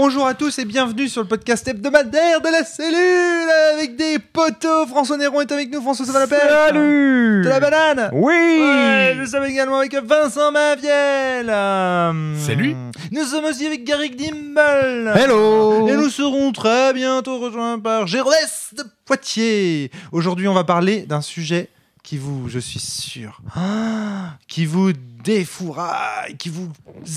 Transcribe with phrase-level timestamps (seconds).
[0.00, 4.86] Bonjour à tous et bienvenue sur le podcast hebdomadaire de la cellule avec des poteaux.
[4.86, 5.82] François Néron est avec nous.
[5.82, 9.96] François, ça va la pêche Salut De la banane Oui Ouais, nous sommes également avec
[9.96, 11.50] Vincent Maviel.
[11.50, 12.76] Euh, Salut.
[13.10, 15.14] Nous sommes aussi avec Garrick Dimble.
[15.16, 19.90] Hello Et nous serons très bientôt rejoints par Géraldès de Poitiers.
[20.12, 21.70] Aujourd'hui, on va parler d'un sujet
[22.04, 24.92] qui vous, je suis sûr, ah, qui vous
[25.24, 26.68] défouraille, qui vous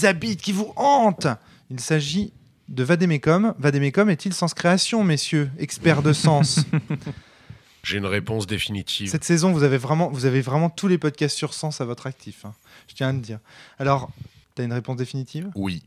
[0.01, 1.27] habite, qui vous hante.
[1.69, 2.33] Il s'agit
[2.71, 3.53] de Vadémécom.
[3.59, 6.59] Vadémécom est-il sens création, messieurs, experts de sens?
[7.83, 9.09] J'ai une réponse définitive.
[9.09, 12.05] Cette saison, vous avez vraiment, vous avez vraiment tous les podcasts sur sens à votre
[12.07, 12.45] actif.
[12.45, 12.53] hein.
[12.87, 13.39] Je tiens à le dire.
[13.79, 14.09] Alors,
[14.55, 15.49] t'as une réponse définitive?
[15.55, 15.83] Oui.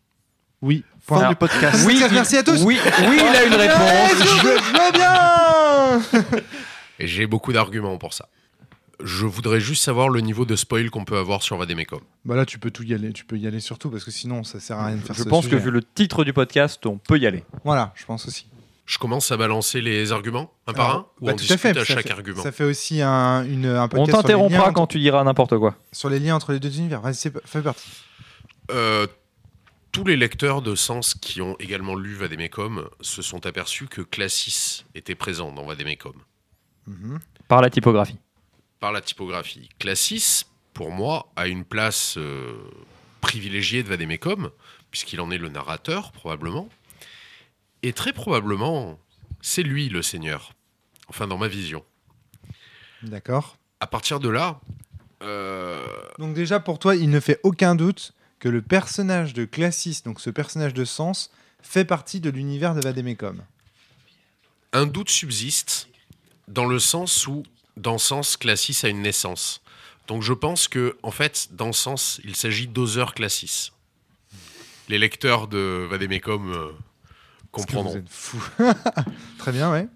[0.61, 0.83] Oui.
[1.07, 1.29] Fin Point.
[1.29, 1.85] du podcast.
[1.87, 2.63] Oui, merci à tous.
[2.65, 4.19] Oui, oui, il a une réponse.
[4.19, 6.45] je veux bien
[6.99, 8.29] Et j'ai beaucoup d'arguments pour ça.
[9.03, 12.01] Je voudrais juste savoir le niveau de spoil qu'on peut avoir sur Vademecum.
[12.25, 13.13] Bah là, tu peux tout y aller.
[13.13, 15.23] Tu peux y aller surtout parce que sinon, ça sert à rien de faire Je
[15.25, 17.45] ce pense que vu le titre du podcast, on peut y aller.
[17.65, 18.47] Voilà, je pense aussi.
[18.87, 21.47] Je commence à balancer les arguments un par Alors, un ou bah, on tout à
[21.47, 21.71] discute fait.
[21.71, 24.87] à, ça chaque fait- argument Ça fait aussi un, une, un On podcast t'interrompra quand
[24.87, 25.75] tu diras n'importe quoi.
[25.91, 27.01] sur les liens entre les deux univers.
[27.01, 27.89] Vas-y, fais partie.
[28.71, 29.07] Euh,
[29.91, 34.85] Tous les lecteurs de Sens qui ont également lu Vademecum se sont aperçus que Classis
[34.95, 36.15] était présent dans Vademecum.
[36.87, 37.19] Mhm.
[37.49, 38.19] Par la typographie.
[38.85, 39.71] Par la typographie.
[39.79, 42.53] Classis, pour moi, a une place euh,
[43.23, 44.51] privilégiée de Vademecum,
[44.91, 46.69] puisqu'il en est le narrateur, probablement.
[47.83, 49.01] Et très probablement,
[49.41, 50.53] c'est lui le seigneur.
[51.09, 51.83] Enfin, dans ma vision.
[53.03, 53.57] D'accord.
[53.81, 54.61] À partir de là,
[55.23, 55.83] euh,
[56.19, 60.21] Donc déjà, pour toi, il ne fait aucun doute que le personnage de Classis, donc
[60.21, 61.31] ce personnage de Sens,
[61.63, 63.43] fait partie de l'univers de Vadémécom.
[64.75, 65.89] un doute subsiste
[66.49, 67.45] dans le sens où,
[67.77, 69.61] dans Sens, Classis a une naissance.
[70.07, 73.73] Donc je pense que, en fait, dans Sens, il s'agit d'Other Classis.
[74.89, 77.93] Les lecteurs de Vademecum euh, que comprendront.
[77.93, 78.43] Vous êtes fou.
[79.39, 79.89] Très bien, ouais.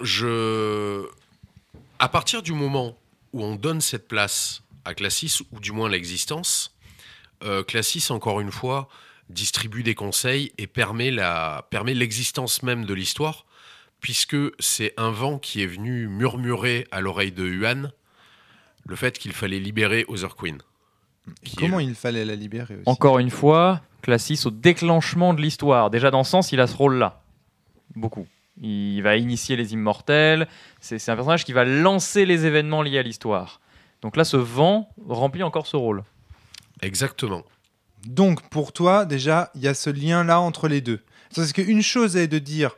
[0.00, 1.06] je.
[1.98, 2.98] À partir du moment
[3.32, 6.74] où on donne cette place à Classis, ou du moins l'existence,
[7.42, 8.88] euh, Classis, encore une fois,
[9.30, 13.45] distribue des conseils et permet la permet l'existence même de l'histoire,
[14.00, 17.92] puisque c'est un vent qui est venu murmurer à l'oreille de Huan
[18.86, 20.58] le fait qu'il fallait libérer Other Queen.
[21.44, 25.90] Est Comment il fallait la libérer aussi Encore une fois, Classis au déclenchement de l'histoire.
[25.90, 27.22] Déjà dans Sens, il a ce rôle-là.
[27.96, 28.26] Beaucoup.
[28.62, 30.46] Il va initier les immortels.
[30.80, 33.60] C'est c'est un personnage qui va lancer les événements liés à l'histoire.
[34.02, 36.04] Donc là, ce vent remplit encore ce rôle.
[36.82, 37.42] Exactement.
[38.06, 41.00] Donc, pour toi, déjà, il y a ce lien-là entre les deux.
[41.34, 42.76] Parce qu'une chose est de dire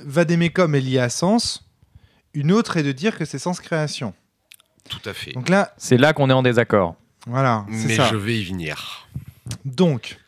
[0.00, 1.68] Vadémécom est lié à Sens,
[2.34, 4.14] une autre est de dire que c'est Sens Création.
[4.88, 5.32] Tout à fait.
[5.32, 6.96] Donc là, C'est là qu'on est en désaccord.
[7.26, 8.08] voilà, c'est Mais ça.
[8.08, 9.08] je vais y venir.
[9.64, 10.18] Donc,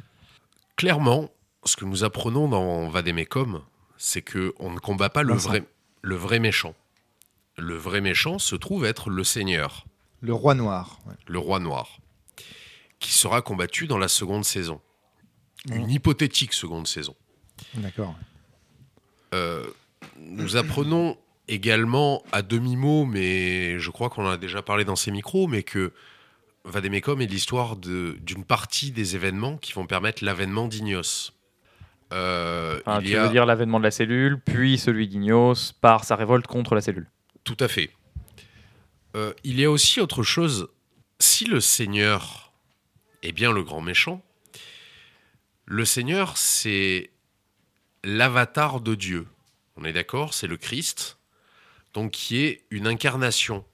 [0.76, 1.28] clairement,
[1.64, 3.62] ce que nous apprenons dans Vademecum,
[3.96, 5.48] c'est que on ne combat pas le Vincent.
[5.50, 5.64] vrai,
[6.02, 6.74] le vrai méchant.
[7.56, 9.84] Le vrai méchant se trouve être le Seigneur,
[10.20, 11.00] le roi noir.
[11.06, 11.14] ouais.
[11.26, 11.98] le roi noir,
[13.00, 14.80] qui sera combattu dans la seconde saison.
[15.70, 17.16] Une hypothétique seconde saison.
[17.74, 18.14] D'accord.
[19.34, 19.64] Euh,
[20.18, 21.16] nous apprenons
[21.48, 25.62] également à demi-mot, mais je crois qu'on en a déjà parlé dans ces micros, mais
[25.62, 25.92] que
[26.64, 31.32] Vademecum est l'histoire d'une partie des événements qui vont permettre l'avènement d'Ignos.
[32.12, 33.24] Euh, Enfin, il tu a...
[33.24, 37.08] veux dire l'avènement de la cellule, puis celui d'Ignos par sa révolte contre la cellule.
[37.44, 37.90] Tout à fait.
[39.16, 40.68] Euh, il y a aussi autre chose.
[41.18, 42.52] Si le Seigneur
[43.22, 44.22] est bien le grand méchant,
[45.64, 47.10] le Seigneur, c'est
[48.08, 49.26] l'avatar de Dieu.
[49.76, 51.19] On est d'accord C'est le Christ,
[51.94, 53.64] donc qui est une incarnation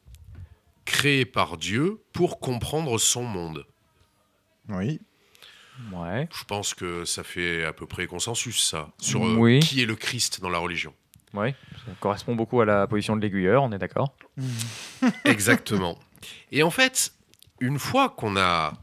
[0.85, 3.65] créée par Dieu pour comprendre son monde.
[4.69, 5.01] Oui.
[5.93, 6.29] Ouais.
[6.37, 9.61] Je pense que ça fait à peu près consensus, ça, sur euh, Oui.
[9.61, 10.95] qui est le Christ dans la religion.
[11.33, 11.55] Ouais.
[11.87, 14.15] Ça correspond beaucoup à la position de l'aiguilleur, on est d'accord.
[15.25, 15.99] Exactement.
[16.53, 17.13] Et en fait,
[17.61, 18.75] une fois qu'on a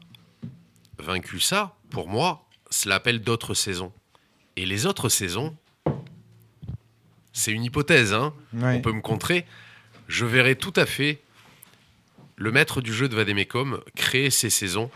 [0.98, 3.94] vaincu ça, pour moi, cela appelle d'autres saisons.
[4.58, 5.56] Et les autres saisons,
[7.34, 8.76] c'est une hypothèse, hein Ouais.
[8.78, 9.46] on peut me contrer.
[10.08, 11.22] Je verrai tout à fait
[12.36, 14.90] le maître du jeu de Vademecum créer ces saisons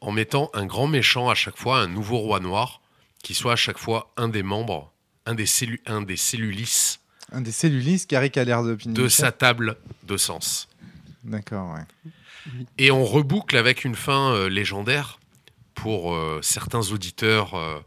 [0.00, 2.80] en mettant un grand méchant à chaque fois, un nouveau roi noir,
[3.22, 4.92] qui soit à chaque fois un des membres,
[5.26, 6.98] un des, cellu- un des cellulis
[7.30, 7.52] Un des
[8.08, 10.68] Carrick a l'air de de sa table de sens.
[11.24, 12.10] D'accord, ouais.
[12.78, 15.20] Et on reboucle avec une fin euh, légendaire
[15.74, 17.78] pour euh, certains auditeurs euh,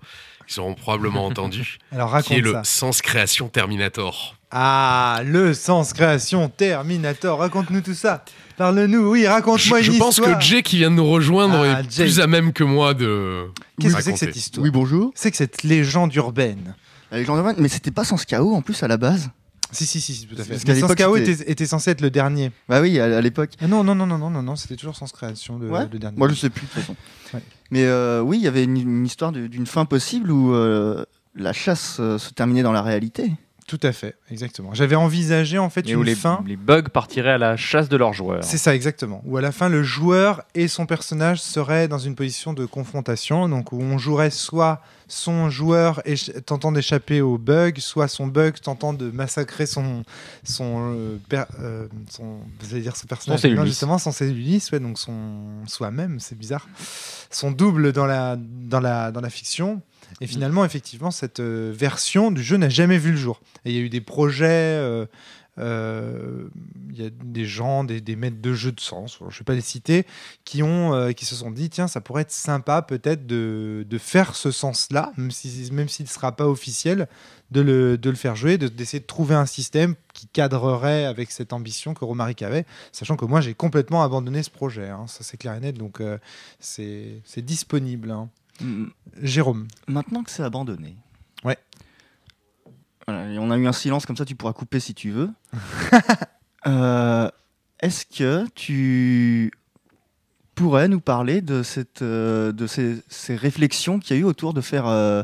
[0.50, 4.36] ils auront probablement entendu, Alors qui est raconte le sens création Terminator.
[4.52, 7.40] Ah, le sens création Terminator.
[7.40, 8.24] Raconte-nous tout ça.
[8.58, 9.10] Parle-nous.
[9.12, 10.38] Oui, Je, raconte-moi une je pense histoire.
[10.40, 12.04] que Jay qui vient de nous rejoindre Ah, est Jay.
[12.04, 13.48] plus à même que moi de.
[13.82, 14.26] Qu'est-ce que c'est que raconter.
[14.28, 15.12] cette histoire Oui, bonjour.
[15.16, 16.76] C'est que cette légende urbaine.
[17.12, 19.30] La légende urbaine, mais c'était pas sans chaos en plus à la base.
[19.72, 20.52] Si, si, si, tout à fait.
[20.54, 22.52] Parce qu'à l'époque, Chaos était, était censé être le dernier.
[22.70, 23.50] Bah oui, à, l'époque.
[23.60, 25.88] Ah non, non, non, non, non, non, non, c'était toujours Sens Création le, Ouais.
[25.92, 26.18] le dernier.
[26.18, 26.96] Moi, je sais plus de toute façon.
[27.34, 27.42] Ouais.
[27.72, 31.98] Mais euh, oui, il y avait une, histoire d'une fin possible où euh, la chasse
[32.00, 33.32] euh, se terminait dans la réalité.
[33.68, 34.76] Tout à fait, exactement.
[34.76, 36.44] J'avais envisagé en fait où une les, fin.
[36.46, 38.44] les bugs partiraient à la chasse de leurs joueurs.
[38.44, 39.24] C'est ça, exactement.
[39.26, 43.50] Où à la fin, le joueur et son personnage seraient dans une position de confrontation,
[43.50, 46.04] donc où on jouerait soit son joueur
[46.46, 50.04] tentant d'échapper au bug, soit son bug tentant de massacrer son
[50.44, 55.66] son euh, per- euh, son, dire personnage, Son non, justement son Célulis, ouais, donc son
[55.66, 56.68] soi-même, c'est bizarre,
[57.32, 59.82] son double dans la dans la dans la fiction.
[60.22, 63.42] Et finalement, effectivement, cette euh, version du jeu n'a jamais vu le jour.
[63.66, 64.46] Et il y a eu des projets.
[64.48, 65.06] euh,
[65.58, 66.50] euh,
[66.90, 69.44] il y a des gens, des, des maîtres de jeux de sens, je ne vais
[69.46, 70.06] pas les citer,
[70.44, 73.98] qui, ont, euh, qui se sont dit tiens, ça pourrait être sympa peut-être de, de
[73.98, 77.08] faire ce sens-là, même s'il même ne sera pas officiel,
[77.52, 81.32] de le, de le faire jouer, de- d'essayer de, trouver un système qui cadrerait avec
[81.32, 85.24] cette ambition que Romaric avait, sachant que moi j'ai complètement abandonné ce projet, hein, ça
[85.24, 86.18] c'est clair et net, donc euh,
[86.60, 88.12] c'est c'est disponible.
[88.12, 88.30] hein.
[88.62, 88.86] Mm,
[89.22, 90.96] Jérôme, Maintenant que c'est abandonné.
[91.44, 91.58] Ouais.
[93.08, 95.30] Voilà, et on a eu un silence comme ça, tu pourras couper si tu veux.
[96.68, 97.30] Euh,
[97.80, 99.52] Est-ce que tu
[100.56, 104.56] pourrais nous parler de, cette, euh, de ces, ces réflexions qu'il y a eu autour
[104.56, 105.22] de faire euh,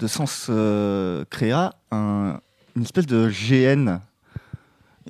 [0.00, 0.50] de Sens
[1.30, 2.40] Créa un-
[2.74, 4.00] une espèce de GN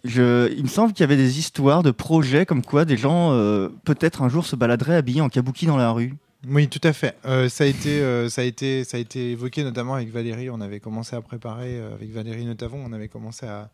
[0.04, 3.32] je, il me semble qu'il y avait des histoires de projets comme quoi des gens
[3.32, 6.14] euh, peut-être un jour se baladeraient habillés en kabuki dans la rue.
[6.48, 7.16] Oui, tout à fait.
[7.26, 10.48] Euh, ça, a été, euh, ça, a été, ça a été évoqué notamment avec Valérie.
[10.48, 13.70] On avait commencé à préparer, euh, avec Valérie Notavon, on avait commencé à,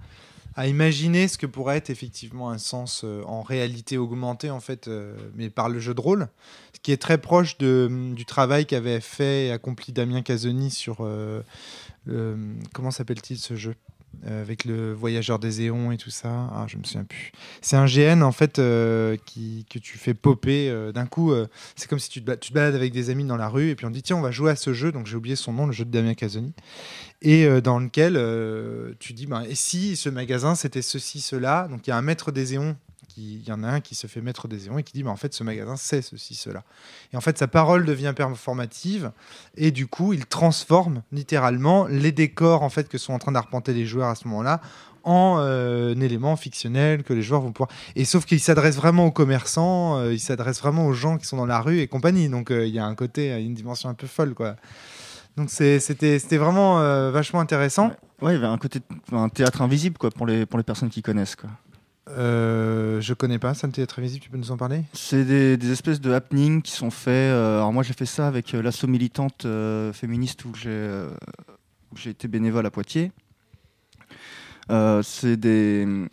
[0.67, 4.89] imaginer ce que pourrait être effectivement un sens en réalité augmenté, en fait,
[5.35, 6.29] mais par le jeu de rôle,
[6.73, 11.07] ce qui est très proche du travail qu'avait fait et accompli Damien Casoni sur.
[12.73, 13.75] comment s'appelle-t-il ce jeu?
[14.25, 16.29] Avec le voyageur des éons et tout ça.
[16.53, 17.33] Ah, je me souviens plus.
[17.61, 21.33] C'est un GN en fait euh, qui, que tu fais popper euh, d'un coup.
[21.33, 23.75] euh, c'est comme si tu te, tu balades avec des amis dans la rue et
[23.75, 24.93] puis on dit tiens on va jouer à ce jeu.
[24.93, 26.53] Donc j'ai oublié son nom, le jeu de Damien Casoni.
[27.23, 31.69] Et euh, dans lequel euh, tu dis ben, et si ce magasin c'était ceci cela?
[31.71, 32.77] Donc il y a un maître des éons.
[33.17, 35.11] Il y en a un qui se fait maître des éons et qui dit ben,
[35.11, 36.65] en fait ce magasin c'est ceci cela.
[37.13, 39.13] Et en fait sa parole devient performative
[39.57, 43.73] et du coup il transforme littéralement les décors en fait que sont en train d'arpenter
[43.73, 44.61] les joueurs à ce moment-là
[45.05, 49.13] en euh, élément fictionnel que les joueurs vont pouvoir et sauf qu'il s'adresse vraiment aux
[49.13, 52.51] commerçants euh, il s'adresse vraiment aux gens qui sont dans la rue et compagnie donc
[52.51, 54.57] euh, il y a un côté une dimension un peu folle quoi
[55.37, 57.93] donc c'était vraiment euh, vachement intéressant
[58.23, 58.81] Ouais, il y avait un côté,
[59.13, 61.51] un théâtre invisible quoi pour les pour les personnes qui connaissent quoi.
[62.09, 64.85] Euh, je connais pas ça le théâtre invisible tu peux nous en parler?
[64.93, 67.11] C'est des, des espèces de happenings qui sont faits.
[67.13, 72.29] euh, alors moi j'ai fait ça avec euh, l'asso militante euh, féministe où j'ai été
[72.29, 73.11] bénévole à Poitiers.
[75.03, 76.07] C'est des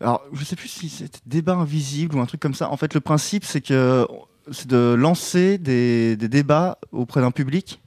[0.00, 2.70] alors je sais plus si c'était débat invisible ou un truc comme ça.
[2.70, 4.06] En fait le principe c'est que
[4.50, 7.82] c'est de lancer des, des débats auprès d'un public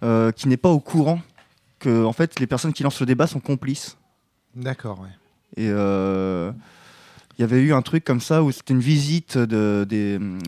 [0.00, 1.20] qui n'est pas au courant
[1.80, 3.98] que en fait les personnes qui lancent le débat sont complices.
[4.54, 5.08] d'accord ouais
[5.56, 6.52] Et euh,
[7.38, 10.38] il y avait eu un truc comme ça où c'était une visite de, des- de,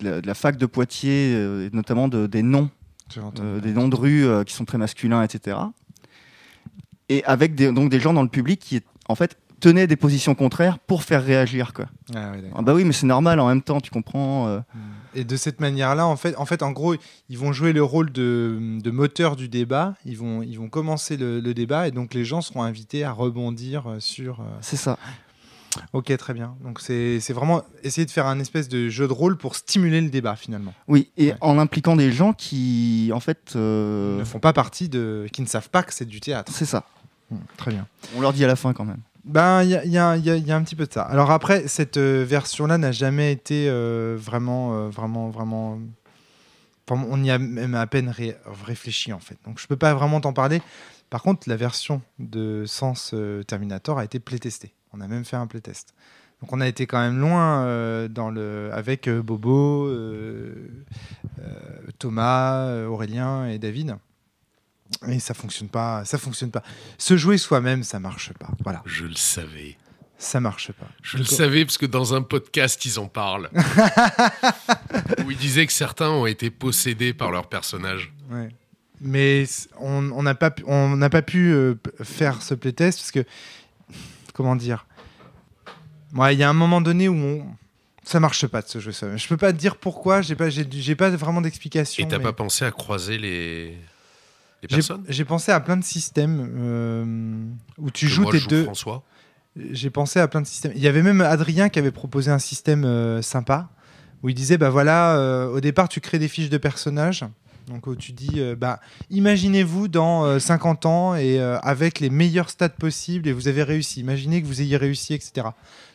[0.00, 2.70] la, de la fac de Poitiers, euh, notamment de, des noms,
[3.40, 5.58] euh, des noms de rues euh, qui sont très masculins, etc.
[7.08, 10.34] Et avec des, donc des gens dans le public qui, en fait, tenaient des positions
[10.34, 11.72] contraires pour faire réagir.
[11.72, 11.86] Quoi.
[12.14, 12.56] Ah d'accord.
[12.58, 14.48] Ah bah oui, mais c'est normal en même temps, tu comprends.
[14.48, 14.60] euh,
[15.14, 16.94] Et de cette manière-là, en fait, en fait, en gros,
[17.28, 19.94] ils vont jouer le rôle de, de moteur du débat.
[20.04, 23.12] Ils vont, ils vont commencer le, le débat et donc les gens seront invités à
[23.12, 24.40] rebondir euh, sur.
[24.40, 24.98] euh, c'est ça.
[25.92, 26.54] Ok, très bien.
[26.62, 30.08] Donc c'est vraiment essayer de faire un espèce de jeu de rôle pour stimuler le
[30.08, 30.72] débat finalement.
[30.86, 31.36] Oui, et Ouais.
[31.40, 35.46] en impliquant des gens qui, en fait, euh, ne font pas partie de, qui ne
[35.48, 36.52] savent pas que c'est du théâtre.
[36.54, 36.84] c'est ça.
[37.30, 37.86] Hmm, très bien.
[38.16, 39.00] On leur dit à la fin quand même.
[39.24, 41.02] Ben, il y a, un petit peu de ça.
[41.02, 45.78] Alors après, cette euh, version-là n'a jamais été euh, vraiment, euh, vraiment, vraiment.
[46.86, 49.38] vraiment- on y a même à peine ré- réfléchi en fait.
[49.46, 50.60] Donc je peux pas vraiment t'en parler.
[51.08, 53.14] Par contre, la version de Sens
[53.46, 54.74] Terminator a été playtestée.
[54.92, 55.94] On a même fait un playtest.
[56.42, 59.88] Donc on a été quand même loin dans le avec Bobo,
[61.98, 63.96] Thomas, Aurélien et David.
[65.08, 66.62] Et ça fonctionne pas, ça fonctionne pas.
[66.98, 68.48] Se jouer soi-même, ça marche pas.
[68.62, 68.82] Voilà.
[68.86, 69.76] Je le savais.
[70.18, 70.86] Ça marche pas.
[71.02, 73.50] Je le savais parce que dans un podcast, ils en parlent.
[75.24, 78.12] où ils disaient que certains ont été possédés par leur personnage.
[78.30, 78.48] ouais.
[79.00, 79.44] mais
[79.80, 83.24] on n'a pas, pu- on n'a pas pu euh, faire ce playtest parce que,
[84.32, 84.86] comment dire,
[86.14, 87.44] Ouais, il y a un moment donné où on,
[88.04, 88.92] ça marche pas de ce jeu.
[88.92, 89.16] Ça.
[89.16, 90.22] Je peux pas te dire pourquoi.
[90.22, 92.04] J'ai pas, j'ai pas vraiment d'explication.
[92.04, 93.76] Et t'as mais pas pensé à croiser les,
[94.70, 95.04] j'ai, personnes?
[95.08, 97.44] j'ai pensé à plein de systèmes euh,
[97.78, 98.64] où tu Que joues moi, tes je joue deux.
[98.64, 99.02] François.
[99.56, 100.72] J'ai pensé à plein de systèmes.
[100.74, 103.70] Il y avait même Adrien qui avait proposé un système euh, sympa
[104.22, 107.24] où il disait bah voilà, euh, au départ tu crées des fiches de personnages.
[107.68, 108.80] Donc où tu dis euh, bah
[109.10, 113.62] imaginez-vous dans euh, 50 ans et euh, avec les meilleurs stats possibles et vous avez
[113.62, 114.00] réussi.
[114.00, 115.48] Imaginez que vous ayez réussi, etc.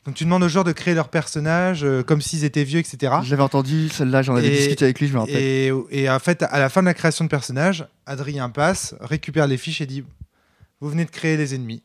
[0.06, 3.14] Donc tu demandes aux joueurs de créer leurs personnages euh, comme s'ils étaient vieux, etc.
[3.24, 5.36] J'avais entendu celle-là, j'en avais discuté avec lui, je me rappelle.
[5.36, 9.46] Et, et en fait, à la fin de la création de personnage, Adrien passe, récupère
[9.46, 10.04] les fiches et dit
[10.82, 11.84] Vous venez de créer les ennemis.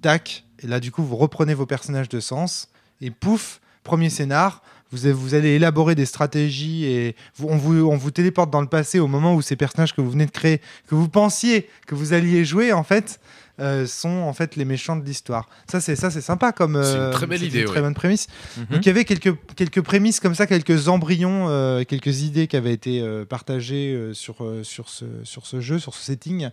[0.00, 0.44] Tac.
[0.62, 2.68] Et là, du coup, vous reprenez vos personnages de sens.
[3.00, 4.62] Et pouf, premier scénar.
[4.92, 9.06] Vous, allez élaborer des stratégies et on, vous, on vous téléporte dans le passé au
[9.06, 12.44] moment où ces personnages que vous venez de créer, que vous pensiez que vous alliez
[12.44, 13.18] jouer, en fait,
[13.62, 15.48] euh, sont en fait les méchants de l'histoire.
[15.70, 16.74] Ça, c'est ça, c'est sympa comme.
[16.82, 18.26] C'est une euh, très belle idée, Une très bonne prémisse.
[18.58, 18.66] Mhm.
[18.70, 22.56] Donc il y avait quelques, quelques prémices comme ça, quelques embryons, euh, quelques idées qui
[22.56, 26.50] avaient été euh, partagées euh, sur, euh, sur, ce, sur ce jeu, sur ce setting,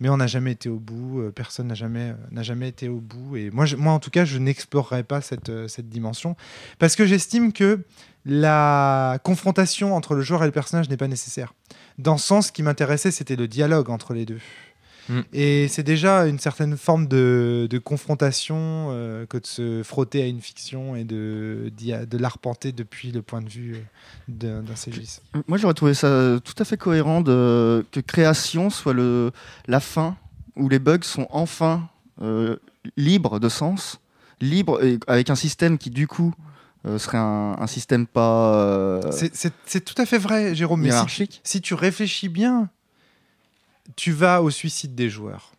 [0.00, 2.88] mais on n'a jamais été au bout, euh, personne n'a jamais, euh, n'a jamais été
[2.88, 5.88] au bout, et moi, je- moi en tout cas je n'explorerai pas cette, euh, cette
[5.88, 6.36] dimension,
[6.78, 7.80] parce que j'estime que
[8.30, 11.54] la confrontation entre le joueur et le personnage n'est pas nécessaire.
[11.98, 14.40] Dans ce sens, ce qui m'intéressait, c'était le dialogue entre les deux.
[15.08, 15.20] Mm.
[15.32, 20.26] Et c'est déjà une certaine forme de, de confrontation euh, que de se frotter à
[20.26, 23.76] une fiction et de, de l'arpenter depuis le point de vue
[24.44, 25.20] euh, d'un, CGIS.
[25.46, 29.30] Moi, j'aurais trouvé ça tout à fait cohérent de, que création soit le,
[29.66, 30.16] la fin
[30.56, 31.88] où les bugs sont enfin
[32.22, 32.56] euh,
[32.96, 34.00] libres de sens,
[34.40, 36.34] libres et avec un système qui, du coup,
[36.86, 40.90] euh, serait un, un système pas euh, C'est, tout à fait vrai, Jérôme, mais
[41.42, 42.70] si tu réfléchis bien,
[43.94, 45.52] tu vas au suicide des joueurs.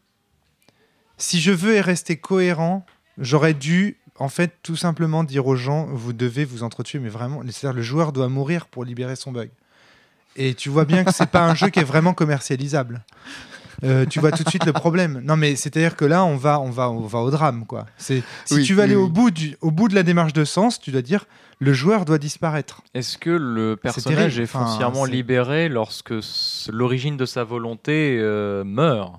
[1.18, 2.86] Si je veux rester cohérent,
[3.18, 7.42] j'aurais dû, en fait, tout simplement dire aux gens, vous devez vous entretuer, mais vraiment,
[7.44, 9.50] c'est-à-dire le joueur doit mourir pour libérer son bug.
[10.36, 13.04] Et tu vois bien que c'est pas un jeu qui est vraiment commercialisable.
[13.84, 15.22] Euh, tu vois tout de suite le problème.
[15.24, 17.86] Non, mais c'est-à-dire que là, on va, on va, on va au drame, quoi.
[17.98, 19.12] C'est si Oui, tu veux aller oui, au oui.
[19.12, 21.26] bout du, au bout de la démarche de sens, tu dois dire
[21.60, 22.82] le joueur doit disparaître.
[22.94, 26.14] Est-ce que le personnage est Enfin, foncièrement libéré lorsque
[26.72, 29.14] l'origine de sa volonté euh, meurt?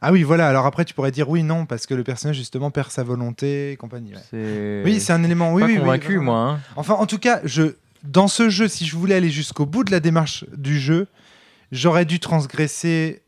[0.00, 0.48] Ah oui, voilà.
[0.48, 3.72] Alors après, tu pourrais dire oui, non, parce que le personnage justement perd sa volonté
[3.72, 4.12] et compagnie.
[4.32, 4.82] ouais.
[4.84, 5.52] Oui, c'est un élément.
[5.54, 6.38] Oui, pas oui, oui, convaincu, moi.
[6.38, 6.60] hein.
[6.76, 9.90] Enfin, en tout cas, je, dans ce jeu, si je voulais aller jusqu'au bout de
[9.90, 11.06] la démarche du jeu,
[11.72, 13.22] j'aurais dû transgresser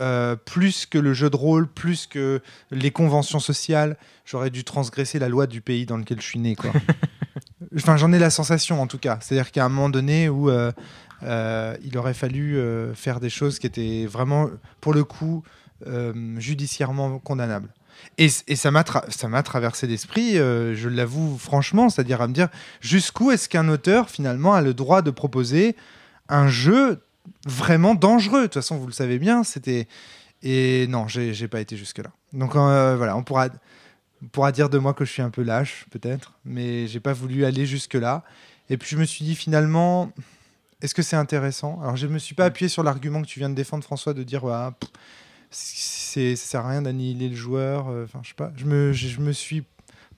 [0.00, 2.40] euh, plus que le jeu de rôle, plus que
[2.70, 3.96] les conventions sociales.
[4.24, 6.70] J'aurais dû transgresser la loi du pays dans lequel je suis né, quoi.
[7.76, 9.18] enfin, j'en ai la sensation, en tout cas.
[9.20, 10.72] C'est-à-dire qu'à un moment donné où euh,
[11.24, 12.60] euh, il aurait fallu
[12.94, 14.50] faire des choses qui étaient vraiment,
[14.80, 15.42] pour le coup,
[16.38, 17.72] judiciairement condamnables.
[18.16, 22.48] Et, et ça m'a tra- traversé l'esprit, je l'avoue franchement, c'est-à-dire à me dire
[22.80, 25.74] jusqu'où est-ce qu'un auteur finalement a le droit de proposer
[26.28, 27.00] un jeu
[27.46, 28.42] vraiment dangereux.
[28.42, 29.86] De toute façon, vous le savez bien, c'était
[30.42, 32.10] et non, j'ai pas été jusque là.
[32.32, 33.48] Donc euh, voilà, on pourra
[34.22, 37.12] on pourra dire de moi que je suis un peu lâche peut-être, mais j'ai pas
[37.12, 38.24] voulu aller jusque là.
[38.70, 40.12] Et puis je me suis dit finalement,
[40.82, 41.80] est-ce que c'est intéressant?
[41.82, 44.22] Alors je me suis pas appuyé sur l'argument que tu viens de défendre, François, de
[44.22, 44.90] dire ouais, pff,
[45.50, 47.88] ça sert à rien d'annihiler le joueur.
[47.88, 48.52] euh, Enfin, je sais pas.
[48.56, 49.64] Je me je me suis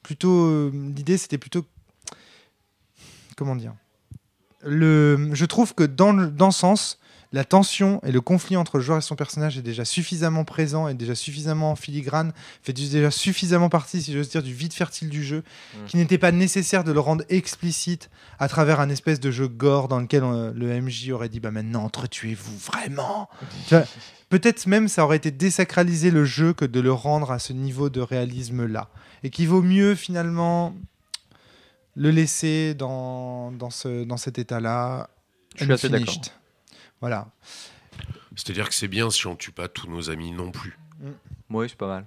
[0.02, 1.64] plutôt euh, l'idée c'était plutôt
[3.36, 3.74] comment dire?
[4.62, 6.98] Le, je trouve que dans, le, dans ce sens,
[7.32, 10.88] la tension et le conflit entre le joueur et son personnage est déjà suffisamment présent
[10.88, 15.22] et déjà suffisamment filigrane, fait déjà suffisamment partie, si j'ose dire, du vide fertile du
[15.22, 15.84] jeu, Mm.
[15.86, 19.86] qu'il n'était pas nécessaire de le rendre explicite à travers un espèce de jeu gore
[19.86, 23.28] dans lequel euh, le MJ aurait dit bah maintenant entretuez-vous vraiment.
[24.28, 27.90] Peut-être même ça aurait été désacraliser le jeu que de le rendre à ce niveau
[27.90, 28.88] de réalisme là,
[29.22, 30.74] et qu'il vaut mieux finalement
[32.00, 35.10] le laisser dans, dans, ce, dans cet état-là.
[35.56, 36.14] Je suis assez d'accord.
[37.02, 37.28] Voilà.
[38.34, 40.78] C'est-à-dire que c'est bien si on tue pas tous nos amis non plus.
[41.50, 42.06] Oui, c'est pas mal.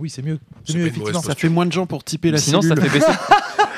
[0.00, 0.40] Oui, c'est mieux.
[0.64, 1.22] C'est mieux, effectivement.
[1.22, 2.76] Ça fait moins de gens pour typer la Sinon, cellule.
[2.78, 3.12] ça fait baisser.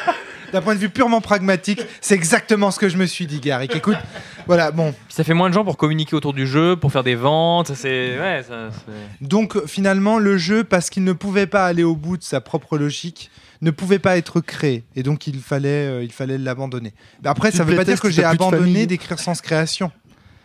[0.53, 3.77] D'un point de vue purement pragmatique, c'est exactement ce que je me suis dit, Garrick.
[3.77, 3.99] Écoute,
[4.47, 4.95] voilà, bon.
[5.11, 7.75] ça fait moins de gens pour communiquer autour du jeu, pour faire des ventes.
[7.75, 11.97] C'est ouais, ça, c'est- Donc, finalement, le jeu, parce qu'il ne pouvait pas aller au
[11.97, 13.31] bout de sa propre logique,
[13.61, 14.85] ne pouvait pas être créé.
[14.95, 16.95] Et donc, il fallait euh, il fallait l'abandonner.
[17.25, 19.91] Après, ça ne veut pas dire que j'ai abandonné d'écrire sans création.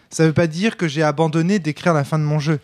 [0.10, 2.60] Ça ne veut pas dire que j'ai abandonné d'écrire la fin de mon jeu.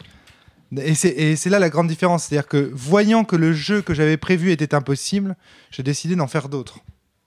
[0.77, 2.25] Et c'est là la grande différence.
[2.25, 5.35] C'est-à-dire que, voyant que le jeu que j'avais prévu était impossible,
[5.71, 6.79] j'ai décidé d'en faire d'autres.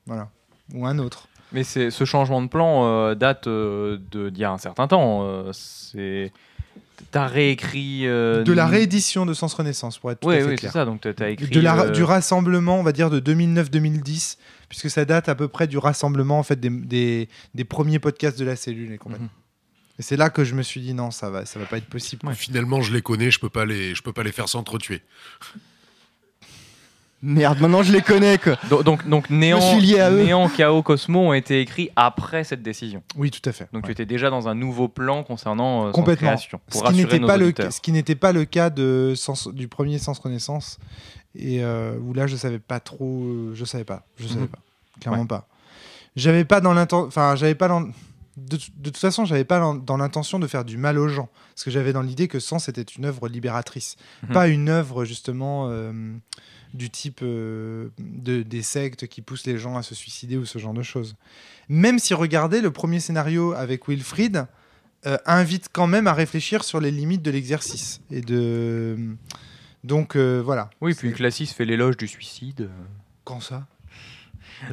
[0.07, 0.29] Voilà.
[0.75, 1.29] Ou un autre.
[1.52, 5.23] Mais ce changement de plan euh, date euh, d'il y a un certain temps.
[5.25, 6.33] euh, c'est
[7.11, 8.06] t'as réécrit.
[8.06, 10.56] euh, De la réédition de Sens Renaissance, pour être tout Oui, à fait oui, c'est
[10.56, 10.73] clair.
[10.73, 10.85] ça.
[10.85, 11.49] Donc t'as écrit.
[11.49, 15.49] de la, euh, Du rassemblement, on va dire, de 2009-2010, puisque ça date à peu
[15.49, 19.25] près du rassemblement en fait, des, des, des premiers podcasts de la cellule et compagnie.
[19.25, 19.28] Mhm.
[19.99, 21.87] Et c'est là que je me suis dit non, ça va, ça va pas être
[21.88, 22.26] possible.
[22.26, 22.35] Ouais.
[22.35, 25.02] Finalement, je les connais, je peux pas les, je peux pas les faire s'entretuer.
[27.23, 28.57] Merde, maintenant je les connais quoi.
[28.69, 29.61] Donc, donc, donc Néant.
[29.81, 33.02] Néant, Chaos, Cosmo ont été écrits après cette décision.
[33.17, 33.69] Oui, tout à fait.
[33.73, 33.88] Donc Ouais.
[33.88, 36.29] tu étais déjà dans un nouveau plan concernant euh, son Complètement.
[36.31, 36.61] création.
[36.69, 37.73] Pour ce qui n'était pas le auditeurs.
[37.73, 40.79] ce qui n'était pas le cas de Sens- du premier Sens Renaissance
[41.37, 44.49] et euh, où là je savais pas trop euh, je savais pas je savais Mhm.
[44.49, 44.59] pas
[45.00, 45.47] clairement pas
[46.17, 49.75] j'avais pas dans l'intention enfin j'avais pas dans- de, de toute façon j'avais pas dans,
[49.75, 52.69] dans l'intention de faire du mal aux gens parce que j'avais dans l'idée que Sens
[52.69, 54.33] était une œuvre libératrice Mhm.
[54.35, 55.93] pas une œuvre justement euh,
[56.75, 60.59] du type euh, de, des sectes qui poussent les gens à se suicider ou ce
[60.59, 61.17] genre de choses
[61.69, 64.47] même si regardez le premier scénario avec Wilfried
[65.07, 68.00] euh, invite quand même à réfléchir sur les limites de l'exercice.
[68.11, 68.97] Et de.
[69.83, 70.71] Donc euh, voilà.
[70.81, 72.71] Oui, puis Classis fait l'éloge du suicide.
[73.25, 73.67] Quand ça?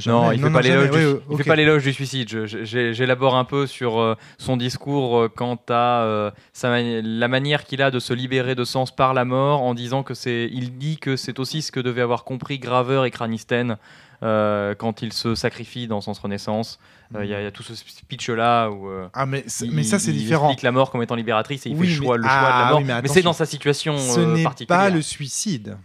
[0.05, 1.37] Non, il fait pas Oui, il ok.
[1.37, 2.45] fait pas l'éloge du suicide.
[2.45, 7.63] J'élabore un peu sur euh, son discours euh, quant à euh, sa mani- la manière
[7.65, 10.49] qu'il a de se libérer de sens par la mort, en disant que c'est.
[10.51, 13.77] Il dit que c'est aussi ce que devait avoir compris Graveur et Cranisten
[14.21, 16.79] euh, quand il se sacrifie dans Sens Renaissance.
[17.15, 18.87] Euh, Il y, a- il y a tout ce speech là où.
[18.89, 20.47] euh, Ah, mais, il- mais ça, c'est il différent.
[20.49, 22.37] explique la mort comme étant libératrice et il Oui, fait le choix, mais- le choix
[22.41, 22.77] de ah, la mort.
[22.79, 25.77] oui, mais mais c'est dans sa situation Ce n'est pas le suicide.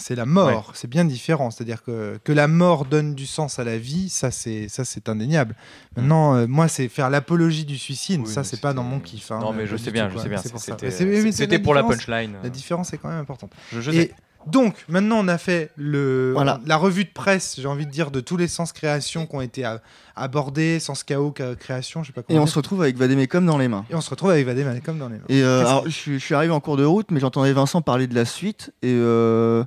[0.00, 0.72] C'est la mort.
[0.74, 1.50] C'est bien différent.
[1.50, 5.08] C'est-à-dire que, que la mort donne du sens à la vie, ça, c'est ça, c'est
[5.08, 5.54] indéniable.
[5.96, 8.22] Maintenant, euh, moi, c'est faire l'apologie du suicide.
[8.24, 9.30] Oui, ça, c'est pas dans mon kiff.
[9.30, 10.40] hein, non, mais pas je sais bien, tout, je sais bien.
[10.42, 11.32] Pour.
[11.32, 12.36] C'était pour la punchline.
[12.42, 13.52] La différence est quand même importante.
[13.72, 14.14] Je, je Et sais.
[14.46, 16.60] Donc, maintenant, on a fait le, Voilà.
[16.66, 19.40] la revue de presse, j'ai envie de dire, de tous les sens création qui ont
[19.40, 19.64] été
[20.16, 22.52] abordés, sens chaos, création, je sais pas Et comment on dire.
[22.52, 23.84] se retrouve avec Vademecum dans les mains.
[23.90, 25.24] Et on se retrouve avec Vadem comme dans les mains.
[25.28, 27.82] Et euh, alors, je, suis- je suis arrivé en cours de route, mais j'entendais Vincent
[27.82, 28.72] parler de la suite.
[28.82, 29.64] Et euh,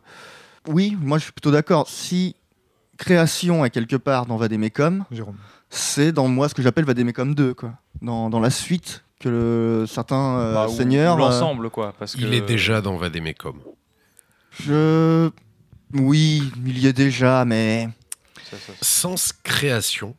[0.68, 1.88] oui, moi je suis plutôt d'accord.
[1.88, 2.36] Si
[2.98, 5.36] création est quelque part dans Vademecum, Jérôme.
[5.70, 7.74] c'est dans moi ce que j'appelle Vademecum 2, quoi.
[8.01, 11.16] Dans, dans la suite que le- certains euh, Bah, seigneurs.
[11.16, 11.94] euh, L'ensemble, quoi.
[11.98, 12.22] Parce que...
[12.22, 13.55] Il est déjà dans Vademecum.
[14.61, 15.29] Je.
[15.94, 17.87] Oui, il y est déjà, mais.
[18.50, 18.74] Ça, ça, ça.
[18.81, 20.16] Sens création,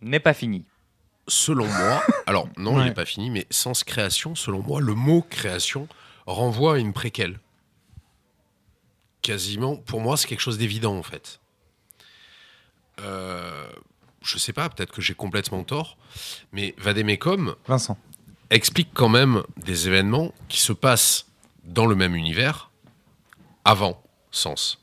[0.00, 0.64] N'est pas fini.
[1.28, 2.84] selon moi, alors non, il Ouais.
[2.86, 5.88] n'est pas fini, mais sens création, selon moi, le mot création
[6.26, 7.38] renvoie à une préquelle.
[9.22, 11.38] Quasiment, pour moi, c'est quelque chose d'évident en fait.
[13.00, 13.70] Euh,
[14.22, 15.96] je sais pas, peut-être que j'ai complètement tort,
[16.52, 17.96] mais Vademecum Vincent.
[18.50, 21.26] explique quand même des événements qui se passent
[21.64, 22.70] dans le même univers
[23.64, 24.78] avant Sens.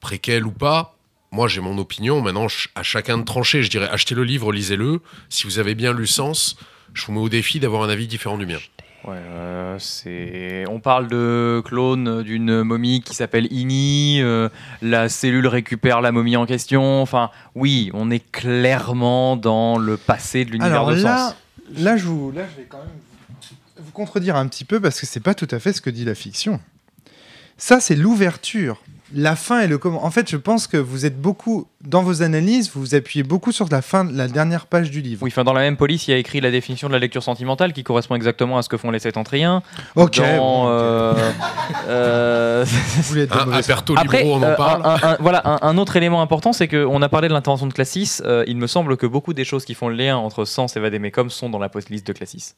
[0.00, 0.96] Préquel ou pas,
[1.30, 4.52] moi j'ai mon opinion, maintenant ch- à chacun de trancher, je dirais achetez le livre,
[4.52, 6.56] lisez-le, si vous avez bien lu Sens,
[6.94, 8.58] je vous mets au défi d'avoir un avis différent du mien.
[9.04, 10.64] Ouais, euh, c'est.
[10.68, 14.20] On parle de clone d'une momie qui s'appelle Ini.
[14.22, 14.48] euh,
[14.80, 17.02] la cellule récupère la momie en question.
[17.02, 21.36] Enfin, oui, on est clairement dans le passé de l'univers Alors de là, Sens.
[21.82, 22.86] là, je vous, là, je vais quand même
[23.76, 25.90] vous, vous contredire un petit peu parce que c'est pas tout à fait ce que
[25.90, 26.60] dit la fiction.
[27.64, 28.82] Ça, c'est l'ouverture.
[29.14, 30.04] La fin et le comment.
[30.04, 33.52] En fait, je pense que vous êtes beaucoup dans vos analyses, vous vous appuyez beaucoup
[33.52, 35.22] sur la fin, la dernière page du livre.
[35.22, 37.22] Oui, enfin, dans la même police, il y a écrit la définition de la lecture
[37.22, 39.62] sentimentale qui correspond exactement à ce que font les septentriens.
[39.94, 40.16] Ok.
[40.16, 40.70] Dans, bon, ok.
[40.72, 41.30] euh,
[41.88, 44.82] euh, Vous voulez être de Hein, mauvaise Aperto Après, Libro, on en euh, parle.
[44.84, 47.72] un, un- voilà, un, un autre élément important, c'est qu'on a parlé de l'intervention de
[47.72, 48.22] Classis.
[48.24, 50.80] euh, il me semble que beaucoup des choses qui font le lien entre Sens et
[50.80, 52.54] Vademecum sont dans la post-liste de Classis.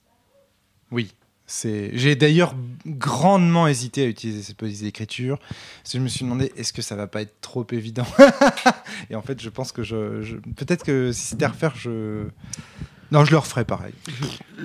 [0.91, 1.13] Oui.
[1.47, 2.55] J'ai d'ailleurs
[2.87, 5.39] grandement hésité à utiliser cette police d'écriture.
[5.39, 8.07] Parce que je me suis demandé, est-ce que ça va pas être trop évident
[9.11, 10.23] Et en fait, je pense que je.
[10.23, 12.25] je- Peut-être que si c'était à refaire, je.
[13.13, 13.93] Non, je le referais pareil.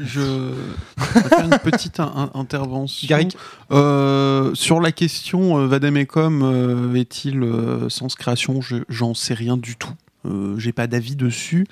[0.01, 3.07] Je vais faire une petite in- in- intervention.
[3.07, 3.35] Garrick
[3.71, 8.61] Euh, sur la question euh, Vademecum euh, est-il euh, sans création?
[8.61, 9.93] Je- J'en sais rien du tout.
[10.25, 11.67] Euh, J'ai pas d'avis dessus.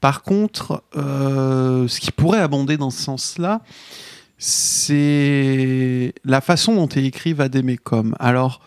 [0.00, 3.62] Par contre, euh, ce qui pourrait abonder dans ce sens-là,
[4.40, 8.16] c'est la façon dont est écrit Vademecum.
[8.18, 8.60] Alors,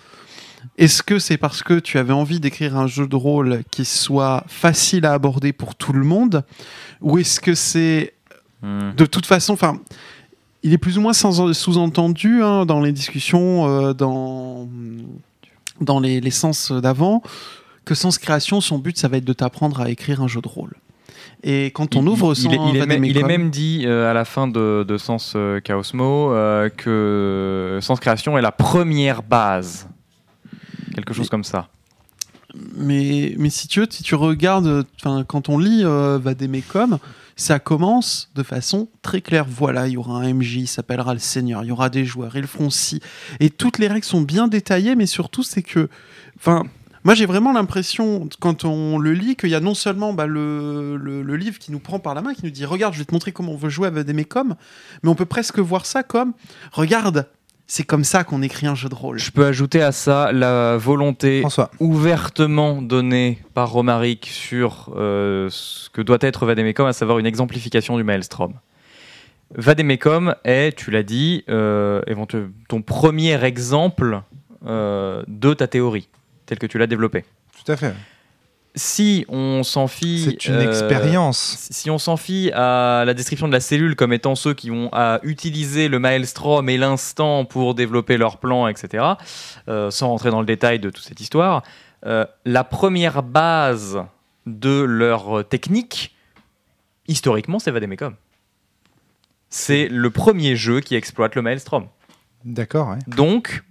[0.77, 4.45] est-ce que c'est parce que tu avais envie d'écrire un jeu de rôle qui soit
[4.47, 6.45] facile à aborder pour tout le monde
[7.01, 8.13] Ou est-ce que c'est
[8.63, 8.93] Hmm.
[8.95, 9.81] de toute façon, enfin,
[10.63, 14.69] il est plus ou moins sous-entendu hein, dans les discussions, euh, dans,
[15.81, 17.21] dans les, les sens d'avant,
[17.83, 20.47] que Sens Création, son but, ça va être de t'apprendre à écrire un jeu de
[20.47, 20.73] rôle.
[21.43, 23.49] Et quand on Il- ouvre sans il, est, il est même, il est Vademecum- même
[23.49, 28.41] dit euh, à la fin de, de Sens euh, Chaosmo euh, que Sens Création est
[28.41, 29.87] la première base.
[30.95, 31.67] Quelque chose comme ça.
[32.75, 34.85] mais, mais si tu veux, si tu regardes,
[35.27, 36.97] quand on lit Vademecum,
[37.35, 39.45] Ça commence de façon très claire.
[39.49, 42.35] Voilà, il y aura un MJ, il s'appellera le Seigneur, il y aura des joueurs,
[42.35, 42.99] ils le feront ci.
[43.39, 45.89] Et toutes les règles sont bien détaillées, mais surtout, c'est que.
[46.37, 46.63] Enfin.
[47.03, 50.95] Moi, j'ai vraiment l'impression, quand on le lit, qu'il y a non seulement bah, le,
[50.97, 53.05] le- le livre qui nous prend par la main, qui nous dit Regarde, je vais
[53.05, 54.55] te montrer comment on veut jouer avec des mécoms,
[55.03, 56.33] mais on peut presque voir ça comme
[56.71, 57.27] Regarde,
[57.67, 59.19] c'est comme ça qu'on écrit un jeu de rôle.
[59.19, 61.71] Je peux ajouter à ça la volonté François.
[61.79, 67.97] ouvertement donnée par Romaric sur euh, ce que doit être Vademecum, à savoir une exemplification
[67.97, 68.53] du Maelstrom.
[69.55, 72.01] Vademecum est, tu l'as dit, euh,
[72.67, 74.21] ton premier exemple
[74.65, 76.09] euh, de ta théorie,
[76.45, 77.25] telle que tu l'as développée.
[77.63, 77.93] Tout à fait.
[78.75, 80.23] Si on s'en fie...
[80.25, 81.67] C'est une euh, expérience.
[81.69, 84.89] si on s'en fie à la description de la cellule comme étant ceux qui ont
[84.93, 89.03] à utiliser le maelstrom et l'instant pour développer leur plan, etc.,
[89.67, 91.61] euh, sans rentrer dans le détail de toute cette histoire,
[92.07, 94.03] euh, la première base
[94.47, 96.15] de leur technique,
[97.07, 98.15] historiquement, c'est Vademecum.
[99.49, 101.87] C'est le premier jeu qui exploite le maelstrom.
[102.43, 102.99] D'accord, ouais.
[103.07, 103.63] Donc,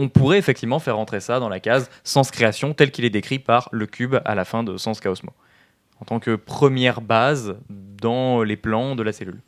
[0.00, 3.38] on pourrait effectivement faire rentrer ça dans la case sens création tel qu'il est décrit
[3.38, 5.32] par le cube à la fin de Sens Chaosmo,
[6.00, 9.40] en tant que première base dans les plans de la cellule.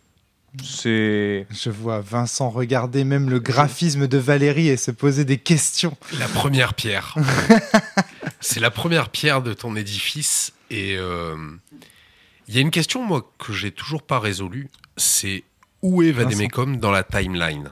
[0.62, 5.96] C'est Je vois Vincent regarder même le graphisme de Valérie et se poser des questions.
[6.18, 7.14] La première pierre.
[8.40, 10.52] c'est la première pierre de ton édifice.
[10.68, 11.36] Et euh,
[12.48, 14.68] il y a une question, moi, que j'ai toujours pas résolue.
[14.98, 15.44] C'est
[15.80, 17.70] où est Vademecum dans la timeline?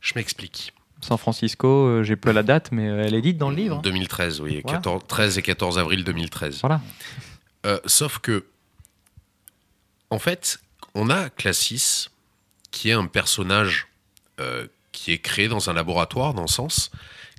[0.00, 0.72] Je m'explique.
[1.02, 3.82] San Francisco, euh, j'ai plus la date, mais euh, elle est dite dans le livre.
[3.82, 4.60] 2013, oui.
[4.62, 4.78] Voilà.
[4.78, 6.60] 14 13 et 14 avril 2013.
[6.60, 6.80] Voilà.
[7.66, 8.44] Euh, sauf que,
[10.10, 10.60] en fait,
[10.94, 12.08] on a Classis,
[12.70, 13.88] qui est un personnage
[14.40, 16.90] euh, qui est créé dans un laboratoire, dans le sens,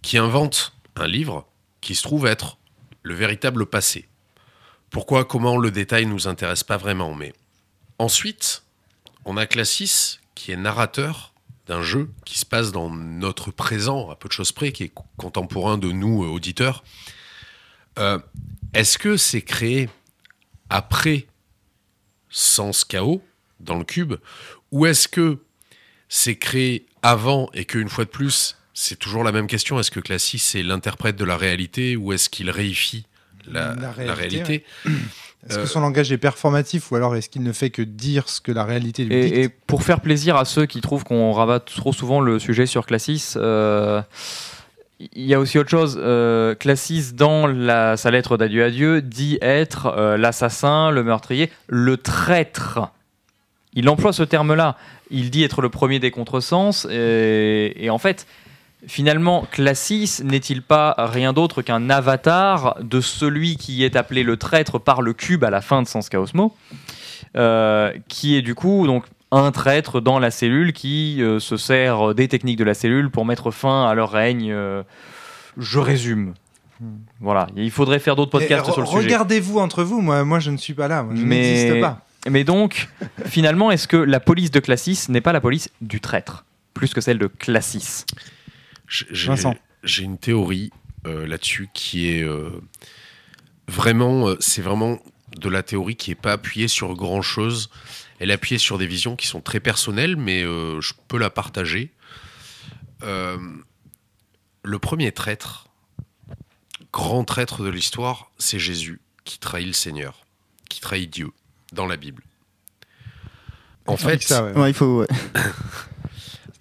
[0.02, 1.45] qui invente un livre
[1.82, 2.58] qui se trouve être
[3.02, 4.08] le véritable passé.
[4.89, 7.34] Pourquoi, comment, le détail nous intéresse pas vraiment, mais
[7.99, 8.63] ensuite,
[9.26, 11.33] on a Classis, qui est narrateur
[11.67, 14.93] d'un jeu qui se passe dans notre présent, à peu de choses près, qui est
[15.17, 16.84] contemporain de nous, euh, auditeurs.
[17.99, 18.19] Euh,
[18.73, 19.89] Est-ce que c'est créé
[20.69, 21.28] après
[22.30, 23.23] Sens Chaos
[23.60, 24.15] dans le cube
[24.71, 25.38] ou est-ce que
[26.10, 29.99] c'est créé avant et qu'une fois de plus, c'est toujours la même question Est-ce que
[29.99, 33.06] Classis c'est l'interprète de la réalité ou est-ce qu'il réifie
[33.45, 34.65] la, La la réalité, réalité,
[35.49, 38.29] Est-ce Euh, que son langage est performatif ou alors est-ce qu'il ne fait que dire
[38.29, 41.03] ce que la réalité lui dit Et, et pour faire plaisir à ceux qui trouvent
[41.03, 44.01] qu'on rabat trop souvent le sujet sur Classis, euh,
[44.99, 45.99] il y a aussi autre chose.
[46.01, 51.51] Euh, Classis, dans la, sa lettre d'adieu à Dieu, dit être euh, l'assassin, le meurtrier,
[51.67, 52.79] le traître.
[53.73, 54.77] Il emploie ce terme-là.
[55.12, 56.88] Il dit être le premier des contresens.
[56.89, 58.27] Et, et en fait,
[58.88, 64.80] finalement, Classis n'est-il pas rien d'autre qu'un avatar de celui qui est appelé le traître
[64.80, 66.56] par le cube à la fin de Sens Chaosmo
[67.36, 72.13] euh, qui est du coup donc un traître dans la cellule qui euh, se sert
[72.13, 74.52] des techniques de la cellule pour mettre fin à leur règne.
[74.52, 74.84] euh,
[75.58, 76.34] je résume.
[77.19, 79.00] Voilà, il faudrait faire d'autres podcasts sur le sujet.
[79.00, 82.02] Regardez-vous entre vous, moi, moi je ne suis pas là, moi, je n'existe pas.
[82.30, 82.89] Mais donc,
[83.26, 87.02] finalement, est-ce que la police de Classis n'est pas la police du traître, plus que
[87.02, 88.06] celle de Classis?
[89.84, 90.71] J'ai- une théorie
[91.06, 92.49] euh, là-dessus qui est euh,
[93.67, 94.99] vraiment, euh, c'est vraiment
[95.38, 97.69] de la théorie qui n'est pas appuyée sur grand chose.
[98.19, 101.91] Elle est appuyée sur des visions qui sont très personnelles, mais je peux la partager.
[103.01, 105.67] Le premier traître,
[106.93, 110.25] grand traître de l'histoire, c'est Jésus qui trahit le Seigneur,
[110.69, 111.32] qui trahit Dieu
[111.73, 112.23] dans la Bible.
[113.88, 114.53] En Avec fait, ça, ouais.
[114.58, 114.99] Ouais, il faut.
[115.01, 115.08] ouais.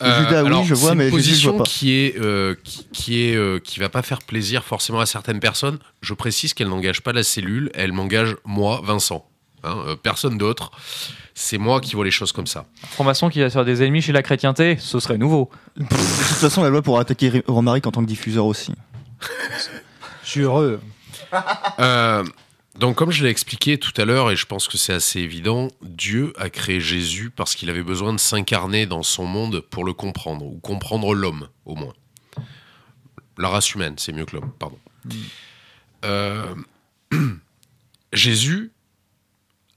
[0.05, 1.71] Judas, oui, je vois, c'est mais une Jésus, je position vois pas.
[1.71, 5.41] qui est euh, qui, qui est euh, qui va pas faire plaisir forcément à certaines
[5.41, 5.79] personnes.
[6.01, 9.27] Je précise qu'elle n'engage pas la cellule, elle m'engage moi, Vincent,
[9.65, 10.73] Hein, euh, personne d'autre.
[11.35, 12.67] C'est moi qui vois les choses comme ça.
[12.91, 15.51] Franc-maçon qui va se faire des ennemis chez la chrétienté, ce serait nouveau.
[15.77, 18.73] De toute façon, la loi pourra attaquer Ri- Romaric en tant que diffuseur aussi.
[20.25, 20.81] Je suis heureux.
[21.79, 22.25] Euh,
[22.79, 25.69] donc, comme je l'ai expliqué tout à l'heure, et je pense que c'est assez évident,
[25.83, 29.93] Dieu a créé Jésus parce qu'il avait besoin de s'incarner dans son monde pour le
[29.93, 31.93] comprendre, ou comprendre l'homme, au moins.
[33.37, 34.79] La race humaine, c'est mieux que l'homme, pardon.
[36.05, 36.55] Euh,
[38.13, 38.73] Jésus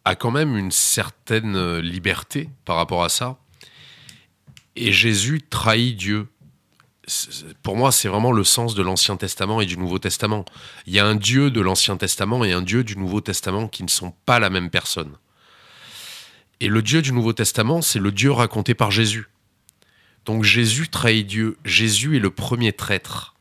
[0.06, 3.38] a quand même une certaine liberté par rapport à ça,
[4.78, 6.28] et Jésus trahit Dieu.
[7.64, 10.46] Pour moi, c'est vraiment le sens de l'Ancien Testament et du Nouveau Testament.
[10.86, 13.84] Il y a un Dieu de l'Ancien Testament et un Dieu du Nouveau Testament qui
[13.84, 15.12] ne sont pas la même personne.
[16.60, 19.28] Et le Dieu du Nouveau Testament, c'est le Dieu raconté par Jésus.
[20.26, 21.58] Donc Jésus trahit Dieu.
[21.66, 23.36] Jésus est le premier traître.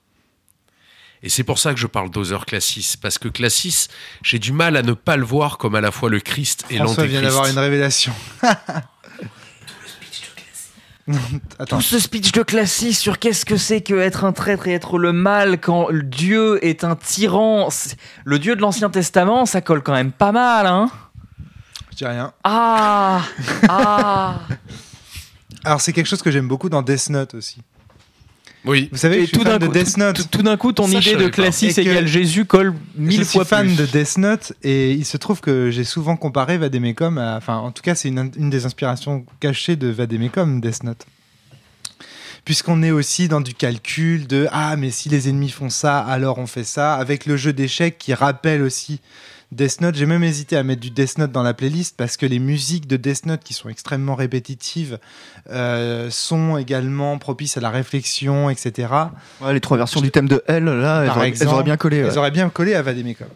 [1.23, 3.89] Et c'est pour ça que je parle d'Other Classis, parce que Classis,
[4.23, 6.77] j'ai du mal à ne pas le voir comme à la fois le Christ et
[6.77, 7.57] François vient d'avoir l'Antéchrist.
[7.57, 8.13] une révélation.
[11.59, 11.77] Attends.
[11.77, 14.99] Tout ce speech de Classis sur qu'est-ce que c'est que être un traître et être
[14.99, 17.69] le mal quand Dieu est un tyran.
[18.25, 20.91] Le Dieu de l'Ancien Testament, ça colle quand même pas mal, hein
[21.91, 22.33] Je dis rien.
[22.43, 23.23] Ah
[23.69, 24.41] Ah
[25.65, 27.63] Alors, c'est quelque chose que j'aime beaucoup dans Death Note aussi.
[28.65, 30.17] Oui, Vous savez, Et je suis tout d'un de coup, Death Note.
[30.17, 31.29] tout, tout d'un coup, ton Ça, idée de.
[31.29, 33.77] Classis égale Jésus colle mille je fois suis fan plus.
[33.77, 37.37] de Death Note et il se trouve que j'ai souvent comparé Vademecum à.
[37.37, 41.05] Enfin, en tout cas, c'est une, une des inspirations cachées de Vademecum, Death Note.
[42.45, 46.39] Puisqu'on est aussi dans du calcul de Ah, mais si les ennemis font ça, alors
[46.39, 46.95] on fait ça.
[46.95, 49.01] Avec le jeu d'échecs qui rappelle aussi
[49.55, 49.95] Death Note.
[49.95, 52.87] J'ai même hésité à mettre du Death Note dans la playlist parce que les musiques
[52.87, 54.99] de Death Note, qui sont extrêmement répétitives,
[55.51, 58.93] euh, sont également propices à la réflexion, etc.
[59.41, 61.77] Ouais, les trois versions du thème de L, là, elles, auraient, elles exemple, auraient bien
[61.77, 62.03] collé.
[62.03, 62.09] ouais.
[62.11, 63.29] Elles auraient bien collé à Vademecum.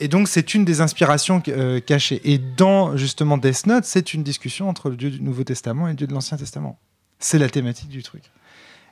[0.00, 2.20] Et donc, c'est une des inspirations euh, cachées.
[2.24, 5.90] Et dans, justement, Death Note, c'est une discussion entre le Dieu du Nouveau Testament et
[5.90, 6.78] le Dieu de l'Ancien Testament.
[7.18, 8.22] C'est la thématique du truc.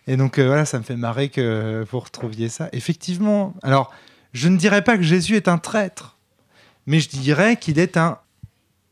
[0.08, 2.68] Et donc, euh, voilà, ça me fait marrer que vous retrouviez ça.
[2.72, 3.92] Effectivement, alors,
[4.32, 6.15] je ne dirais pas que Jésus est un traître,
[6.86, 8.18] mais je dirais qu'il est un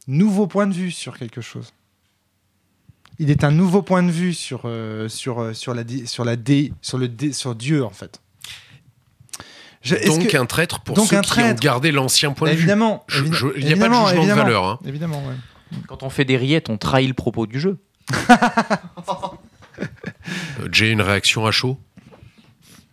[0.06, 1.72] nouveau point de vue sur quelque chose.
[3.18, 6.36] Il est un nouveau point de vue sur, euh, sur, euh, sur, la, sur, la
[6.36, 8.20] dé, sur, le dé- sur Dieu, en fait.
[9.82, 11.60] Je- est-ce donc que- un traître pour donc ceux un qui ont traître.
[11.60, 12.60] gardé l'ancien point de vue.
[12.60, 14.64] évidemment, Je- je- Il n'y a pas de jugement évidemment, de valeur.
[14.66, 14.78] hein.
[14.86, 15.34] Évidemment, ouais.
[15.86, 17.78] Quand on fait des rillettes, on trahit le propos du jeu.
[19.80, 21.78] Euh, J'ai une réaction à chaud?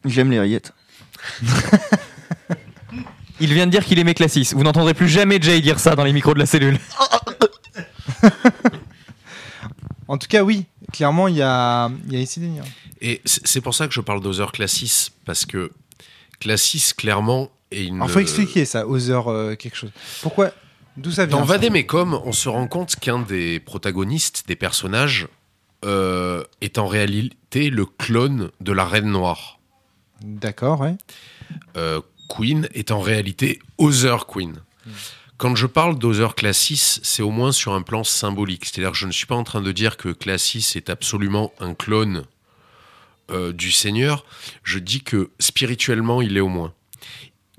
[0.03, 0.73] J'aime les rillettes.
[3.41, 4.49] Il vient de dire qu'il aimait Classis.
[4.53, 6.79] Vous n'entendrez plus jamais Jay dire ça dans les micros de la cellule.
[10.07, 12.65] En tout cas, oui, clairement, il y a, il y a ici des liens.
[12.99, 15.71] Et c'est pour ça que je parle d'Other Classis, parce que
[16.39, 17.95] Classis, clairement, est une.
[17.95, 19.91] Alors, faut expliquer ça, heures euh, quelque chose.
[20.21, 20.51] Pourquoi
[20.97, 25.29] D'où ça vient Dans Vademecum, on se rend compte qu'un des protagonistes, des personnages,
[25.85, 29.59] euh, est en réalité le clone de la Reine Noire.
[30.21, 30.95] D'accord, ouais.
[31.77, 32.01] Euh,
[32.33, 34.55] Queen est en réalité Other Queen.
[35.37, 38.65] Quand je parle d'Other Classis, c'est au moins sur un plan symbolique.
[38.65, 41.73] C'est-à-dire que je ne suis pas en train de dire que Classis est absolument un
[41.73, 42.25] clone
[43.31, 44.23] euh, du Seigneur.
[44.63, 46.73] Je dis que spirituellement, il est au moins.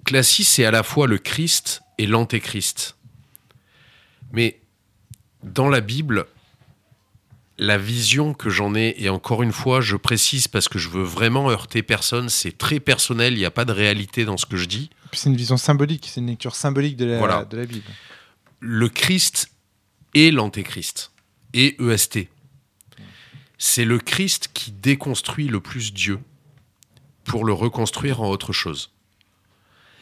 [0.05, 2.97] Classis est à la fois le Christ et l'Antéchrist.
[4.33, 4.61] Mais
[5.43, 6.27] dans la Bible,
[7.59, 11.03] la vision que j'en ai, et encore une fois, je précise parce que je veux
[11.03, 14.57] vraiment heurter personne, c'est très personnel, il n'y a pas de réalité dans ce que
[14.57, 14.91] je dis.
[15.13, 17.45] C'est une vision symbolique, c'est une lecture symbolique de la, Voilà.
[17.45, 17.85] de la Bible.
[18.61, 19.51] Le Christ
[20.15, 21.13] et l'Antéchrist,
[21.53, 22.29] et EST.
[23.59, 26.19] C'est le Christ qui déconstruit le plus Dieu
[27.25, 28.91] pour le reconstruire en autre chose.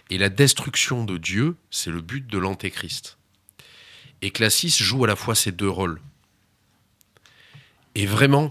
[0.08, 3.18] Et la destruction de Dieu, c'est le but de l'Antéchrist.
[4.22, 6.00] Et Classis joue à la fois ces deux rôles.
[8.00, 8.50] Et vraiment,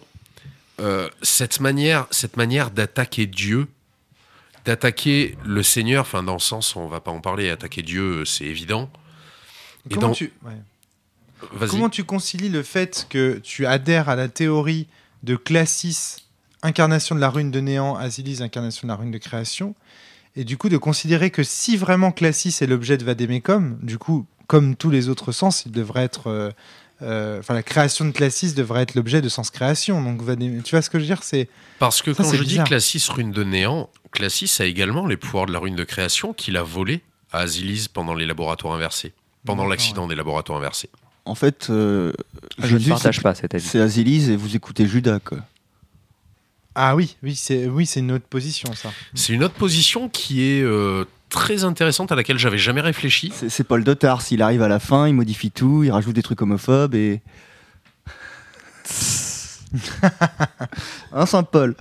[0.80, 3.68] euh, cette manière, cette manière d'attaquer Dieu,
[4.66, 8.46] d'attaquer le Seigneur, enfin dans le sens, on va pas en parler, attaquer Dieu, c'est
[8.46, 8.90] évident.
[9.90, 10.52] Et Comment, dans- tu, ouais.
[11.54, 11.70] Vas-y.
[11.70, 14.88] Comment tu concilies le fait que tu adhères à la théorie
[15.24, 16.18] de Classis,
[16.62, 19.74] incarnation de la rune de néant, Asilis, incarnation de la rune de création,
[20.36, 24.28] et du coup de considérer que si vraiment Classis est l'objet de Vademecum, du coup,
[24.48, 26.28] comme tous les autres sens, il devrait être.
[26.28, 26.52] euh, euh,
[27.02, 30.02] Enfin, la création de Classis devrait être l'objet de sens création.
[30.02, 30.20] Donc,
[30.64, 31.48] tu vois ce que je veux dire C'est
[31.80, 32.66] Parce que Ça, quand je bizarre.
[32.66, 36.34] dis Classis rune de néant, Classis a également les pouvoirs de la rune de création
[36.34, 39.14] qu'il a volé à Asilis pendant les laboratoires inversés,
[39.46, 40.90] pendant l'accident des laboratoires inversés.
[41.26, 42.12] En fait, euh,
[42.58, 43.64] Je ne partage pas cet avis.
[43.64, 45.38] c'est Asilis et vous écoutez Judas, quoi.
[46.76, 48.92] Ah oui, oui, c'est oui, c'est une autre position, ça.
[49.14, 53.32] C'est une autre position qui est euh, très intéressante à laquelle j'avais jamais réfléchi.
[53.48, 56.24] C'est Paul de Tars, il arrive à la fin, il modifie tout, il rajoute des
[56.24, 57.22] trucs homophobes et.
[61.14, 61.76] hein, Saint-Paul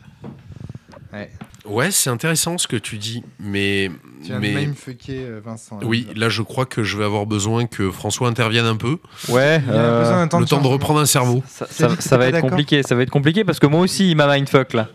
[1.68, 3.90] Ouais, c'est intéressant ce que tu dis, mais
[4.24, 4.74] Tu as mais même
[5.10, 5.78] euh, Vincent.
[5.82, 9.62] oui, là je crois que je vais avoir besoin que François intervienne un peu, Ouais.
[9.66, 11.42] Il a besoin d'un temps le temps de reprendre un cerveau.
[11.46, 11.66] Ça,
[11.98, 14.72] ça- va être compliqué, ça va être compliqué parce que moi aussi il m'a mindfuck
[14.72, 14.88] là.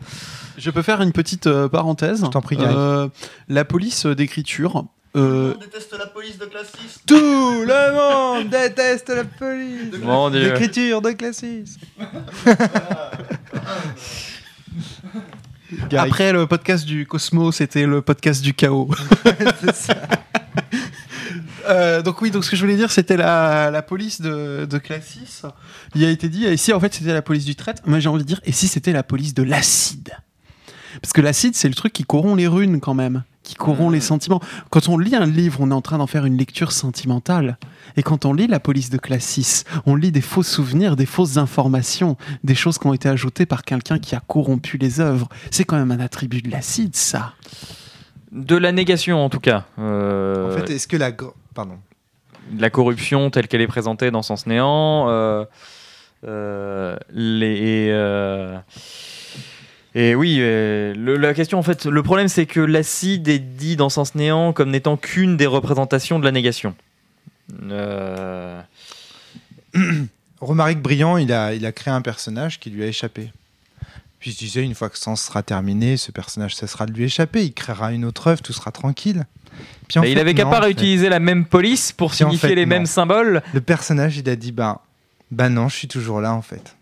[0.57, 2.21] Je peux faire une petite euh, parenthèse.
[2.25, 2.57] Je t'en prie.
[2.59, 3.07] Euh,
[3.49, 4.85] la police d'écriture.
[5.15, 7.15] euh, déteste la police de Classis Tout
[7.65, 7.93] le
[8.39, 9.93] monde déteste la police.
[10.01, 10.53] Mon Dieu.
[10.53, 11.77] L'écriture de Classis.
[15.97, 18.89] Après le podcast du Cosmo, c'était le podcast du chaos.
[19.61, 19.95] C'est ça.
[21.67, 24.77] Euh, donc oui, donc ce que je voulais dire, c'était la, la police de, de
[24.77, 25.41] Classis.
[25.95, 28.09] Il a été dit, et si en fait c'était la police du traite, moi j'ai
[28.09, 30.11] envie de dire, et si c'était la police de l'acide?
[31.01, 33.23] Parce que l'acide, c'est le truc qui corrompt les runes quand même.
[33.43, 34.39] qui corrompt les sentiments.
[34.69, 37.57] Quand on lit un livre, on est en train d'en faire une lecture sentimentale.
[37.97, 41.35] Et quand on lit la police de Classis, on lit des faux souvenirs, des fausses
[41.35, 45.27] informations, des choses qui ont été ajoutées par quelqu'un qui a corrompu les œuvres.
[45.51, 47.33] C'est quand même un attribut de l'acide, ça.
[48.31, 49.65] De la négation, en tout cas.
[49.77, 51.11] Euh, En fait, est-ce que la.
[51.53, 51.77] Pardon.
[52.57, 55.09] la corruption telle qu'elle est présentée dans Sens Néant.
[55.09, 55.43] euh,
[56.25, 58.57] euh, les, euh,
[59.95, 63.75] et oui, euh, le- la question en fait, le problème c'est que l'acide est dit
[63.75, 66.75] dans Sens Néant comme n'étant qu'une des représentations de la négation.
[67.69, 68.61] Euh,
[70.41, 73.31] Romaric Briand, il a, il a créé un personnage qui lui a échappé.
[74.19, 77.03] Puis il se disait, une fois que Sens sera terminé, ce personnage cessera de lui
[77.05, 79.25] échapper, il créera une autre œuvre, tout sera tranquille.
[79.87, 80.65] Puis en bah, il fait, avait qu'à pas fait.
[80.65, 82.69] réutiliser la même police pour en signifier fait, les non.
[82.69, 83.41] mêmes symboles.
[83.53, 84.79] Le personnage, il a dit, ben,
[85.31, 86.75] ben non, je suis toujours là en fait.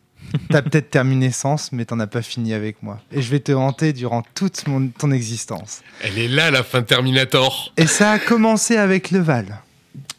[0.50, 3.00] T'as peut-être terminé Sens, mais t'en as pas fini avec moi.
[3.12, 5.82] Et je vais te hanter durant toute mon, ton existence.
[6.04, 7.72] Elle est là, la fin de Terminator.
[7.78, 9.60] Et ça a commencé avec Leval.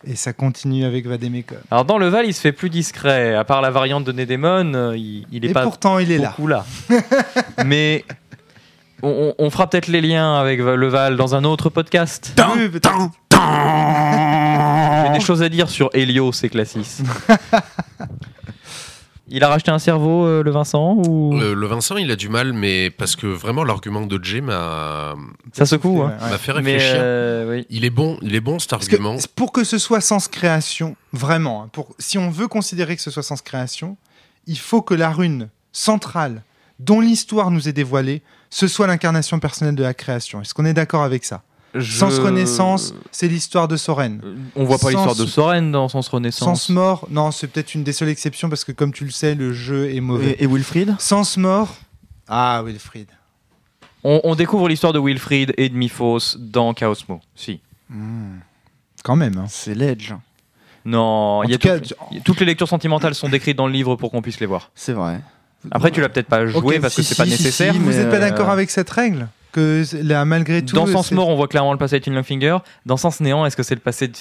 [0.05, 1.59] Et ça continue avec Vademecum.
[1.71, 3.35] Alors dans le Val, il se fait plus discret.
[3.35, 6.19] À part la variante de Nédémon, euh, il, il est Et pas pourtant, il est
[6.19, 6.31] là.
[6.31, 6.67] beaucoup là.
[7.65, 8.05] Mais
[9.03, 12.33] on, on- on fera peut-être les liens avec le Val dans un autre podcast.
[12.57, 13.11] Oui, peut-être.
[15.07, 16.99] J'ai des choses à dire sur Helios et Classis.
[19.29, 21.33] Il a racheté un cerveau, euh, le Vincent ou?
[21.39, 25.15] Le, le Vincent, il a du mal, mais parce que vraiment, l'argument de Jay m'a
[25.53, 26.15] ça secoue hein.
[26.21, 26.97] M'a fait Mais réfléchir.
[26.99, 27.67] euh, oui.
[27.71, 29.17] Il est bon, il est bon cet Parce que argument.
[29.37, 33.11] pour que ce soit sens création, vraiment, hein, pour, si on veut considérer que ce
[33.13, 33.97] soit sens création,
[34.47, 36.43] il faut que la rune centrale
[36.81, 40.43] dont l'histoire nous est dévoilée, ce soit l'incarnation personnelle de la création.
[40.43, 41.43] Est-ce qu'on est d'accord avec ça?
[41.81, 44.21] Sens Je- Renaissance, c'est l'histoire de Soren.
[44.25, 46.45] Euh, On voit pas Sens- l'histoire de Soren dans Sens Renaissance.
[46.63, 49.35] Sens mort, non, c'est peut-être une des seules exceptions parce que comme tu le sais,
[49.35, 50.33] le jeu est mauvais.
[50.33, 51.77] Et, et Wilfried Sens mort,
[52.29, 53.09] ah Wilfried.
[54.05, 57.21] On, on découvre l'histoire de Wilfried et de Miphos dans Chaosmo.
[57.35, 57.61] Si.
[59.05, 59.39] Quand même.
[59.39, 59.47] hein.
[59.49, 60.13] C'est l'Edge.
[60.85, 63.57] Non, y a tout cas, tout- il y a- toutes les lectures sentimentales sont décrites
[63.57, 64.71] dans le livre pour qu'on puisse les voir.
[64.75, 65.21] C'est vrai.
[65.71, 67.73] Après, tu l'as peut-être pas joué parce que si, c'est pas si, si, nécessaire.
[67.73, 70.87] si, vous mais, n'êtes pas euh, d'accord avec cette règle que là, malgré tout, Dans
[70.87, 72.59] Sens Mort, on voit clairement le passé de Tin Longfinger.
[72.87, 74.15] Dans Sens Néant, est-ce que c'est le passé de...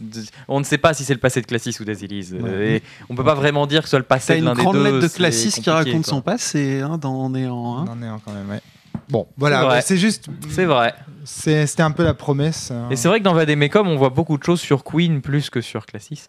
[0.00, 2.32] de- On ne sait pas si c'est le passé de Classis ou d'Asilis.
[2.32, 2.40] Ouais.
[2.44, 4.54] Euh, Et on peut pas vraiment dire que ce soit le passé de une l'un
[4.54, 4.84] des grande deux.
[4.84, 6.12] lettre de Classis qui raconte quoi.
[6.12, 7.78] son passé hein, dans Néant.
[7.78, 7.98] hein.
[8.02, 8.60] Est un quand même, ouais.
[9.08, 10.26] Bon, voilà, C'est juste.
[10.50, 10.94] C'est vrai.
[11.24, 12.70] C'était un peu la promesse.
[12.70, 12.88] hein.
[12.90, 15.60] Et c'est vrai que dans Vademecum, on voit beaucoup de choses sur Queen plus que
[15.62, 16.26] sur Classis.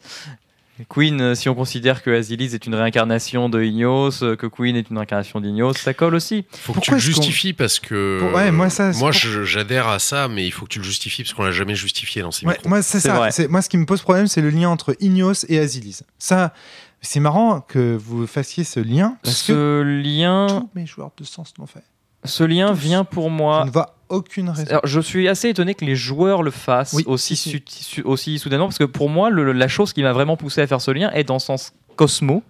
[0.88, 4.76] Queen, euh, si on considère que Asilis est une réincarnation de Ignos, euh, que Queen
[4.76, 6.46] est une réincarnation d'Ignos, ça colle aussi.
[6.52, 8.20] Faut que Pourquoi tu le justifies parce que.
[8.22, 11.24] Pour- ouais, moi, ça, moi j'adhère à ça, mais il faut que tu le justifies
[11.24, 13.30] parce qu'on l'a jamais justifié dans ces Ouais, moi, c'est ça.
[13.50, 16.00] Moi, ce qui me pose problème, c'est le lien entre Ignos et Asilis.
[16.18, 16.54] Ça,
[17.02, 21.24] c'est marrant que vous fassiez ce lien parce que Ce lien, tous mes joueurs de
[21.24, 21.84] sens l'ont fait.
[22.26, 24.70] Ce lien vient pour moi ne vois aucune raison.
[24.70, 27.58] Alors, je suis assez étonné que les joueurs le fassent Oui, aussi, si, si.
[27.58, 27.64] su-
[27.96, 30.68] su- aussi soudainement, parce que pour moi, le- la chose qui m'a vraiment poussé à
[30.68, 32.44] faire ce lien est dans le sens Cosmo.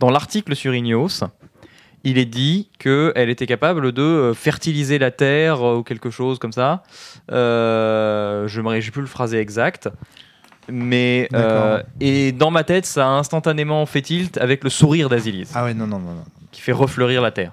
[0.00, 1.22] Dans l'article sur Ignos,
[2.04, 6.38] il est dit qu'elle était capable de euh, fertiliser la terre euh, ou quelque chose
[6.38, 6.82] comme ça.
[7.30, 9.88] Euh, je n'ai plus le phrasé exact.
[10.70, 15.48] Mais euh, et dans ma tête, ça a instantanément fait tilt avec le sourire d'Asilis,
[15.54, 16.24] Ah ouais, non, non, non, non.
[16.52, 17.52] qui fait refleurir la terre.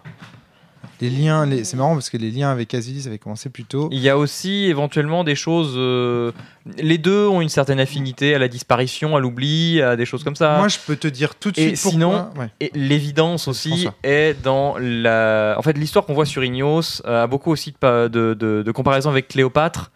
[1.02, 1.64] Les liens, les...
[1.66, 3.90] c'est marrant parce que les liens avec Asilis avaient commencé plus tôt.
[3.92, 5.74] Il y a aussi éventuellement des choses.
[5.76, 6.32] euh,
[6.78, 10.36] les deux ont une certaine affinité à la disparition, à l'oubli, à des choses comme
[10.38, 10.58] ça.
[10.58, 12.44] Moi, je peux te dire tout de Et suite sinon- pourquoi.
[12.44, 12.50] Ouais.
[12.62, 13.96] Et l'évidence aussi François.
[14.04, 15.56] est dans la.
[15.58, 18.64] En fait, l'histoire qu'on voit sur Ignos euh, a beaucoup aussi de, pa- de, de,
[18.66, 19.92] de comparaison avec Cléopâtre,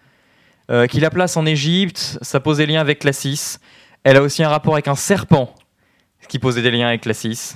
[0.69, 2.17] euh, qui la place en Égypte.
[2.21, 3.57] Ça pose des liens avec Classis.
[4.03, 5.55] Elle a aussi un rapport avec un serpent,
[6.27, 7.55] qui posait des liens avec Classis.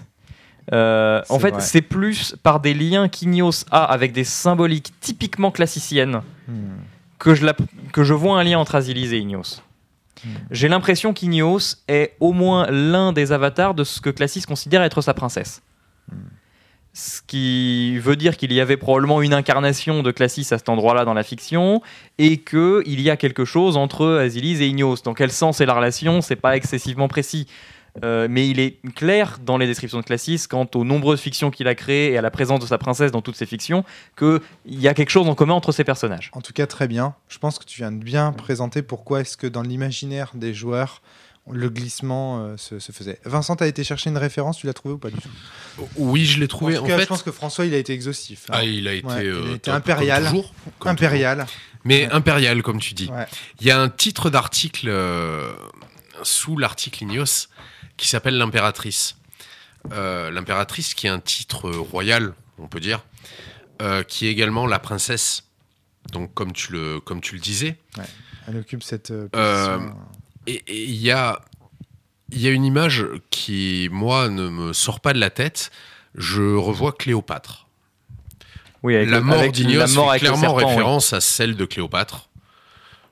[0.72, 6.22] Euh, en fait, c'est plus par des liens qu'Ignos a avec des symboliques typiquement classiciennes
[6.48, 6.76] Hmm.
[7.20, 7.56] que je, la-
[7.92, 9.62] que je vois un lien entre Asilis et Ignos.
[10.26, 10.30] Hmm.
[10.52, 15.02] J'ai l'impression qu'Ignos est au moins l'un des avatars de ce que Classis considère être
[15.02, 15.62] sa princesse.
[16.12, 16.16] Hmm.
[16.96, 21.06] Ce qui veut dire qu'il y avait probablement une incarnation de Classis à cet endroit-là
[21.06, 21.82] dans la fiction,
[22.20, 24.98] et qu'il y a quelque chose entre Asilis et Ignos.
[25.04, 27.48] Dans quel sens est la relation C'est pas excessivement précis.
[28.04, 31.68] Euh, mais il est clair dans les descriptions de Classis, quant aux nombreuses fictions qu'il
[31.68, 33.86] a créées et à la présence de sa princesse dans toutes ces fictions,
[34.18, 36.32] qu'il y a quelque chose en commun entre ces personnages.
[36.34, 37.14] En tout cas, très bien.
[37.30, 41.04] Je pense que tu viens de bien présenter pourquoi est-ce que dans l'imaginaire des joueurs,
[41.52, 43.20] le glissement euh, se, se faisait.
[43.26, 45.30] Vincent, tu as été chercher une référence, tu l'as trouvé ou pas du tout?
[45.98, 46.76] Oui, je l'ai trouvé.
[46.78, 48.46] En tout En cas, fait, je pense que François, il a été exhaustif.
[48.50, 48.54] hein.
[48.56, 50.24] ah, il a été, Ouais, il euh, a été top, impérial.
[50.24, 51.38] comme toujours, comme Impérial.
[51.40, 51.52] toujours.
[51.84, 52.14] Mais Ouais.
[52.14, 53.10] impérial, comme tu dis.
[53.10, 53.26] Ouais.
[53.60, 55.52] Il y a un titre d'article euh,
[56.24, 57.50] sous l'article Ignos
[57.98, 59.16] qui s'appelle l'impératrice.
[59.92, 63.04] Euh, l'impératrice qui est un titre royal, on peut dire,
[63.82, 65.44] euh, qui est également la princesse
[66.12, 67.78] Donc, comme tu le, comme tu le disais,
[68.48, 69.96] Elle occupe cette euh, Euh, position.
[70.48, 71.42] et il y a,
[72.32, 75.72] il y a une image qui, moi, ne me sort pas de la tête.
[76.16, 77.68] Je revois Cléopâtre.
[78.84, 80.66] Oui, avec la mort avec d'Ignos la mort fait clairement serpent, oui.
[80.66, 82.30] référence à celle de Cléopâtre.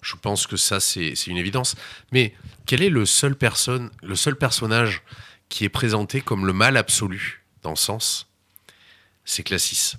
[0.01, 1.75] Je pense que ça, c'est c'est une évidence.
[2.11, 2.33] Mais
[2.71, 5.01] quel est le seul, personne, le seul personnage
[5.49, 8.29] qui est présenté comme le mal absolu dans le sens?
[9.25, 9.95] C'est Classis.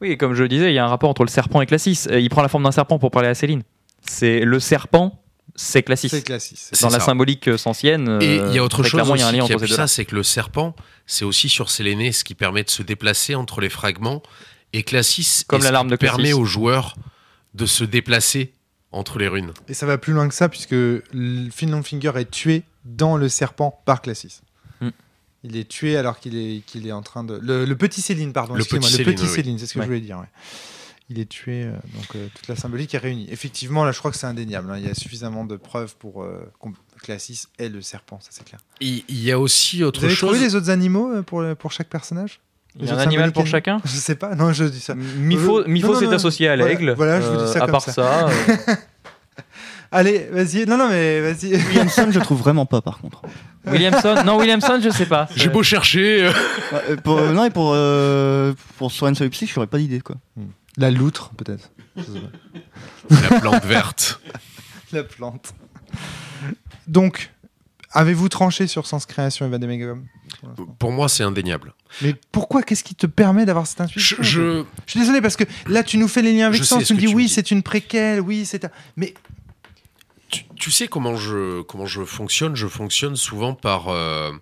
[0.00, 1.66] Oui, et comme je le disais, il y a un rapport entre le serpent et
[1.66, 2.06] Classis.
[2.08, 3.64] Euh, Il prend la forme d'un serpent pour parler à Céline.
[4.06, 5.24] C'est le serpent,
[5.56, 6.08] c'est Classis.
[6.08, 7.06] C'est C'est Dans la ça.
[7.06, 9.26] symbolique euh, sancienne, Et euh, il y a autre très chose clairement, il y a
[9.26, 9.88] un aussi lien qui entre ces appuie deux-là.
[9.88, 13.34] ça, c'est que le serpent, c'est aussi sur Séléné, ce qui permet de se déplacer
[13.34, 14.22] entre les fragments.
[14.72, 16.14] Et Classis Comme l'alarme de Classis.
[16.14, 16.94] permet aux joueurs
[17.54, 18.53] de se déplacer
[18.94, 19.52] entre les runes.
[19.68, 20.74] Et ça va plus loin que ça, puisque
[21.50, 24.40] Finland Finger est tué dans le serpent par Classis.
[24.80, 24.90] Hmm.
[25.42, 27.38] Il est tué alors qu'il est, qu'il est en train de.
[27.42, 28.54] Le, le petit Céline, pardon.
[28.54, 29.34] Le excusez-moi, petit le Céline, petit oui.
[29.34, 29.84] Céline, c'est ce que Ouais.
[29.84, 30.18] je voulais dire.
[30.18, 30.26] ouais.
[31.10, 33.26] Il est tué, euh, donc euh, toute la symbolique est réunie.
[33.30, 34.70] Effectivement, là, je crois que c'est indéniable.
[34.70, 34.78] hein.
[34.78, 36.50] Il y a suffisamment de preuves pour euh,
[37.02, 38.58] Classis est le serpent, ça c'est clair.
[38.80, 40.30] Il il y a aussi autre Vous avez chose.
[40.30, 42.40] trouvé les autres animaux euh, pour, pour chaque personnage?
[42.80, 44.94] Il y a un animal pour chacun Je sais pas, non, je dis ça.
[44.94, 46.92] Mifo, Euh, Mifo s'est associé à Voilà, l'aigle.
[46.96, 47.92] voilà, je vous dis ça à comme part ça.
[47.92, 48.74] ça, euh,
[49.92, 50.66] Allez, vas-y.
[50.66, 51.54] Non, non, mais vas-y.
[51.68, 53.22] Williamson, je trouve vraiment pas par contre.
[53.66, 55.28] Williamson, non Williamson, je sais pas.
[55.36, 56.24] J'ai beau chercher.
[56.26, 56.32] euh,
[56.72, 60.00] Ouais, euh, pour, euh, non, et pour, euh, pour Soren Solipsy, je n'aurais pas d'idée
[60.00, 60.16] quoi.
[60.76, 61.70] La loutre, peut-être.
[63.08, 64.20] La plante verte.
[64.92, 65.54] La plante.
[66.88, 67.30] Donc,
[67.92, 70.06] avez-vous tranché sur Sens Création et Vademegum
[70.80, 71.72] Pour moi, c'est indéniable.
[72.02, 72.62] Mais pourquoi?
[72.62, 74.16] Qu'est-ce qui te permet d'avoir cette intuition?
[74.20, 76.94] Je- Je suis désolé parce que là, tu nous fais les liens avec ce Tu
[76.94, 78.70] me dis oui, c'est une préquelle, oui, c'est un.
[78.96, 79.14] Mais
[80.30, 82.56] tu, tu sais comment je, comment je fonctionne?
[82.56, 83.88] Je fonctionne souvent par.
[83.88, 84.32] euh,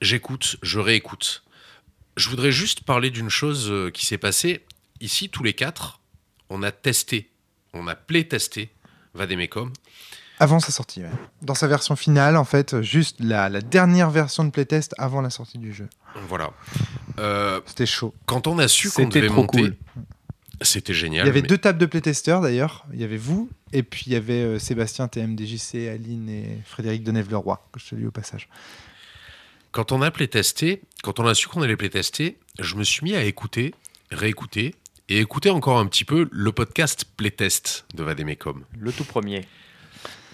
[0.00, 1.44] J'écoute, je réécoute.
[2.16, 4.64] Je voudrais juste parler d'une chose euh, qui s'est passée.
[5.00, 6.00] Ici, tous les quatre,
[6.50, 7.30] on a testé,
[7.72, 8.70] on a play-testé
[9.14, 9.72] Vademecum.
[10.38, 11.10] avant sa sortie, ouais.
[11.42, 15.30] dans sa version finale, en fait, juste la, la dernière version de playtest avant la
[15.30, 15.88] sortie du jeu.
[16.28, 16.50] Voilà.
[17.18, 18.14] Euh, C'était chaud.
[18.26, 19.76] quand on a su qu'on C'était devait trop monter, cool.
[20.62, 21.24] c'était génial.
[21.24, 22.84] Il y avait mais- deux tables de playtesters d'ailleurs.
[22.92, 27.02] Il y avait vous et puis il y avait euh, Sébastien TMDJC, Aline et Frédéric
[27.04, 28.48] Denève-Leroy, que je salue au passage.
[29.72, 33.14] Quand on a playtesté, quand on a su qu'on allait playtester, je me suis mis
[33.14, 33.74] à écouter,
[34.10, 34.74] réécouter
[35.08, 38.64] et écouter encore un petit peu le podcast playtest de Vademecum.
[38.78, 39.46] Le tout premier.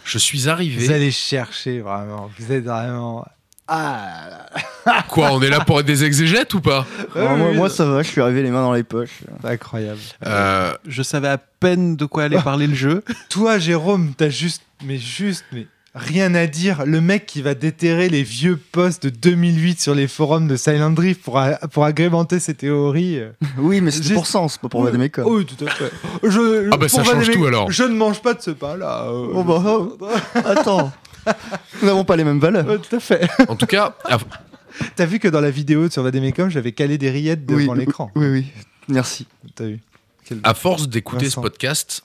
[0.04, 0.86] Je suis arrivé.
[0.86, 2.30] Vous allez chercher vraiment.
[2.38, 3.26] Vous êtes vraiment.
[3.68, 7.84] Ah Quoi, on est là pour être des exégètes ou pas Alors, moi, moi, ça
[7.84, 9.20] va, je suis arrivé les mains dans les poches.
[9.42, 9.98] C'est incroyable.
[10.26, 13.04] Euh, Je savais à peine de quoi allait parler le jeu.
[13.28, 16.84] Toi, Jérôme, t'as juste, mais juste, mais rien à dire.
[16.86, 20.90] Le mec qui va déterrer les vieux posts de 2008 sur les forums de Silent
[20.90, 21.38] Drift pour,
[21.72, 23.20] pour agrémenter ses théories.
[23.58, 24.86] Oui, mais c'était Juste- pour Sens, pas pour Oui.
[24.86, 25.24] Vademecum.
[25.26, 25.90] Oui, tout à fait.
[26.22, 27.70] Je, Ah bah, ça change tout, alors.
[27.70, 29.04] Je ne mange pas de ce pain-là.
[29.08, 29.26] euh.
[29.34, 29.98] Oh bah, oh.
[30.46, 30.90] Attends,
[31.80, 32.66] nous n'avons pas les mêmes valeurs.
[32.66, 33.28] Ouais, tout à fait.
[33.48, 33.96] en tout cas,
[34.96, 38.10] T'as vu que dans la vidéo sur Vademecum, j'avais calé des rillettes devant oui, l'écran.
[38.14, 38.46] Oui, oui,
[38.88, 39.26] merci.
[39.54, 39.80] T'as vu
[40.24, 42.04] Quel- à force d'écouter ce podcast,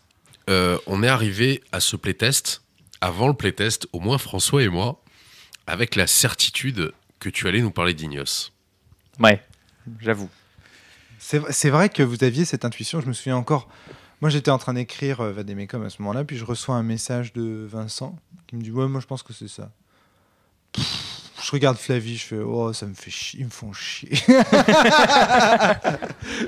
[0.50, 2.62] euh, on est arrivé à ce playtest,
[3.02, 5.02] avant le playtest, au moins François et moi,
[5.68, 8.52] avec la certitude que tu allais nous parler d'Ignos.
[9.20, 9.42] Ouais,
[10.02, 10.30] j'avoue.
[11.20, 13.00] C'est c'est vrai que vous aviez cette intuition.
[13.02, 13.70] Je me souviens encore.
[14.24, 17.34] Moi, j'étais en train d'écrire euh, Vademecum à ce moment-là, puis je reçois un message
[17.34, 18.16] de Vincent
[18.48, 19.70] qui me dit Ouais, moi, je pense que c'est ça.
[20.72, 20.86] Pff,
[21.44, 23.42] Je regarde Flavie, je fais Oh, ça me fait chier.
[23.42, 24.12] Ils me font chier.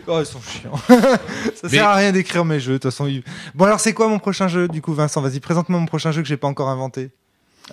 [0.07, 0.77] oh, ils sont chiants.
[0.87, 1.19] ça
[1.63, 3.07] Mais- sert à rien d'écrire mes jeux, de toute façon.
[3.07, 3.23] ils-
[3.55, 5.21] Bon, alors, c'est quoi mon prochain jeu, du coup, Vincent?
[5.21, 7.11] Vas-y, présente-moi mon prochain jeu que j'ai pas encore inventé.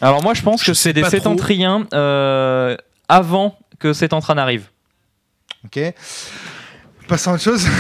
[0.01, 2.77] Alors moi je pense Je que c'est des sétentriens euh,
[3.09, 4.69] avant que Sétentrain n'arrive.
[5.67, 5.79] Ok
[7.09, 7.67] Passons à autre chose.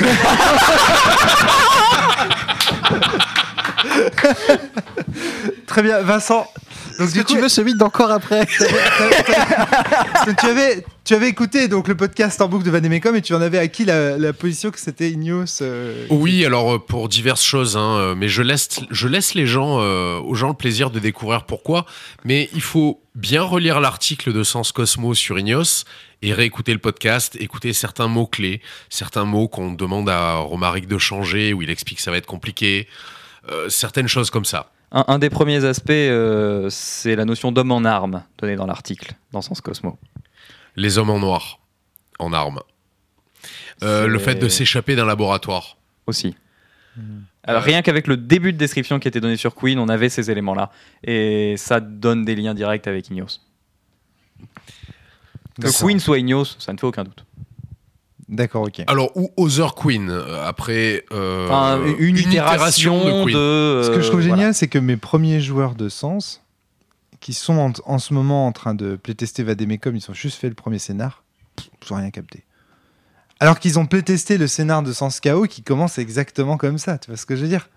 [5.66, 6.46] Très bien, Vincent.
[6.98, 8.46] Donc, Est-ce du que coup, tu veux celui d'encore après
[10.40, 13.40] tu, avais, tu avais écouté donc, le podcast en boucle de Vademecum et tu en
[13.40, 15.60] avais acquis la, la position que c'était Ignos.
[15.62, 19.46] euh, Oui, alors euh, pour diverses choses, hein, euh, mais je laisse, je laisse les
[19.46, 21.86] gens, euh, aux gens le plaisir de découvrir pourquoi.
[22.24, 25.84] Mais il faut bien relire l'article de Sens Cosmo sur Ignos
[26.22, 30.98] et réécouter le podcast, écouter certains mots clés, certains mots qu'on demande à Romaric de
[30.98, 32.86] changer, où il explique que ça va être compliqué,
[33.50, 34.70] euh, certaines choses comme ça.
[34.92, 39.14] Un, un des premiers aspects, euh, c'est la notion d'homme en armes donnée dans l'article,
[39.32, 39.98] dans Sens Cosmo.
[40.76, 41.58] Les hommes en noir,
[42.18, 42.60] en armes.
[43.82, 45.76] Euh, le fait de s'échapper d'un laboratoire.
[46.06, 46.36] Aussi.
[47.44, 50.08] Alors, Euh, rien qu'avec le début de description qui était donné sur Queen, on avait
[50.08, 50.70] ces éléments-là.
[51.02, 53.40] Et ça donne des liens directs avec Ignos.
[55.60, 55.84] Que.
[55.84, 57.24] Queen soit Ignos, ça ne fait aucun doute.
[58.32, 58.82] D'accord, ok.
[58.86, 63.24] Alors, ou Other Queen, euh, après euh, Enfin, une, itération, de.
[63.24, 63.34] Queen.
[63.84, 64.52] Ce que je trouve euh, génial, voilà.
[64.54, 66.42] c'est que mes premiers joueurs de Sens,
[67.20, 70.48] qui sont en, en ce moment en train de playtester Vademecum, ils ont juste fait
[70.48, 71.24] le premier scénar,
[71.84, 72.44] ils ont rien capté.
[73.38, 77.10] Alors qu'ils ont playtesté le scénar de Sens KO qui commence exactement comme ça, tu
[77.10, 77.68] vois ce que je veux dire?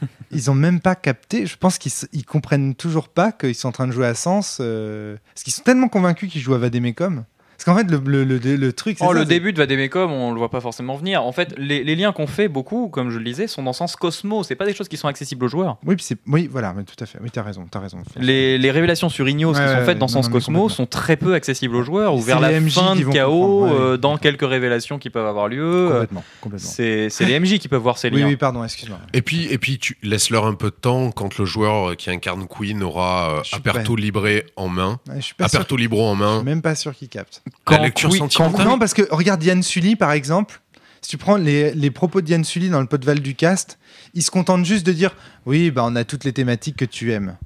[0.32, 3.86] Ils ont même pas capté, je pense qu'ils comprennent toujours pas qu'ils sont en train
[3.86, 7.24] de jouer à Sens, euh, parce qu'ils sont tellement convaincus qu'ils jouent à Vademecum.
[7.62, 10.10] Parce qu'en fait, le, le, le, le truc, c'est Oh, ça, le début de Vademecum,
[10.10, 11.22] on le voit pas forcément venir.
[11.22, 13.74] En fait, les, les liens qu'on fait beaucoup, comme je le disais, sont dans le
[13.76, 14.42] sens cosmo.
[14.44, 15.76] C'est pas des choses qui sont accessibles aux joueurs.
[15.84, 17.18] Oui, puis c'est- oui, voilà, mais tout à fait.
[17.22, 17.98] Oui, t'as raison, t'as raison.
[18.16, 20.58] Les, les révélations sur Ignos Ouais, qui sont faites dans non, Sens non, mais Cosmo
[20.60, 20.68] complètement.
[20.74, 24.16] sont très peu accessibles aux joueurs, ou vers la MJ fin de ouais, euh, dans
[24.16, 25.88] quelques révélations qui peuvent avoir lieu.
[25.90, 26.70] Complètement, complètement.
[26.70, 28.26] C'est c'est les MJ qui peuvent voir ces Oui, liens.
[28.28, 28.98] oui, pardon, excuse-moi.
[29.12, 32.46] Et puis, et puis tu laisses-leur un peu de temps quand le joueur qui incarne
[32.48, 34.98] Queen aura euh, Je Aperto Libre en main.
[35.08, 36.36] Ouais, je suis pas sûr Aperto Libro en Je main.
[36.36, 37.42] suis même pas sûr qu'il capte.
[37.68, 38.66] La lecture sentimentale.
[38.66, 40.60] Non, parce que regarde Yann Sully, par exemple.
[41.02, 43.78] Si tu prends les, les propos de Yann Sully dans le podval du cast,
[44.12, 45.14] il se contente juste de dire
[45.46, 47.36] Oui, bah, on a toutes les thématiques que tu aimes.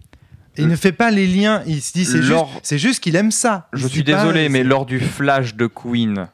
[0.57, 1.63] Et il Euh, ne fait pas les liens.
[1.67, 3.69] Il se dit C'est juste, juste qu'il aime ça.
[3.73, 6.29] Je suis pas, désolé, mais lors du flash de Queen,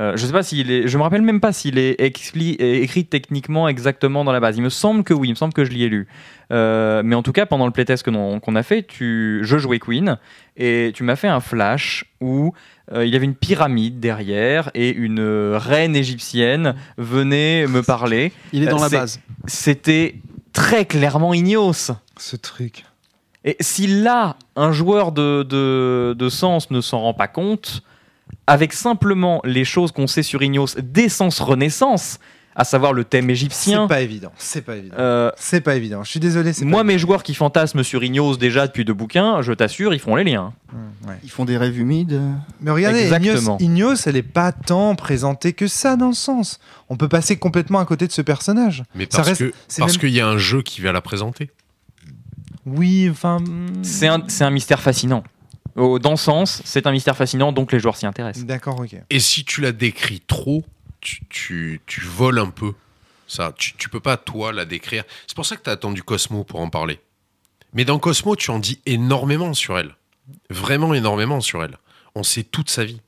[0.00, 3.04] euh, je sais pas s'il est, je me rappelle même pas s'il est expli- écrit
[3.04, 4.56] techniquement exactement dans la base.
[4.56, 6.08] Il me semble que oui, il me semble que je l'y ai lu.
[6.50, 10.18] Euh, mais en tout cas, pendant le playtest qu'on a fait, tu, je jouais Queen
[10.56, 12.52] et tu m'as fait un flash où
[12.92, 15.20] euh, il y avait une pyramide derrière et une
[15.54, 18.32] reine égyptienne venait me parler.
[18.52, 19.20] Il est dans la base.
[19.46, 20.16] C'était
[20.52, 21.92] très clairement Ignos.
[22.18, 22.84] Ce truc.
[23.44, 27.82] Et si là, un joueur de, de, de Sens ne s'en rend pas compte,
[28.46, 32.18] avec simplement les choses qu'on sait sur Ignos dès Sens Renaissance,
[32.54, 34.30] à savoir le thème C'est égyptien, pas évident.
[34.36, 34.94] C'est pas évident.
[34.98, 36.04] euh, C'est pas évident.
[36.04, 36.52] Je suis désolé.
[36.52, 39.94] c'est moi, pas mes joueurs qui fantasment sur Ignos déjà depuis deux bouquins, je t'assure,
[39.94, 40.52] ils font les liens.
[41.06, 41.14] ouais.
[41.24, 42.20] Ils font des rêves humides.
[42.60, 43.08] Mais regardez.
[43.08, 46.60] Ignos, Ignos, elle est pas tant présentée que ça dans le sens.
[46.90, 48.82] On peut passer complètement à côté de ce personnage.
[48.94, 51.00] Mais parce reste- que c'est parce même- qu'il y a un jeu qui va la
[51.00, 51.50] présenter.
[52.66, 53.36] Oui, enfin.
[53.38, 55.24] hum, C'est un, c'est un mystère fascinant.
[55.76, 58.44] Dans Sens, c'est un mystère fascinant, donc les joueurs s'y intéressent.
[58.44, 58.94] D'accord, ok.
[59.10, 60.64] Et si tu la décris trop,
[61.00, 62.72] tu, tu, tu voles un peu.
[63.26, 65.04] Ça, tu, tu peux pas, toi, la décrire.
[65.26, 67.00] C'est pour ça que tu as attendu Cosmo pour en parler.
[67.72, 69.96] Mais dans Cosmo, tu en dis énormément sur elle.
[70.50, 71.78] Vraiment énormément sur elle.
[72.14, 73.00] On sait toute sa vie,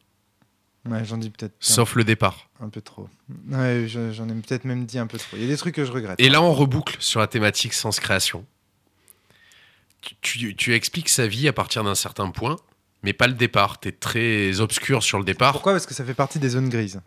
[0.86, 2.50] Ouais, j'en dis peut-être sauf le départ.
[2.60, 3.08] un, peu trop.
[3.50, 5.36] Ouais, je- j'en ai peut-être même dit un peu trop.
[5.36, 6.20] Il y a des trucs que je regrette.
[6.20, 8.44] Et là, on reboucle sur la thématique sens création.
[10.20, 12.56] Tu, expliques sa vie à partir d'un certain point,
[13.02, 13.80] mais pas le départ.
[13.80, 15.52] Tu es très obscur sur le départ.
[15.52, 15.72] Pourquoi?
[15.72, 17.00] Parce que ça fait partie des zones grises.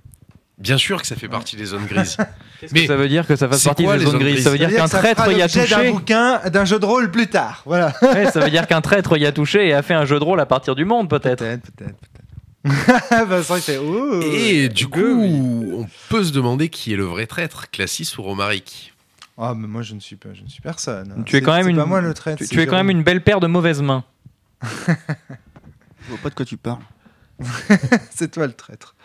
[0.57, 2.17] Bien sûr que ça fait partie des zones grises.
[2.71, 4.43] Mais que ça veut dire que ça fasse partie quoi, des zones zones grises?
[4.43, 7.11] Ça veut dire qu'un traître y a l'objet d'un touché bouquin, d'un jeu de rôle
[7.11, 7.61] plus tard.
[7.65, 7.93] Voilà.
[8.01, 10.23] Ouais, Ça veut dire qu'un traître y a touché et a fait un jeu de
[10.23, 11.43] rôle à partir du monde, peut-être.
[11.43, 11.95] Peut-être, peut-être.
[13.27, 15.71] Vincent, fait Oh Et du coup, oui.
[15.73, 18.93] on peut se demander qui est le vrai traître, Classis ou Romaric?
[19.37, 21.23] Ah, mais moi, je ne suis pas, je ne suis personne.
[21.25, 22.37] Tu es C'est- quand même c'est une- pas moi le traître.
[22.39, 24.03] Tu, c'est tu es quand même une belle paire de mauvaises mains.
[24.63, 26.81] Je vois pas de quoi tu parles.
[28.11, 28.95] C'est toi le traître.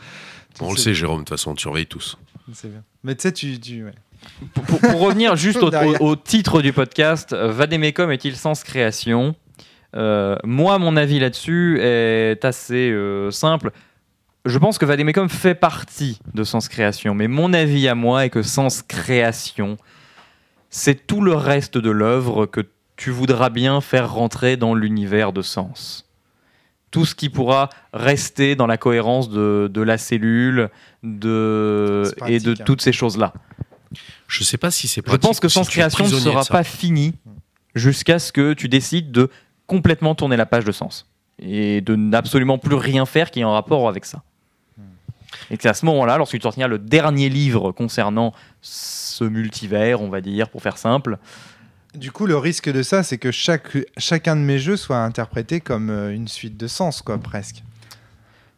[0.57, 2.17] Tu On le sais, sait, Jérôme, de toute façon, on te surveille tous.
[2.55, 2.83] C'est bien.
[3.05, 3.59] Mais tu sais, tu.
[3.61, 3.93] tu ouais.
[4.55, 6.01] Pour, pour- pour revenir juste au, Derrière.
[6.01, 9.35] au- au titre du podcast, euh, Vademecum est-il sens création?
[9.95, 13.71] Euh, Moi, mon avis là-dessus est assez euh, simple.
[14.47, 18.31] Je pense que Vademecum fait partie de Sens Création, mais mon avis à moi est
[18.31, 19.77] que Sens Création,
[20.73, 22.67] c'est tout le reste de l'œuvre que
[22.97, 26.09] tu voudras bien faire rentrer dans l'univers de Sens.
[26.91, 30.71] Tout ce qui pourra rester dans la cohérence de, de la cellule
[31.03, 32.65] de, et de hein.
[32.67, 33.35] toutes ces choses-là.
[34.27, 37.15] Je sais pas si c'est Je pense que si Sens Création ne sera pas fini
[37.75, 39.31] jusqu'à ce que tu décides de
[39.67, 41.07] complètement tourner la page de Sens
[41.39, 44.23] et de n'absolument plus rien faire qui est en rapport avec ça.
[45.51, 50.01] Et que c'est à ce moment-là, lorsque tu sortiras le dernier livre concernant ce multivers,
[50.01, 51.19] on va dire, pour faire simple,
[51.95, 55.61] Du coup, le risque de ça, c'est que chaque, chacun de mes jeux soit interprété
[55.61, 57.63] comme euh, une suite de sens, quoi, presque.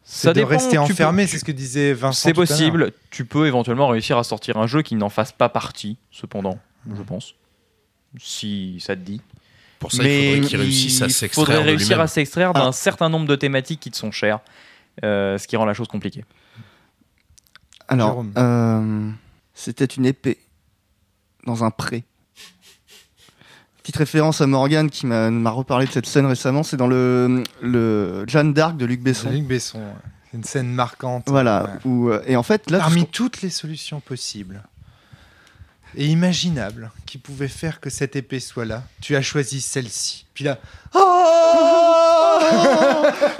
[0.05, 0.47] ça de dépend.
[0.49, 2.27] rester enfermé, c'est ce que disait Vincent.
[2.29, 2.91] C'est possible.
[3.09, 6.57] Tu peux éventuellement réussir à sortir un jeu qui n'en fasse pas partie, cependant,
[6.95, 7.35] je pense.
[8.17, 9.19] Si ça te dit.
[9.79, 12.53] Pour ça, Mais il faudrait qu'il réussisse à il s'extraire faudrait de réussir à s'extraire
[12.53, 12.71] d'un Ah.
[12.71, 14.39] certain nombre de thématiques qui te sont chères,
[15.03, 16.23] euh, ce qui rend la chose compliquée.
[17.87, 19.11] Alors, euh,
[19.53, 20.39] c'était une épée
[21.45, 22.03] dans un pré.
[23.77, 28.25] Petite référence à Morgan qui m'a reparlé de cette scène récemment, c'est dans le, le
[28.27, 29.29] Jeanne d'Arc de Luc Besson.
[29.29, 29.93] Luc Besson, ouais.
[30.31, 31.25] c'est une scène marquante.
[31.27, 31.63] Voilà.
[31.63, 31.89] Ouais.
[31.89, 34.63] Où, euh, et en fait, là, Parmi toutes les solutions possibles
[35.95, 40.24] et imaginables qui pouvaient faire que cette épée soit là, tu as choisi celle-ci.
[40.35, 40.59] Puis là,
[40.93, 40.99] oh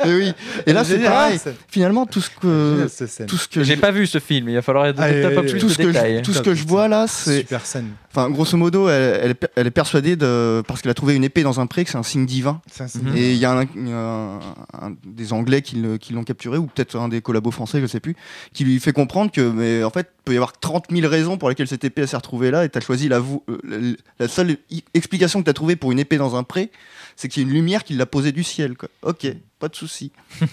[0.05, 0.33] Et oui.
[0.65, 1.39] Et là, c'est pareil.
[1.67, 4.55] Finalement, tout ce que, génial, tout ce que J'ai je- pas vu ce film, il
[4.55, 6.17] va falloir donner Allez, un peu allez, plus tout de ce que détails.
[6.19, 7.89] je, tout ce que je vois là, c'est, Super scène.
[8.11, 11.23] enfin, grosso modo, elle, elle est elle est persuadée de, parce qu'elle a trouvé une
[11.23, 12.61] épée dans un pré, que c'est un signe divin.
[12.79, 13.15] Mhm.
[13.17, 13.67] Et il y a, un,
[15.05, 15.75] des Anglais qui,
[16.11, 18.15] l'ont capturé, ou peut-être un des collabos français, je sais plus,
[18.53, 21.37] qui lui fait comprendre que, mais en fait, il peut y avoir 30 000 raisons
[21.37, 23.77] pour lesquelles cette épée s'est retrouvée là, et tu as choisi la, euh, la,
[24.19, 24.57] la seule
[24.93, 26.71] explication que tu as trouvée pour une épée dans un pré,
[27.15, 28.75] c'est qu'il y a une lumière qui l'a posée du ciel.
[28.77, 28.89] Quoi.
[29.03, 29.27] Ok,
[29.59, 30.11] pas de souci.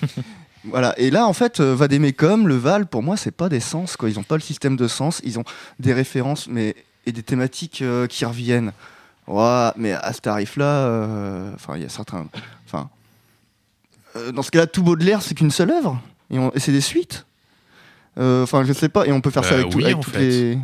[0.65, 3.97] Voilà, et là en fait, euh, Vademecum, le Val, pour moi, c'est pas des sens,
[3.97, 4.09] quoi.
[4.09, 5.45] Ils ont pas le système de sens, ils ont
[5.81, 8.73] des références, mais et des thématiques euh, qui reviennent.
[9.27, 12.29] Ouais, mais à ce tarif-là, euh, enfin, il y a certains.
[12.65, 12.91] Enfin,
[14.15, 16.01] euh, dans ce cas-là, tout Baudelaire, c'est qu'une seule œuvre,
[16.31, 17.27] et, on- et c'est des suites.
[18.19, 19.97] Euh, Enfin, je sais pas, et on peut faire ça Bah avec, tout- oui, avec
[19.97, 20.21] en toutes fait.
[20.29, 20.59] les.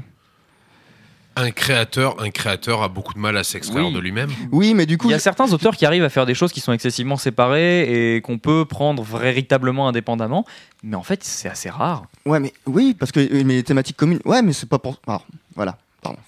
[1.41, 3.93] Un créateur, un créateur a beaucoup de mal à s'extraire Oui.
[3.95, 4.31] de lui-même.
[4.51, 6.53] Oui, mais du coup, Il y a certains auteurs qui arrivent à faire des choses
[6.53, 10.45] qui sont excessivement séparées et qu'on peut prendre véritablement indépendamment,
[10.83, 12.05] mais en fait c'est assez rare.
[12.27, 14.19] ouais, mais oui, parce que mais les thématiques communes.
[14.25, 15.01] Ouais, mais c'est pas pour.
[15.07, 15.25] alors,
[15.55, 15.79] voilà.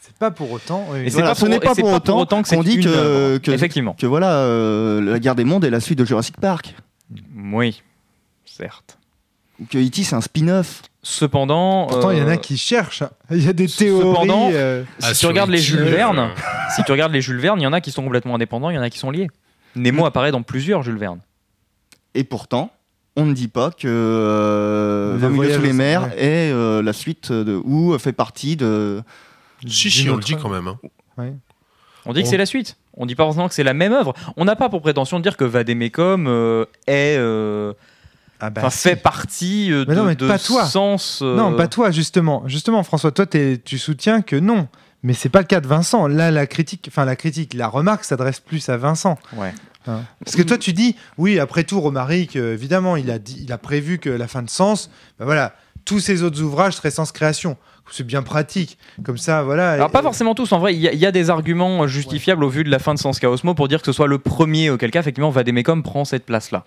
[0.02, 0.86] C'est pas pour autant.
[0.90, 1.00] oui.
[1.00, 3.38] Et c'est Voilà, pas ce n'est pas pour autant que c'est qu'on dit que- œuvre.
[3.38, 3.94] que- Effectivement.
[3.98, 6.74] Que voilà, euh, la guerre des mondes est la suite de Jurassic Park.
[7.52, 7.82] Oui,
[8.44, 8.98] certes.
[9.60, 10.02] Ou que E.T.
[10.04, 10.82] c'est un spin-off.
[11.02, 13.02] Cependant, Pourtant, il y en euh, a qui cherchent.
[13.02, 13.10] hein.
[13.30, 14.54] Il y a des Cependant, théories.
[14.56, 16.30] euh, si Ah, tu sur regardes les Jules euh, Verne,
[16.76, 18.74] si tu regardes les Jules Verne, il y en a qui sont complètement indépendants, il
[18.74, 19.28] y en a qui sont liés.
[19.76, 21.20] Nemo apparaît dans plusieurs Jules Verne.
[22.14, 22.70] Et pourtant,
[23.16, 26.22] on ne dit pas que euh, Le 20 milieux voyage sous les mers ouais.
[26.22, 29.02] est euh, la suite de ou fait partie de.
[29.66, 30.68] Si, si, on le dit quand même.
[30.68, 30.78] hein.
[32.06, 32.76] On dit que c'est la suite.
[32.96, 34.14] On dit pas forcément que c'est la même œuvre.
[34.36, 37.72] On n'a pas pour prétention de dire que Vademecum euh, est euh,
[38.40, 38.88] Ah bah, enfin, si.
[38.88, 40.64] fait partie euh, Mais non, de, mais de pas toi.
[40.64, 41.20] sens.
[41.22, 42.42] euh, Non, pas toi, justement.
[42.46, 44.68] Justement, François, toi, tu soutiens que non.
[45.02, 46.06] Mais c'est pas le cas de Vincent.
[46.08, 49.18] Là, la critique, enfin la critique, la remarque s'adresse plus à Vincent.
[49.34, 49.52] Ouais.
[49.86, 50.00] Hein.
[50.22, 53.50] Parce que toi, tu dis, oui, après tout, Romaric, euh, évidemment, il a, dit, il
[53.52, 55.54] a prévu que la fin de Sens, ben voilà,
[55.86, 57.56] tous ses autres ouvrages seraient sans création.
[57.92, 58.78] C'est bien pratique.
[59.02, 59.72] Comme ça, voilà.
[59.72, 62.44] Alors pas forcément tous, en vrai, il y, a- il y a des arguments justifiables
[62.44, 64.70] au vu de la fin de Sens Chaosmo pour dire que ce soit le premier,
[64.70, 66.66] auquel cas effectivement Vademecum prend cette place-là.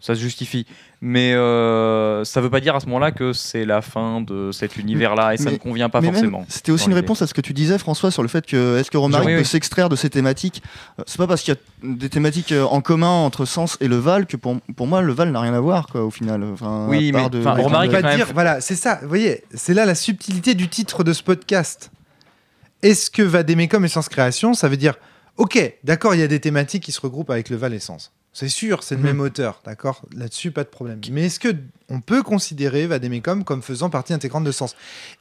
[0.00, 0.64] Ça se justifie.
[1.00, 4.76] Mais euh, ça veut pas dire à ce moment-là que c'est la fin de cet
[4.76, 6.44] univers-là et ça Mais- ne convient pas forcément.
[6.48, 8.90] C'était aussi une réponse à ce que tu disais, François, sur le fait que est-ce
[8.92, 9.44] que Romaric Oui, peut oui.
[9.44, 10.62] s'extraire de ces thématiques
[11.00, 13.88] Euh, C'est pas parce qu'il y a des thématiques euh, en commun entre Sens et
[13.88, 16.44] le Val que pour, pour moi le Val n'a rien à voir, quoi, au final.
[16.44, 19.00] Enfin, Oui, à part mais- de- Romaric même dire, voilà, c'est ça.
[19.02, 21.90] Vous voyez, c'est là la subtilité du titre de ce podcast.
[22.82, 24.94] Est-ce que Vademecum et Sens Création, ça veut dire,
[25.36, 28.12] ok, d'accord, il y a des thématiques qui se regroupent avec le Val et Sens.
[28.34, 29.06] C'est sûr, c'est le Mhm.
[29.06, 30.02] même auteur, d'accord?
[30.16, 31.00] Là-dessus, pas de problème.
[31.10, 31.54] Mais est-ce que
[31.90, 34.74] on peut considérer Vademecum comme faisant partie intégrante de Sens?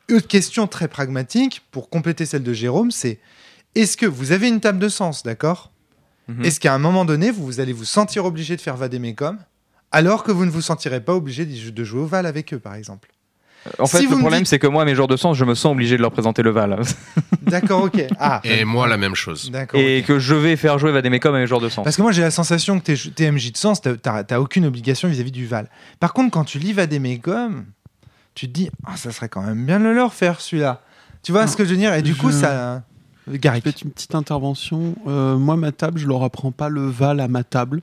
[0.09, 3.19] Autre question très pragmatique, pour compléter celle de Jérôme, c'est
[3.75, 5.71] est-ce que vous avez une table de Sens, d'accord?
[6.29, 6.45] Mhm.
[6.45, 9.37] Est-ce qu'à un moment donné, vous, vous allez vous sentir obligé de faire Vademecum
[9.91, 12.75] alors que vous ne vous sentirez pas obligé de jouer au Val avec eux, par
[12.75, 13.09] exemple?
[13.79, 15.45] En fait, si le me problème, dites- c'est que moi, mes jours de sens, je
[15.45, 16.81] me sens obligé de leur présenter le Val.
[17.43, 18.03] D'accord, ok.
[18.19, 19.51] Ah, Et moi, la même chose.
[19.51, 19.79] d'accord.
[19.79, 21.83] Et que je vais faire jouer Vademecum à mes jours de sens.
[21.83, 25.31] Parce que moi, j'ai la sensation que t'es MJ de sens, t'as- aucune obligation vis-à-vis
[25.31, 25.67] du Val.
[25.99, 27.65] Par contre, quand tu lis Vademecum,
[28.33, 30.81] tu te dis, ah, ça serait quand même bien de le leur faire celui-là.
[31.21, 31.93] Tu vois Non, ce que je veux dire?
[31.93, 32.81] Et du coup, je- ça.
[33.29, 33.63] Garrick.
[33.63, 34.95] Peut-être une petite intervention.
[35.07, 37.81] Euh, moi, ma table, je leur apprends pas le Val à ma table.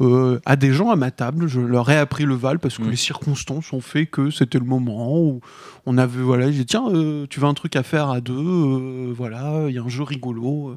[0.00, 2.82] Euh, à des gens à ma table, je leur ai appris le Val parce que
[2.82, 2.90] Mm.
[2.90, 5.40] les circonstances ont fait que c'était le moment où
[5.86, 8.32] on avait voilà, j'ai dit tiens, euh, tu veux un truc à faire à deux,
[8.34, 10.74] euh, voilà, il y a un jeu rigolo,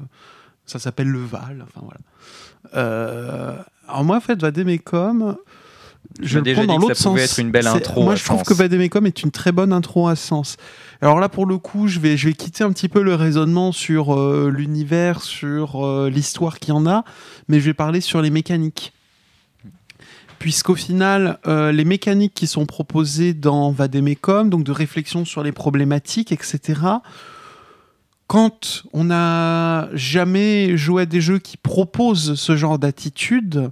[0.66, 1.98] ça s'appelle le Val, enfin voilà.
[3.88, 5.36] Alors moi, en fait, Vademecum,
[6.20, 7.18] je le prends dans l'autre sens.
[7.18, 8.48] être une belle intro Moi, je trouve Sens.
[8.48, 10.56] que Vademecum est une très bonne intro à Sens.
[11.00, 13.72] Alors là, pour le coup, je vais, je vais quitter un petit peu le raisonnement
[13.72, 17.04] sur euh, l'univers, sur euh, l'histoire qu'il y en a,
[17.48, 18.92] mais je vais parler sur les mécaniques.
[20.38, 25.52] Puisqu'au final, euh, les mécaniques qui sont proposées dans Vademecum, donc de réflexion sur les
[25.52, 26.80] problématiques, etc.,
[28.26, 33.70] quand on n'a jamais joué à des jeux qui proposent ce genre d'attitude,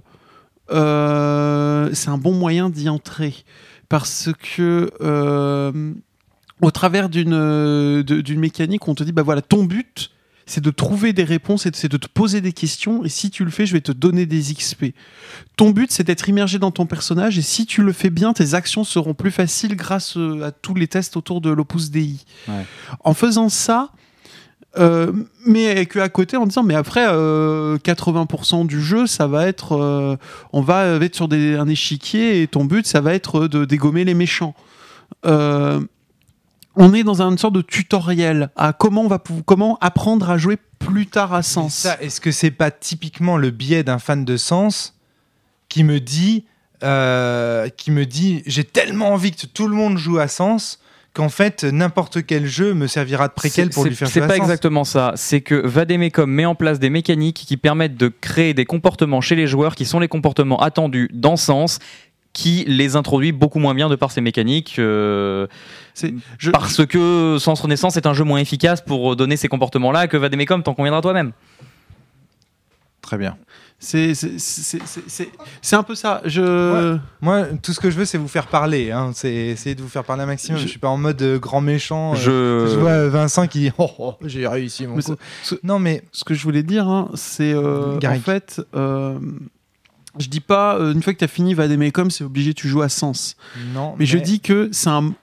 [0.71, 3.35] euh, c'est un bon moyen d'y entrer.
[3.89, 5.93] Parce que euh,
[6.61, 10.11] au travers d'une mécanique, on te dit, bah voilà, ton but,
[10.45, 13.03] c'est de trouver des réponses et c'est de te poser des questions.
[13.03, 14.93] Et si tu le fais, je vais te donner des XP.
[15.57, 17.37] Ton but, c'est d'être immergé dans ton personnage.
[17.37, 20.75] Et si tu le fais bien, tes actions seront plus faciles grâce euh, à tous
[20.75, 22.17] les tests autour de l'Opus Dei.
[22.47, 22.65] Ouais.
[23.03, 23.91] En faisant ça,
[24.77, 25.11] euh,
[25.45, 29.71] mais que à côté en disant mais après euh, 80% du jeu ça va être
[29.71, 30.17] euh,
[30.51, 34.03] on va être sur des, un échiquier et ton but ça va être de dégommer
[34.03, 34.53] les méchants
[35.25, 35.79] Euh,
[36.77, 40.57] on est dans une sorte de tutoriel à comment on va comment apprendre à jouer
[40.79, 44.37] plus tard à sens ça, est-ce que c'est pas typiquement le biais d'un fan de
[44.37, 44.95] sens
[45.69, 46.45] qui me dit,
[46.83, 50.79] euh, qui me dit, j'ai tellement envie que tout le monde joue à Sens
[51.13, 54.19] qu'en fait n'importe quel jeu me servira de préquel C'est- pour c'est- lui faire C'est
[54.19, 54.43] jouer à pas Sens.
[54.43, 55.13] exactement ça.
[55.15, 59.35] C'est que Vademecum met en place des mécaniques qui permettent de créer des comportements chez
[59.35, 61.79] les joueurs qui sont les comportements attendus dans Sens
[62.35, 65.47] qui les introduit beaucoup moins bien de par ces mécaniques euh,
[66.37, 70.17] je- parce que Sens Renaissance est un jeu moins efficace pour donner ces comportements-là que
[70.17, 71.31] Vademecum t'en conviendra toi-même.
[73.01, 73.37] Très bien.
[73.79, 74.13] C'est
[75.73, 76.21] un peu ça.
[76.25, 76.97] Je...
[77.21, 78.91] Moi, tout ce que je veux, c'est vous faire parler.
[78.91, 79.11] Hein.
[79.13, 80.57] C'est essayer de vous faire parler un maximum.
[80.57, 82.13] Je, Je- suis pas en mode euh, grand méchant.
[82.27, 82.75] euh, Je...
[82.79, 85.15] Vois Vincent qui dit oh, oh, j'ai réussi mon Mais coup.
[85.43, 89.19] ce- Non mais ce que je voulais dire, hein, c'est euh, en fait, euh,
[90.19, 92.81] je dis pas euh, une fois que tu as fini Vademecum, c'est obligé tu joues
[92.81, 93.35] à Sens.
[93.73, 93.95] non.
[93.97, 95.13] Mais, je dis que c'est un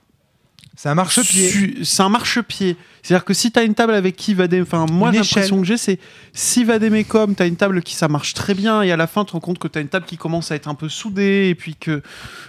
[0.76, 1.84] c'est un marchepied.
[1.84, 2.76] C'est un marchepied.
[3.02, 5.76] C'est-à-dire que si tu as une table avec qui Vadem, enfin moi l'impression que j'ai
[5.76, 5.98] c'est
[6.32, 9.24] si Vademecum, tu as une table qui ça marche très bien et à la fin
[9.24, 10.88] tu te rends compte que tu as une table qui commence à être un peu
[10.88, 12.02] soudée et puis que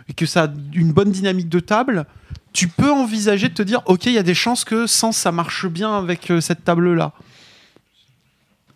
[0.09, 2.05] et que ça a une bonne dynamique de table,
[2.53, 5.31] tu peux envisager de te dire OK, il y a des chances que Sens ça
[5.31, 7.11] marche bien avec euh, cette table là.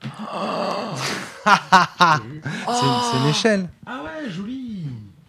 [1.47, 2.73] C'est
[3.11, 3.69] c'est une échelle.
[3.85, 4.83] Ah ouais, joli.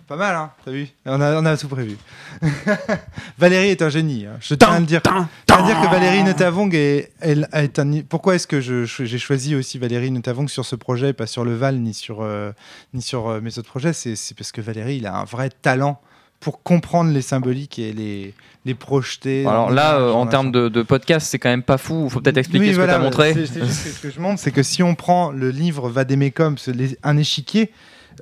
[0.07, 0.89] Pas mal, hein T'as vu?
[1.05, 1.99] On a, on a tout prévu.
[3.39, 4.25] Valérie est un génie.
[4.25, 4.39] hein.
[4.41, 5.03] Je tiens à le dire.
[5.05, 5.11] Je
[5.47, 8.01] tiens à dire que Valérie Netavong est, elle, est un.
[8.09, 11.55] Pourquoi est-ce que j'ai choisi aussi Valérie Netavong sur ce projet, et pas sur le
[11.55, 12.53] Val ni sur euh,
[12.95, 13.93] ni sur euh, mes autres projets?
[13.93, 16.01] C'est c'est parce que Valérie, il a un vrai talent
[16.41, 18.34] pour comprendre les symboliques et les
[18.64, 19.47] les projeter.
[19.47, 22.09] Alors là, euh, en termes de, de podcast, c'est quand même pas fou.
[22.11, 23.32] Faut peut-être expliquer Oui, ce voilà, que tu as montré.
[23.34, 25.89] c'est- c'est juste que ce que je montre, c'est que si on prend le livre
[26.68, 27.70] les- un échiquier,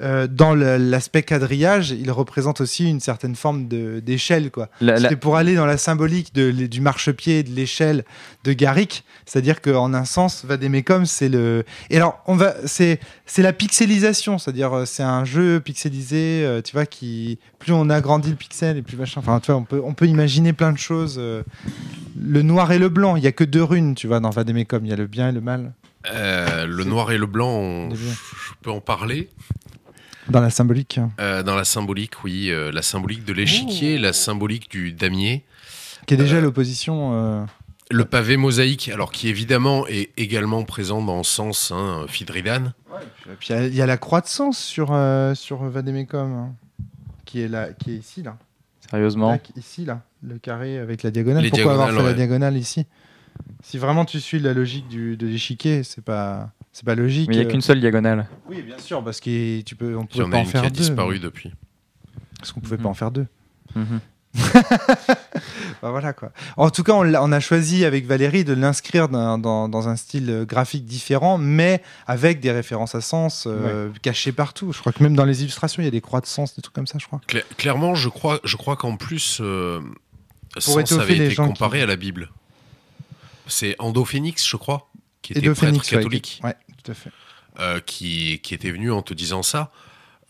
[0.03, 4.51] euh, dans l'aspect quadrillage, il représente aussi une certaine forme d'échelle.
[4.51, 4.69] quoi.
[4.81, 8.05] La- C'était pour aller dans la symbolique de, du marchepied, de l'échelle
[8.45, 9.05] de Garrick.
[9.25, 11.65] C'est-à-dire qu'en un sens, Vademecum, c'est le.
[11.91, 13.01] Et alors, on va, c'est,
[13.39, 18.31] la pixelisation, c'est-à-dire euh, c'est un jeu pixelisé, euh, tu vois, qui plus on agrandit
[18.31, 19.21] le pixel et plus machin.
[19.21, 21.17] Enfin, tu vois, on peut, on peut imaginer plein de choses.
[21.19, 21.43] euh,
[22.19, 24.85] le noir et le blanc, il y a que deux runes, tu vois, dans Vademecum.
[24.87, 25.73] Il y a le bien et le mal
[26.15, 29.29] Euh, le noir et le blanc, on- je peux en parler.
[30.29, 31.01] Dans la symbolique.
[31.21, 35.45] Euh, dans la symbolique, oui, euh, la symbolique de l'échiquier, la symbolique du damier,
[36.07, 37.11] Qui est déjà l'opposition.
[37.15, 37.45] euh,
[37.91, 42.73] le pavé mosaïque, alors qui évidemment est également présent dans Sens, hein, Fidridan.
[43.29, 45.63] Et puis il y a- il y, a la croix de sens sur, euh, sur
[45.65, 46.55] Vademecum, hein,
[47.25, 48.37] qui, est là, qui est ici, là.
[48.91, 49.39] Sérieusement.
[49.57, 50.03] Ici, là.
[50.23, 51.43] Le carré avec la diagonale.
[51.45, 52.87] Les Pourquoi avoir fait la diagonale ici?
[53.63, 57.29] Si vraiment tu suis la logique du, de l'échiquier, c'est pas, c'est pas logique.
[57.29, 57.51] Mais il n'y a euh.
[57.51, 58.29] qu'une seule diagonale.
[58.51, 60.43] Oui, bien sûr, parce que tu peux, on Il y pouvait en pas a en
[60.43, 60.77] une qui faire a deux.
[60.77, 61.51] disparu depuis.
[62.39, 62.83] Parce qu'on pouvait Mhm.
[62.83, 63.27] pas en faire deux.
[63.75, 64.01] Mhm.
[65.83, 66.33] Bah, voilà quoi.
[66.57, 70.31] En tout cas, on, a choisi avec Valérie de l'inscrire dans, dans- dans un style
[70.31, 74.73] euh, graphique différent, mais avec des références à sens euh, cachées partout.
[74.73, 76.63] Je crois que même dans les illustrations, il y a des croix de sens, des
[76.63, 77.21] trucs comme ça, je crois.
[77.29, 79.81] Cla- clairement, je crois, je crois qu'en plus, euh,
[80.59, 82.31] Sens avait été comparé qui- à la Bible.
[83.47, 84.89] C'est Endophénix, je crois,
[85.23, 86.55] qui était prêtre Phoenix, ouais, catholique, Ouais,
[86.87, 87.11] tout à fait.
[87.61, 89.71] euh, qui, qui était venu en te disant ça.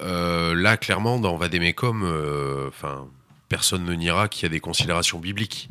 [0.03, 3.07] Euh, là, clairement, dans Vademecum, euh, enfin,
[3.49, 5.71] personne ne niera qu'il y a des considérations bibliques.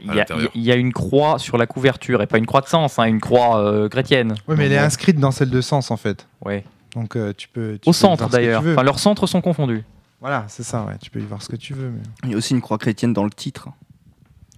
[0.00, 0.50] Il y, a, l'intérieur.
[0.54, 3.04] il y a une croix sur la couverture et pas une croix de sens, hein,
[3.04, 4.34] une croix euh, chrétienne.
[4.46, 6.26] Oui, mais elle est inscrite dans celle de sens en fait.
[6.44, 6.64] ouais.
[6.94, 7.78] Donc euh, tu peux.
[7.80, 8.62] tu Au peux centre d'ailleurs.
[8.66, 9.84] Enfin, leurs centres sont confondus.
[10.20, 10.96] Voilà, c'est ça, ouais.
[11.00, 11.90] Tu peux y voir ce que tu veux.
[11.90, 13.68] mais- Il y a aussi une croix chrétienne dans le titre.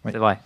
[0.05, 0.13] Oui.
[0.13, 0.39] C'est vrai.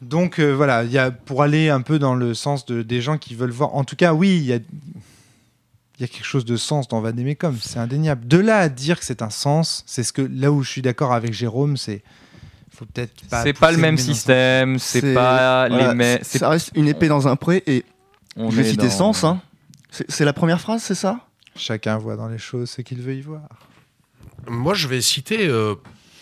[0.00, 3.00] Donc euh, voilà, il y a, pour aller un peu dans le sens de, des
[3.00, 3.74] gens qui veulent voir.
[3.74, 7.00] En tout cas, oui, il y a, il y a quelque chose de sens dans
[7.00, 8.26] Vademecum, c'est indéniable.
[8.28, 10.82] De là à dire que c'est un sens, c'est ce que là où je suis
[10.82, 12.02] d'accord avec Jérôme, c'est
[12.70, 13.42] faut peut-être pas.
[13.42, 16.18] C'est pas le même système, c'est pas voilà, les mêmes.
[16.22, 17.84] Ça reste une épée dans un pré et
[18.36, 19.24] on je vais citer dans- sens.
[19.24, 19.40] Hein.
[19.90, 21.20] C'est c'est la première phrase, c'est ça?
[21.56, 23.42] Chacun voit dans les choses ce qu'il veut y voir.
[24.46, 25.74] Moi, je vais citer, euh,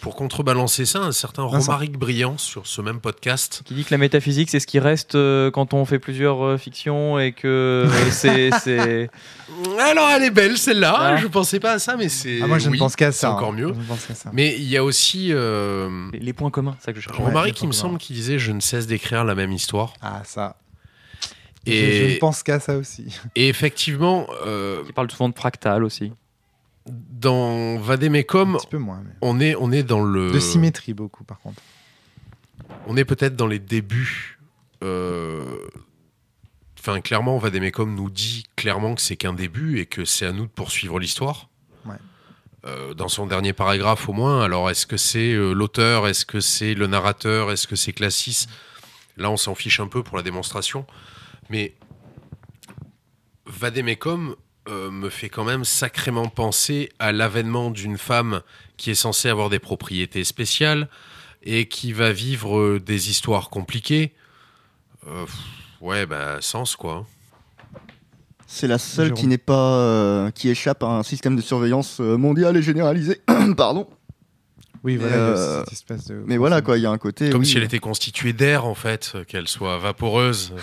[0.07, 1.73] pour contrebalancer ça, un certain Vincent.
[1.73, 3.63] Romaric Briand sur ce même podcast.
[3.65, 6.59] Qui dit que la métaphysique, c'est ce qui reste euh, quand on fait plusieurs euh,
[6.59, 8.51] fictions et que euh, c'est.
[8.63, 9.11] c'est-
[9.81, 10.95] Alors, elle est belle celle-là.
[10.97, 11.17] Ah.
[11.17, 12.39] Je pensais pas à ça, mais c'est.
[12.41, 13.33] Ah, moi, je oui, ne pense qu'à c'est ça.
[13.33, 13.57] encore hein.
[13.57, 13.67] mieux.
[13.75, 14.31] Je ne pense qu'à ça.
[14.33, 17.19] Mais il y a aussi euh, les points communs, c'est ça que je cherche.
[17.19, 19.93] Ouais, Romaric, c'est il me semble, qui disait Je ne cesse d'écrire la même histoire.
[20.03, 20.55] Ah, ça.
[21.67, 21.73] Et,
[22.05, 23.07] Je, je ne pense qu'à ça aussi.
[23.35, 26.13] et effectivement, euh, Qui parle souvent de fractal aussi.
[26.89, 28.59] Dans Vademecum,
[29.03, 30.31] mais- on est, on est dans le.
[30.31, 31.61] De symétrie, beaucoup, par contre.
[32.87, 34.39] on est peut-être dans les débuts.
[34.83, 35.45] euh,
[36.79, 40.45] Enfin, clairement, Vademecum nous dit clairement que c'est qu'un début et que c'est à nous
[40.47, 41.49] de poursuivre l'histoire.
[41.85, 41.97] Ouais.
[42.65, 44.43] Euh, dans son dernier paragraphe, au moins.
[44.45, 48.47] Alors, est-ce que c'est euh, l'auteur Est-ce que c'est le narrateur Est-ce que c'est Classis?
[49.17, 50.87] Là, on s'en fiche un peu pour la démonstration.
[51.51, 51.75] Mais
[53.47, 54.37] Vademecum
[54.69, 58.43] euh, me fait quand même sacrément penser à l'avènement d'une femme
[58.77, 60.89] qui est censée avoir des propriétés spéciales
[61.43, 64.13] et qui va vivre euh, des histoires compliquées.
[65.07, 65.27] Euh,
[65.81, 67.07] ouais, bah, sens quoi.
[68.47, 69.21] C'est la seule Jérôme.
[69.21, 73.21] qui n'est pas euh, qui échappe à un système de surveillance mondial et généralisé.
[73.57, 73.89] Pardon.
[74.87, 76.23] Oui, voilà, euh, cette espèce de.
[76.27, 77.31] Mais voilà quoi, il y a un côté.
[77.31, 80.55] Comme oui, si elle était constituée d'air, en fait, qu'elle soit vaporeuse.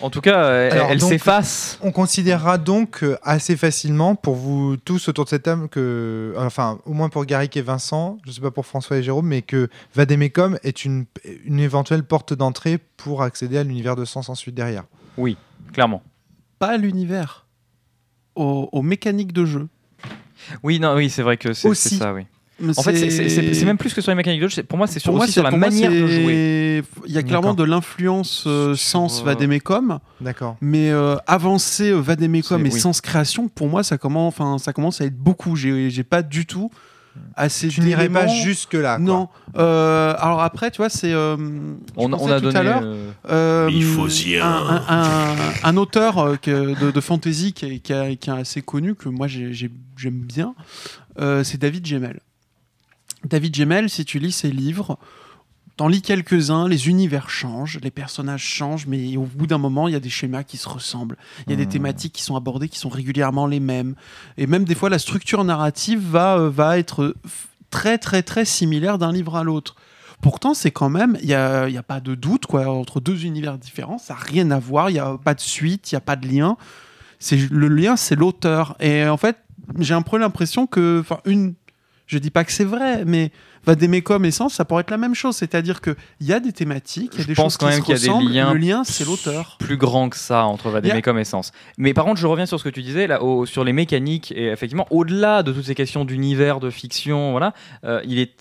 [0.00, 1.78] En tout cas, elle, Alors, elle donc- s'efface.
[1.82, 6.78] On considérera donc euh, assez facilement pour vous tous autour de cette table que, enfin,
[6.86, 9.68] au moins pour Garrick et Vincent, je sais pas pour François et Jérôme, mais que
[9.94, 11.04] Vademecum est une,
[11.44, 14.84] une éventuelle porte d'entrée pour accéder à l'univers de Sens ensuite derrière.
[15.72, 16.02] Clairement.
[16.60, 17.46] Pas à l'univers,
[18.36, 19.68] aux, aux mécaniques de jeu.
[20.62, 21.88] Oui, non, oui, c'est vrai que c'est Aussi.
[21.90, 22.22] c'est ça, oui.
[22.76, 24.62] En fait, c'est- même plus que sur les mécaniques de jeu.
[24.64, 26.82] Pour moi, c'est sur, aussi sur la manière de jouer.
[27.06, 27.56] Il y a clairement D'accord.
[27.66, 30.56] de l'influence euh, sens euh, Vademecum, D'accord.
[30.60, 32.80] mais euh, avancer euh, Vademecum et oui.
[32.80, 35.54] sens création, pour moi, ça commence, enfin, ça commence à être beaucoup.
[35.56, 36.70] J'ai pas du tout
[37.36, 37.68] assez.
[37.68, 38.96] Tu n'irais pas jusque là.
[38.96, 39.04] quoi.
[39.04, 39.28] Non.
[39.56, 41.12] Euh, alors après, tu vois, c'est.
[41.12, 41.36] euh,
[41.96, 42.70] On, a tout donné.
[42.70, 47.52] euh, euh, Il faut y un, un, un- un auteur euh, que- de, de fantasy
[47.52, 50.54] qui est, qui est- qui est assez connu, que moi j'ai- j'ai- j'aime bien,
[51.20, 52.20] euh, c'est David Gemmel.
[53.24, 54.98] David Gemmel, si tu lis ses livres,
[55.76, 59.92] t'en lis quelques-uns, les univers changent, les personnages changent, mais au bout d'un moment, il
[59.92, 61.16] y a des schémas qui se ressemblent.
[61.46, 61.70] Il y a des Hmm.
[61.70, 63.94] thématiques qui sont abordées qui sont régulièrement les mêmes.
[64.36, 67.14] Et même des fois, la structure narrative va, euh, va être
[67.70, 69.76] très, très, très similaire d'un livre à l'autre.
[70.20, 73.24] Pourtant, c'est quand même, il n'y a, y a pas de doute quoi, entre deux
[73.24, 75.98] univers différents, ça n'a rien à voir, il n'y a pas de suite, il n'y
[75.98, 76.56] a pas de lien.
[77.20, 78.74] C'est Le lien, c'est l'auteur.
[78.80, 79.36] Et en fait,
[79.78, 81.54] j'ai un peu l'impression que, enfin, une,
[82.08, 83.30] je dis pas que c'est vrai, mais
[83.66, 85.36] Vademecum et Sens, ça pourrait être la même chose.
[85.36, 87.72] C'est-à-dire qu'il y a des thématiques, il y a Je des pense choses quand qui
[87.74, 89.56] même qu'il y a des ressemblent, liens Le lien, c'est l'auteur.
[89.58, 91.52] plus grand que ça entre Vademecum et Sens.
[91.76, 94.32] Mais par contre, je reviens sur ce que tu disais là, au- sur les mécaniques
[94.32, 97.52] et effectivement, au-delà de toutes ces questions d'univers, de fiction, voilà,
[97.84, 98.32] euh, il est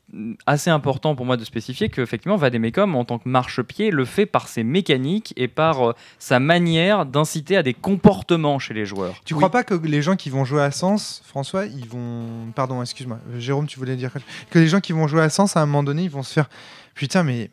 [0.45, 4.25] assez important pour moi de spécifier que effectivement, Vademecum en tant que marchepied le fait
[4.25, 9.15] par ses mécaniques et par euh, sa manière d'inciter à des comportements chez les joueurs.
[9.25, 12.25] Tu crois pas que les gens qui vont jouer à Sens, François, ils vont.
[12.55, 13.19] Pardon, excuse-moi.
[13.37, 14.47] Jérôme, tu voulais dire quelque chose?
[14.49, 16.33] Que les gens qui vont jouer à Sens, à un moment donné, ils vont se
[16.33, 16.49] faire.
[16.95, 17.49] Putain, mais.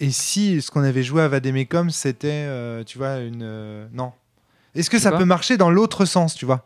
[0.00, 3.42] Et si ce qu'on avait joué à Vademecum, c'était, euh, tu vois, une.
[3.42, 4.12] euh, Non.
[4.74, 6.64] Est-ce que ça peut marcher dans l'autre sens, tu vois?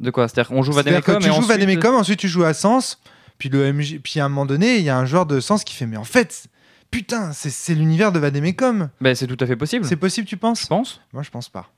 [0.00, 0.26] De quoi?
[0.26, 1.48] C'est-à-dire qu'on joue Vademecum tu et joues ensuite...
[1.50, 2.98] Vademecum, ensuite tu joues à Sens,
[3.38, 5.62] puis le MJ, puis à un moment donné, il y a un joueur de Sens
[5.62, 6.46] qui fait mais en fait,
[6.90, 8.88] putain, c'est- l'univers de Vademecum.
[9.00, 9.84] Ben, c'est tout à fait possible.
[9.84, 11.00] C'est possible, tu Je penses pense.
[11.12, 11.70] Moi, je pense pas.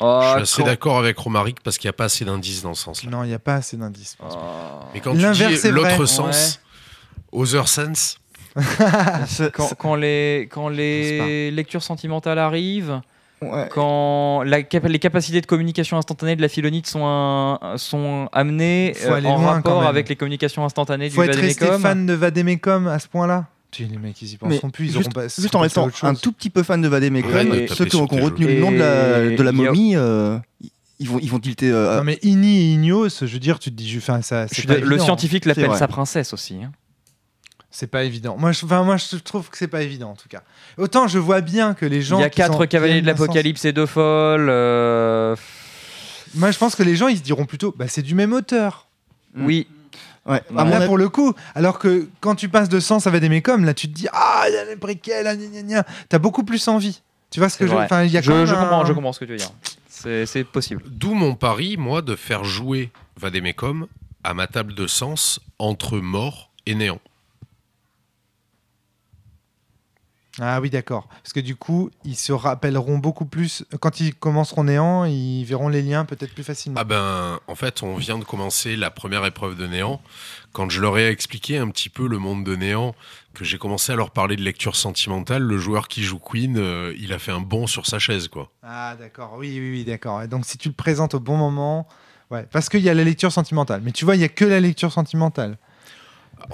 [0.00, 2.74] Oh, Je suis assez d'accord avec Romaric parce qu'il n'y a pas assez d'indices dans
[2.74, 3.10] ce sens-là.
[3.10, 4.16] Non, il n'y a pas assez d'indices.
[4.20, 4.26] Oh.
[4.92, 6.60] Mais quand tu dis l'autre sens,
[7.32, 8.18] other sense,
[9.52, 13.00] Quand, quand les, quand les lectures sentimentales arrivent,
[13.42, 13.68] ouais.
[13.72, 19.10] quand la les capacités de communication instantanée de la philonite sont, un- sont amenées Faut
[19.10, 22.98] euh, en rapport avec les communications instantanées Faut du être resté fan de Vademecum à
[23.00, 23.46] ce point-là.
[23.80, 24.84] Les mecs, ils y penseront Mais plus.
[24.86, 25.28] Ils juste, auront pas.
[25.28, 28.06] juste en restant un tout petit peu fan de Vademecum, taper ceux qui sur ont
[28.06, 30.38] tes retenu le nom de la, de momie, euh,
[31.00, 31.70] ils vont ils vont tilter.
[31.70, 34.44] euh, Non, mais Ini et Ignos, je veux dire, tu te dis, je- enfin, ça,
[34.44, 36.54] Je c'est suis pas de- le scientifique l'appelle sa princesse aussi.
[36.62, 36.70] hein.
[37.76, 38.36] C'est pas évident.
[38.38, 40.42] Moi, je, enfin, moi, je trouve que c'est pas évident en tout cas.
[40.78, 42.18] Autant je vois bien que les gens.
[42.18, 44.46] Il y a quatre cavaliers de l'apocalypse et deux folles.
[44.48, 45.34] euh,
[46.36, 48.86] Moi, je pense que les gens, ils se diront plutôt, bah, c'est du même auteur.
[49.36, 49.66] Oui,
[50.26, 50.42] ouais.
[50.50, 53.74] Mon là, pour le coup, alors que quand tu passes de Sens à Vademecum, là,
[53.74, 55.84] tu te dis, ah, il y a les préquels, ah, gna, gna, gna.
[56.08, 57.02] t'as beaucoup plus envie.
[57.30, 57.72] Tu vois ce que je.
[57.72, 57.84] vrai.
[57.84, 59.50] Enfin, il y a je, je un- comprends, je comprends ce que tu veux dire.
[59.88, 60.82] C'est c'est possible.
[60.86, 63.86] d'où mon pari, moi, de faire jouer Vademecum
[64.22, 67.00] à ma table de sens entre mort et néant.
[70.40, 71.06] Ah oui, d'accord.
[71.22, 73.64] Parce que du coup, ils se rappelleront beaucoup plus.
[73.80, 76.80] Quand ils commenceront néant, ils verront les liens peut-être plus facilement.
[76.80, 80.00] Ah ben, en fait, on vient de commencer la première épreuve de néant.
[80.52, 82.94] Quand je leur ai expliqué un petit peu le monde de néant,
[83.34, 86.94] que j'ai commencé à leur parler de lecture sentimentale, le joueur qui joue Queen, euh,
[86.98, 88.50] il a fait un bond sur sa chaise, quoi.
[88.62, 90.22] Ah d'accord, oui, oui, oui, d'accord.
[90.22, 91.86] Et Donc si tu le présentes au bon moment,
[92.30, 93.82] ouais, parce qu'il y a la lecture sentimentale.
[93.84, 95.58] Mais tu vois, il y a que la lecture sentimentale.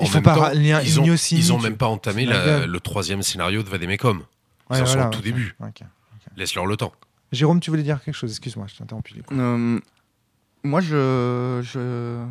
[0.01, 2.81] Il faut pas temps, ils ont, Ignocini, ils ont tu- même pas entamé la le
[2.81, 4.23] troisième scénario de Vademecum.
[4.71, 5.57] Ils Ouais, en sont au tout début.
[6.37, 6.93] Laisse-leur le temps.
[7.33, 8.31] Jérôme, tu voulais dire quelque chose?
[8.31, 9.15] Excuse-moi, je t'ai interrompu.
[9.33, 9.79] Euh,
[10.65, 12.25] moi, je, je...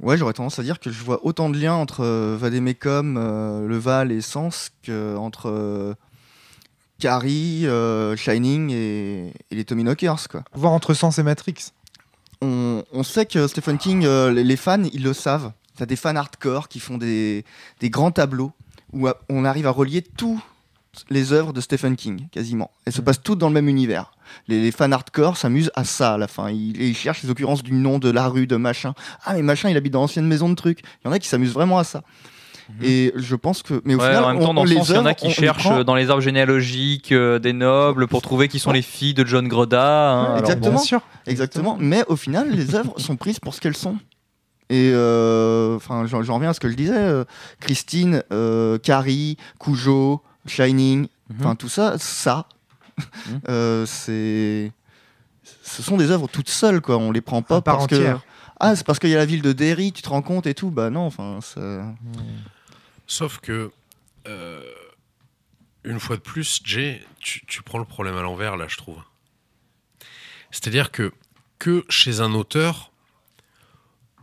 [0.00, 3.66] Ouais, j'aurais tendance à dire que je vois autant de liens entre euh, Vademecum, euh,
[3.66, 5.94] Le Val et Sens qu'entre euh,
[6.98, 10.42] Carrie, euh, Shining et, et les Tommy Knockers, quoi.
[10.54, 11.72] Voir entre Sens et Matrix.
[12.42, 15.52] On, on sait que Stephen King, euh, les, les fans, ils le savent.
[15.76, 17.44] T'as des fans hardcore qui font des,
[17.80, 18.52] des grands tableaux
[18.92, 20.42] où on arrive à relier tout,
[21.10, 22.70] les œuvres de Stephen King, quasiment.
[22.86, 23.04] Elles se Mhm.
[23.04, 24.12] passent toutes dans le même univers.
[24.48, 26.50] Les, les fans hardcore s'amusent à ça à la fin.
[26.50, 28.94] Ils, ils cherchent les occurrences du nom de la rue, de machin.
[29.24, 30.80] Ah, mais machin, il habite dans l'ancienne maison de trucs.
[31.04, 32.02] Il y en a qui s'amusent vraiment à ça.
[32.82, 33.80] Et je pense que.
[33.84, 35.06] Mais au Ouais, final, en même on- temps, dans le les sens, il y en
[35.06, 38.22] a qui on- on les cherchent prend- dans les arbres généalogiques euh, des nobles pour
[38.22, 40.10] trouver qui sont les filles de John Greda.
[40.10, 40.24] hein.
[40.24, 40.78] Alors, exactement.
[40.78, 41.00] Sûr.
[41.26, 41.76] Exactement.
[41.78, 43.98] Mais au final, les œuvres sont prises pour ce qu'elles sont.
[44.68, 46.96] Et euh, enfin, j'en j'en reviens à ce que je disais.
[46.96, 47.24] euh,
[47.60, 51.36] Christine, euh, Carrie, Cujo, Shining, Mhm.
[51.40, 52.46] enfin tout ça, ça,
[52.96, 52.96] Mhm.
[53.48, 54.72] euh, c'est,
[55.62, 56.96] ce sont des œuvres toutes seules quoi.
[56.98, 58.20] On les prend pas À part parce que entière.
[58.58, 60.54] ah c'est parce qu'il y a la ville de Derry, tu te rends compte et
[60.54, 60.70] tout.
[60.70, 61.38] Bah non, enfin.
[61.42, 61.94] ça-
[63.06, 63.70] Sauf que,
[64.26, 64.62] euh,
[65.84, 68.98] une fois de plus, Jay, tu, tu prends le problème à l'envers, là, je trouve.
[70.50, 71.12] C'est-à-dire que,
[71.60, 72.90] que chez un auteur,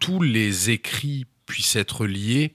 [0.04, 2.54] tous les écrits puissent être liés,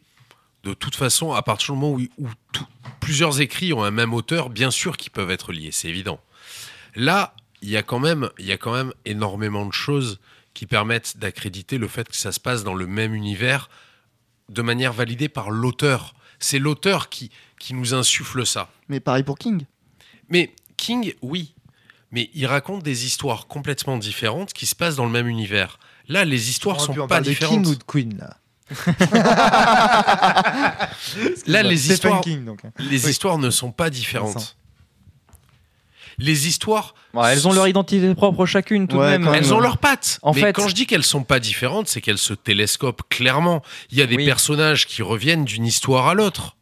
[0.65, 2.67] de toute façon, à partir du moment où, où tout-
[3.01, 6.21] plusieurs écrits ont un même auteur, bien sûr qu'ils peuvent être liés, c'est évident.
[6.95, 10.21] Là, il y, a quand même, il y a quand même énormément de choses
[10.53, 13.71] qui permettent d'accréditer le fait que ça se passe dans le même univers
[14.51, 16.15] de manière validée par l'auteur.
[16.41, 18.71] C'est l'auteur qui, qui nous insuffle ça.
[18.91, 19.65] Mais pareil pour King.
[20.29, 21.55] Mais King, oui.
[22.11, 25.79] Mais il raconte des histoires complètement différentes qui se passent dans le même univers.
[26.09, 27.63] Là, les histoires sont pas de différentes.
[27.65, 28.37] King ou de Queen là.
[31.47, 32.65] Là, les histoires, King donc.
[32.65, 32.71] hein.
[32.79, 33.11] les Oui.
[33.11, 34.57] histoires ne sont pas différentes.
[36.21, 39.25] Les histoires, ouais, elles ont leur identité propre chacune tout Ouais, de même.
[39.25, 39.43] quand même.
[39.45, 40.19] elles ont leurs pattes.
[40.23, 43.63] En Mais fait- quand je dis qu'elles sont pas différentes, c'est qu'elles se télescopent clairement.
[43.93, 44.25] Il y a des Oui.
[44.27, 46.57] personnages qui reviennent d'une histoire à l'autre.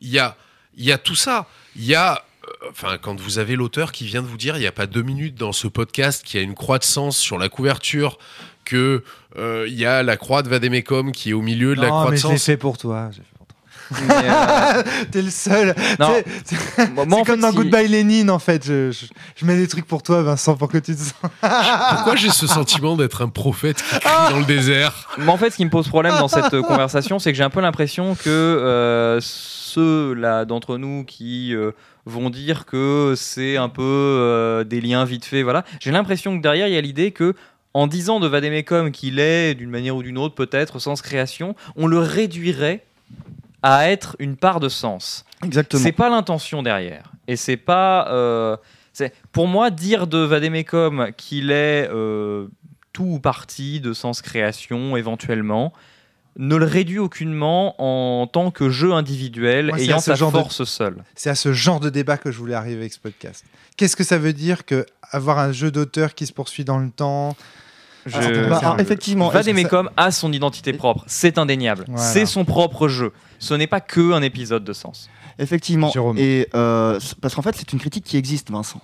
[0.00, 0.34] Il y a,
[0.76, 1.46] il y a tout ça.
[1.76, 2.24] Il y a,
[2.64, 4.86] euh, enfin, quand vous avez l'auteur qui vient de vous dire, il n'y a pas
[4.86, 8.16] deux minutes dans ce podcast, qu'il y a une croix de sens sur la couverture,
[8.70, 9.02] que
[9.38, 12.06] euh, il y a la croix de Vademecum qui est au milieu de la croix
[12.06, 12.44] de mais je l'ai sens.
[12.46, 13.08] fait pour toi.
[13.12, 13.56] j'ai fait pour toi.
[14.06, 15.74] Mais, euh, T'es le seul.
[15.98, 16.12] Non.
[16.44, 18.64] C'est- comme fait, dans si- Goodbye Lénine en fait.
[18.64, 21.12] Je, je- je mets des trucs pour toi, Vincent, pour que tu te sens.
[21.94, 25.08] Pourquoi j'ai ce sentiment d'être un prophète qui crie dans le désert?
[25.18, 27.42] Mais en fait, ce qui me pose problème dans cette euh, conversation, c'est que j'ai
[27.42, 31.72] un peu l'impression que euh, ceux là d'entre nous qui euh,
[32.06, 36.42] vont dire que c'est un peu euh, des liens vite faits, voilà, j'ai l'impression que
[36.42, 37.34] derrière il y a l'idée que
[37.74, 41.86] en disant de Vademecum qu'il est d'une manière ou d'une autre peut-être sens création, on
[41.86, 42.84] le réduirait
[43.62, 45.24] à être une part de sens.
[45.44, 45.82] Exactement.
[45.82, 47.12] C'est pas l'intention derrière.
[47.28, 48.08] Et c'est pas.
[48.10, 48.56] euh,
[48.92, 52.48] c'est pour moi dire de Vademecum qu'il est euh,
[52.92, 55.72] tout ou partie de sens création éventuellement
[56.38, 60.64] ne le réduit aucunement en tant que jeu individuel Moi, ayant sa genre de- force
[60.64, 61.02] seule.
[61.14, 63.44] C'est à ce genre de débat que je voulais arriver avec ce podcast.
[63.76, 66.90] Qu'est-ce que ça veut dire que avoir un jeu d'auteur qui se poursuit dans le
[66.90, 67.36] temps
[68.06, 69.30] Je- Ah, Bah, effectivement.
[69.30, 71.84] ça- Vademecum a son identité propre, c'est indéniable.
[71.88, 72.02] Voilà.
[72.02, 73.12] C'est son propre jeu.
[73.38, 75.10] Ce n'est pas que un épisode de sens.
[75.38, 75.90] Effectivement.
[75.90, 76.16] Jérôme.
[76.18, 78.80] Et euh, parce qu'en fait, c'est une critique qui existe, Vincent.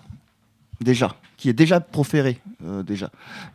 [0.82, 3.11] Déjà, qui est déjà proférée euh, déjà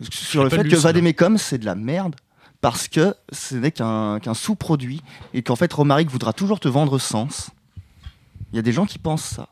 [0.10, 2.16] sur le fait que Vademecum c'est de la merde
[2.62, 5.02] parce que ce n'est qu'un sous-produit
[5.34, 7.50] et qu'en fait Romaric voudra toujours te vendre sens.
[8.54, 9.48] Il y a des gens qui pensent ça.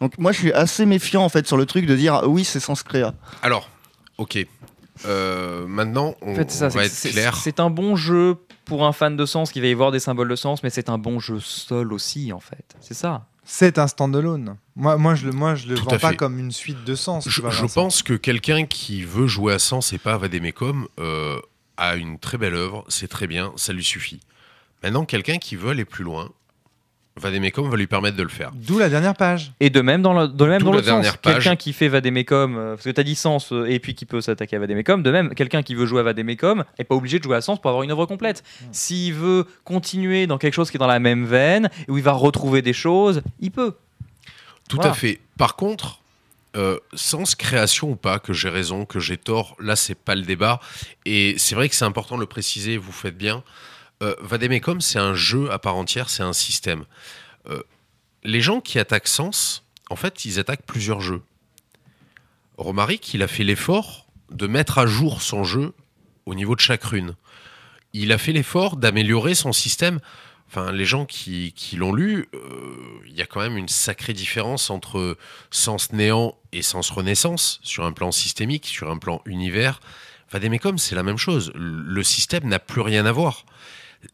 [0.00, 2.44] Donc moi, je suis assez méfiant en fait sur le truc de dire ah oui,
[2.44, 3.14] c'est sens créa.
[3.42, 3.68] Alors,
[4.18, 4.46] ok.
[5.06, 7.36] Euh, maintenant, on, En fait, c'est ça, on va être clair.
[7.36, 10.28] C'est un bon jeu pour un fan de sens qui va y voir des symboles
[10.28, 12.76] de sens, mais c'est un bon jeu seul aussi, en fait.
[12.80, 13.26] C'est ça.
[13.44, 14.56] C'est un standalone.
[14.76, 16.16] Moi, moi, je le, moi, je le Tout vends pas fait.
[16.16, 17.28] comme une suite de sens.
[17.28, 21.40] Je, pense que quelqu'un qui veut jouer à Sens et pas à Vademecum euh,
[21.80, 24.20] a une très belle œuvre, c'est très bien, ça lui suffit.
[24.82, 26.30] Maintenant, quelqu'un qui veut aller plus loin,
[27.16, 28.50] Vademecum va lui permettre de le faire.
[28.54, 29.52] D'où la dernière page.
[29.60, 32.74] Et de même dans le, de même dans l'autre sens, quelqu'un qui fait Vademecum, euh,
[32.74, 35.10] parce que tu as dit Sens euh, et puis qui peut s'attaquer à Vademecum, de
[35.10, 37.68] même, quelqu'un qui veut jouer à Vademecum est pas obligé de jouer à Sens pour
[37.70, 38.42] avoir une œuvre complète.
[38.72, 42.04] S'il veut continuer dans quelque chose qui est dans la même veine, et où il
[42.04, 43.74] va retrouver des choses, il peut.
[44.68, 44.92] Tout Voilà.
[44.92, 45.20] à fait.
[45.36, 46.00] Par contre,
[46.56, 50.22] euh, Sens création ou pas, que j'ai raison, que j'ai tort, là, c'est pas le
[50.22, 50.60] débat.
[51.04, 53.44] Et c'est vrai que c'est important de le préciser, vous faites bien.
[54.02, 56.84] Euh, Vademecum, c'est un jeu à part entière, c'est un système.
[57.48, 57.62] Euh,
[58.24, 61.22] les gens qui attaquent Sens, en fait, ils attaquent plusieurs jeux.
[62.56, 65.72] Romaric, il a fait l'effort de mettre à jour son jeu
[66.26, 67.14] au niveau de chaque rune.
[67.92, 70.00] Il a fait l'effort d'améliorer son système.
[70.52, 72.40] Enfin, les gens qui, qui l'ont lu, euh,
[73.06, 75.16] il y a quand même une sacrée différence entre
[75.52, 79.78] Sens Néant et Sens Renaissance, sur un plan systémique, sur un plan univers.
[80.32, 81.52] Vademecum, c'est la même chose.
[81.54, 83.46] Le système n'a plus rien à voir.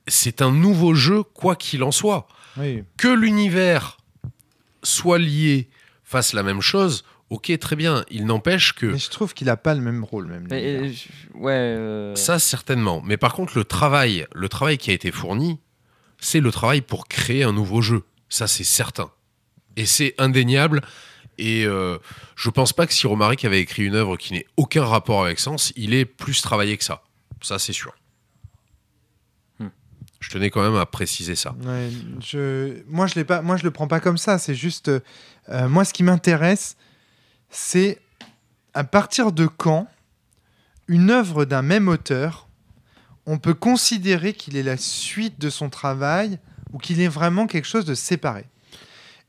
[0.09, 2.29] C'est un nouveau jeu, quoi qu'il en soit
[2.59, 2.85] Oui.
[2.99, 3.97] que l'univers
[4.83, 5.69] soit lié,
[6.05, 8.05] fasse la même chose, ok, très bien.
[8.11, 10.47] Il n'empêche que Mais je trouve qu'il a pas le même rôle, même.
[10.51, 11.53] Mais, euh, je- ouais.
[11.53, 13.01] euh, ça, certainement.
[13.05, 15.59] Mais par contre, le travail, le travail qui a été fourni,
[16.19, 18.05] c'est le travail pour créer un nouveau jeu.
[18.29, 19.11] Ça, c'est certain.
[19.77, 20.83] Et c'est indéniable.
[21.39, 21.99] Et euh,
[22.35, 25.39] je pense pas que si Romaric avait écrit une œuvre qui n'ait aucun rapport avec
[25.39, 27.03] Sens, il est plus travaillé que ça.
[27.43, 27.95] Ça, c'est sûr.
[29.59, 29.69] Hmm.
[30.21, 31.55] Je tenais quand même à préciser ça.
[31.63, 31.91] Ouais,
[32.21, 34.39] je, moi, je l'ai pas, moi, je le prends pas comme ça.
[34.39, 36.77] C'est juste, euh, moi, ce qui m'intéresse,
[37.51, 38.01] c'est
[38.73, 39.89] à partir de quand
[40.89, 42.46] une œuvre d'un même auteur,
[43.27, 46.39] on peut considérer qu'il est la suite de son travail
[46.73, 48.45] ou qu'il est vraiment quelque chose de séparé.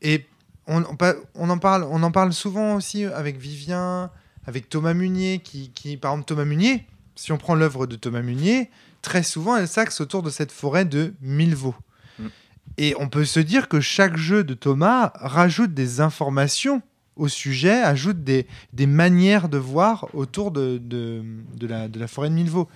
[0.02, 0.26] Et
[0.68, 4.12] on, en parle, on en parle souvent aussi avec Vivien,
[4.46, 6.86] avec Thomas Munier, qui, qui par exemple, Thomas Munier,
[7.16, 8.70] si on prend l'œuvre de Thomas Munier,
[9.02, 11.76] très souvent, elle s'axe autour de cette forêt de Milvaux.
[12.20, 12.28] Mm.
[12.78, 16.82] Et on peut se dire que chaque jeu de Thomas rajoute des informations
[17.16, 21.24] au sujet, ajoute des, des manières de voir autour de, de,
[21.56, 22.68] de la, de la forêt de Milvaux.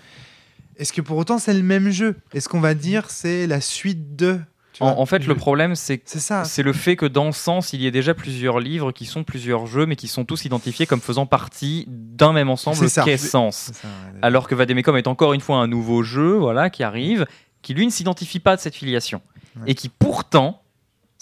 [0.81, 2.15] Est-ce que pour autant c'est le même jeu?
[2.33, 4.39] Est-ce qu'on va dire c'est la suite de
[4.79, 6.43] En, fait, le problème, c'est que C'est ça.
[6.43, 9.67] c'est le fait que dans Sens, il y ait déjà plusieurs livres qui sont plusieurs
[9.67, 13.55] jeux, mais qui sont tous identifiés comme faisant partie d'un même ensemble qu'est Sens.
[13.55, 16.81] C'est ça, ouais, Alors que Vademecum est encore une fois un nouveau jeu voilà, qui
[16.81, 17.27] arrive,
[17.61, 19.21] qui lui ne s'identifie pas de cette filiation.
[19.57, 19.65] Ouais.
[19.67, 20.60] Et qui pourtant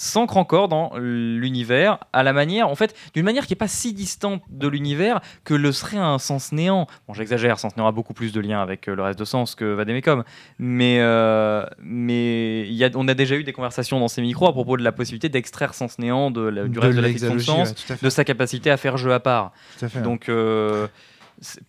[0.02, 3.92] s'ancre encore dans l'univers à la manière, en fait, d'une manière qui n'est pas si
[3.92, 6.88] distante de l'univers que le serait un sens néant.
[7.08, 9.56] Bon, j'exagère, sens néant a beaucoup plus de liens avec euh, le reste de sens
[9.56, 10.24] que Vademecum.
[10.58, 14.48] Mais, euh, mais il y a, on a déjà eu des conversations dans ces micros
[14.48, 17.10] à propos de la possibilité d'extraire sens néant de la- du De reste de la
[17.10, 19.52] fiction de sens, ouais, de sa capacité à faire jeu à part.
[19.78, 20.02] tout à fait.
[20.02, 20.88] Donc, euh,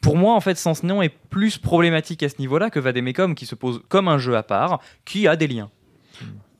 [0.00, 3.46] pour moi, en fait, Sens Néant est plus problématique à ce niveau-là que Vademecum, qui
[3.46, 5.70] se pose comme un jeu à part, qui a des liens.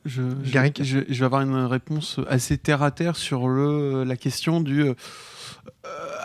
[0.07, 0.83] Je, je, Garrick.
[0.83, 4.83] je- je vais avoir une réponse assez terre à terre sur le, la question du
[4.83, 4.95] euh,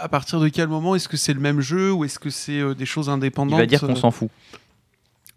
[0.01, 2.59] à partir de quel moment est-ce que c'est le même jeu ou est-ce que c'est
[2.59, 4.30] euh, des choses Il indépendantes va dire qu'on euh, s'en fout.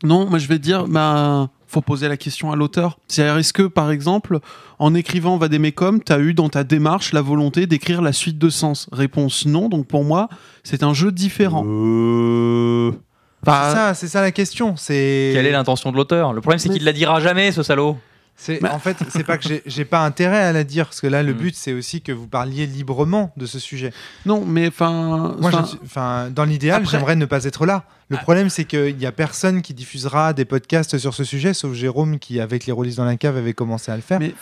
[0.05, 2.99] Non, moi je vais dire, bah, faut poser la question à l'auteur.
[3.09, 4.39] C'est-à-dire, est-ce que, par exemple,
[4.79, 8.49] en écrivant Vademecum, tu as eu dans ta démarche la volonté d'écrire la suite de
[8.51, 8.89] sens?
[8.93, 10.29] Réponse non, donc pour moi,
[10.63, 11.65] c'est un jeu différent.
[13.45, 14.77] Bah, C'est ça, c'est ça la question.
[14.77, 16.33] C'est Quelle est l'intention de l'auteur?
[16.33, 17.97] Le problème, c'est qu'il la dira jamais, ce salaud.
[18.41, 21.09] C'est Mais- en fait, c'est pas que j'ai- pas intérêt à la dire parce que
[21.09, 21.39] là, le Mm.
[21.39, 23.93] but c'est aussi que vous parliez librement de ce sujet.
[24.27, 25.35] Non, mais enfin.
[25.41, 25.51] Moi,
[25.85, 27.85] enfin, dans l'idéal, Après- j'aimerais ne pas être là.
[28.11, 28.21] Le Ah.
[28.23, 32.21] problème, c'est qu'il y a personne qui diffusera des podcasts sur ce sujet, sauf Jérôme
[32.21, 34.21] qui, avec les releases dans la cave, avait commencé à le faire.
[34.21, 34.33] Mais,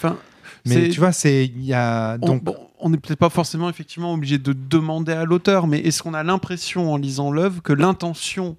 [0.66, 0.88] mais enfin.
[0.92, 4.12] tu vois, c'est il y a on- donc bon, on n'est peut-être pas forcément effectivement
[4.12, 8.58] obligé de demander à l'auteur, mais est-ce qu'on a l'impression en lisant l'œuvre que l'intention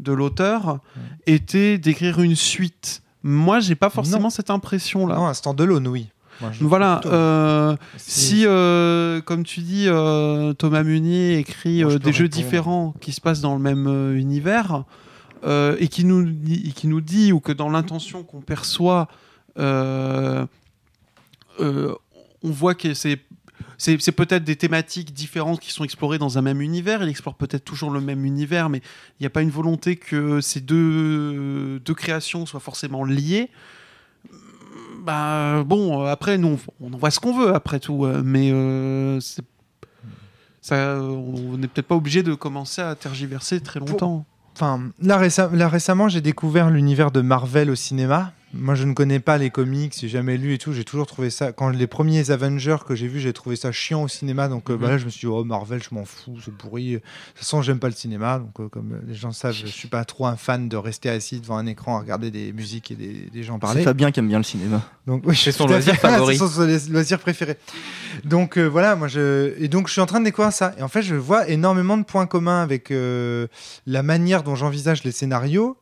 [0.00, 0.78] de l'auteur
[1.26, 4.30] était d'écrire une suite Moi, j'ai pas forcément Non.
[4.30, 5.14] cette impression-là.
[5.16, 6.08] non, un stand alone, oui.
[6.40, 7.00] Moi, Voilà.
[7.06, 12.12] euh, si, euh, comme tu dis, euh, Thomas Munier écrit Moi, je euh, peux des
[12.12, 12.42] jeux répondre.
[12.44, 14.82] différents qui se passent dans le même euh, univers
[15.44, 19.06] euh, et qui nous, dit- et qui nous dit ou que dans l'intention qu'on perçoit,
[19.58, 20.44] euh,
[21.60, 21.94] euh,
[22.42, 23.20] on voit que c'est
[23.84, 27.02] c'est peut-être des thématiques différentes qui sont explorées dans un même univers.
[27.02, 30.40] Il explore peut-être toujours le même univers, mais il n'y a pas une volonté que
[30.40, 33.50] ces deux, deux créations soient forcément liées.
[35.04, 39.18] Bah bon, après nous, on en voit ce qu'on veut après tout, euh, mais euh,
[40.60, 44.24] ça, on n'est peut-être pas obligé de commencer à tergiverser très Pour- longtemps.
[44.54, 48.32] Enfin, là, récem- là, récemment, j'ai découvert l'univers de Marvel au cinéma.
[48.54, 50.72] Moi, je ne connais pas les comics, j'ai jamais lu et tout.
[50.72, 51.52] J'ai toujours trouvé ça.
[51.52, 54.48] Quand les premiers Avengers que j'ai vus, j'ai trouvé ça chiant au cinéma.
[54.48, 54.80] Donc euh, Mhm.
[54.80, 56.92] bah, là, je me suis dit, oh, Marvel, je m'en fous, c'est pourri.
[56.92, 57.04] De toute
[57.36, 58.38] façon, j'aime pas le cinéma.
[58.40, 61.40] Donc, euh, comme les gens savent, je suis pas trop un fan de rester assis
[61.40, 63.82] devant un écran à regarder des musiques et des, des gens C'est parler.
[63.84, 64.82] Fabien qui aime bien le cinéma.
[65.06, 66.36] Donc, oui, C'est son loisir favori.
[66.36, 67.56] c'est son loisir préféré.
[68.24, 70.74] Donc euh, voilà, moi je et donc je suis en train de découvrir ça.
[70.78, 73.46] Et en fait, je vois énormément de points communs avec euh,
[73.86, 75.76] la manière dont j'envisage les scénarios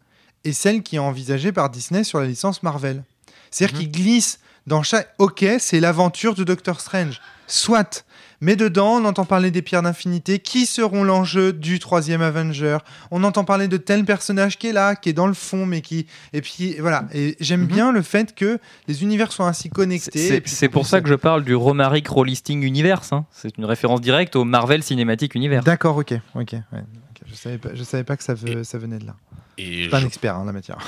[0.45, 3.03] et celle qui est envisagée par Disney sur la licence Marvel.
[3.51, 3.83] C'est-à-dire Mhm.
[3.83, 5.13] qu'ils glissent dans chaque.
[5.19, 7.21] Ok, c'est l'aventure de Doctor Strange.
[7.47, 8.05] Soit.
[8.43, 10.39] Mais dedans, on entend parler des pierres d'infinité.
[10.39, 12.79] Qui seront l'enjeu du troisième Avenger
[13.11, 15.83] On entend parler de tel personnage qui est là, qui est dans le fond, mais
[15.83, 16.07] qui.
[16.33, 17.05] Et puis voilà.
[17.13, 17.67] Et j'aime Mhm.
[17.67, 18.59] bien le fait que
[18.89, 20.43] les univers soient ainsi connectés.
[20.47, 23.13] C'est pour ça que je parle du Romaric Rollisting Universe.
[23.13, 23.27] hein.
[23.31, 25.65] C'est une référence directe au Marvel Cinematic Universe.
[25.67, 26.53] D'accord, ok, ok.
[26.53, 26.85] ouais.
[27.27, 29.15] Je savais pas, je savais pas que ça, ve- ça venait de là.
[29.59, 30.79] Je Et suis pas un expert en la matière.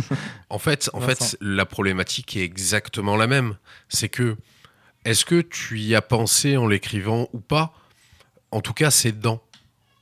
[0.50, 1.24] En fait, en Vincent.
[1.24, 3.56] fait, la problématique est exactement la même.
[3.88, 4.36] C'est que,
[5.04, 7.72] est-ce que tu y as pensé en l'écrivant ou pas?
[8.50, 9.42] En tout cas, c'est dedans.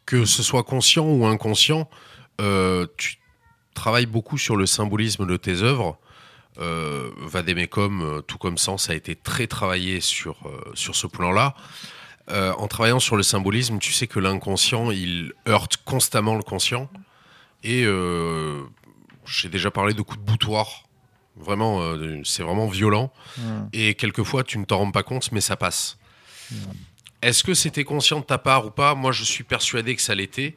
[0.06, 1.88] Que ce soit conscient ou inconscient,
[2.40, 3.18] euh, tu
[3.74, 5.98] travailles beaucoup sur le symbolisme de tes œuvres.
[6.58, 11.54] Euh, Vademecum, euh, tout comme Sens, a été très travaillé sur, euh, sur ce plan-là.
[12.30, 16.90] Euh, en travaillant sur le symbolisme, tu sais que l'inconscient, il heurte constamment le conscient.
[17.62, 18.62] Et euh,
[19.26, 20.84] j'ai déjà parlé de coups de boutoir
[21.40, 23.10] Vraiment, euh, c'est vraiment violent.
[23.38, 23.66] Hmm.
[23.72, 25.98] Et quelquefois, tu ne t'en rends pas compte, mais ça passe.
[27.22, 28.94] Est-ce que c'était conscient de ta part ou pas?
[28.94, 30.56] Moi, je suis persuadé que ça l'était.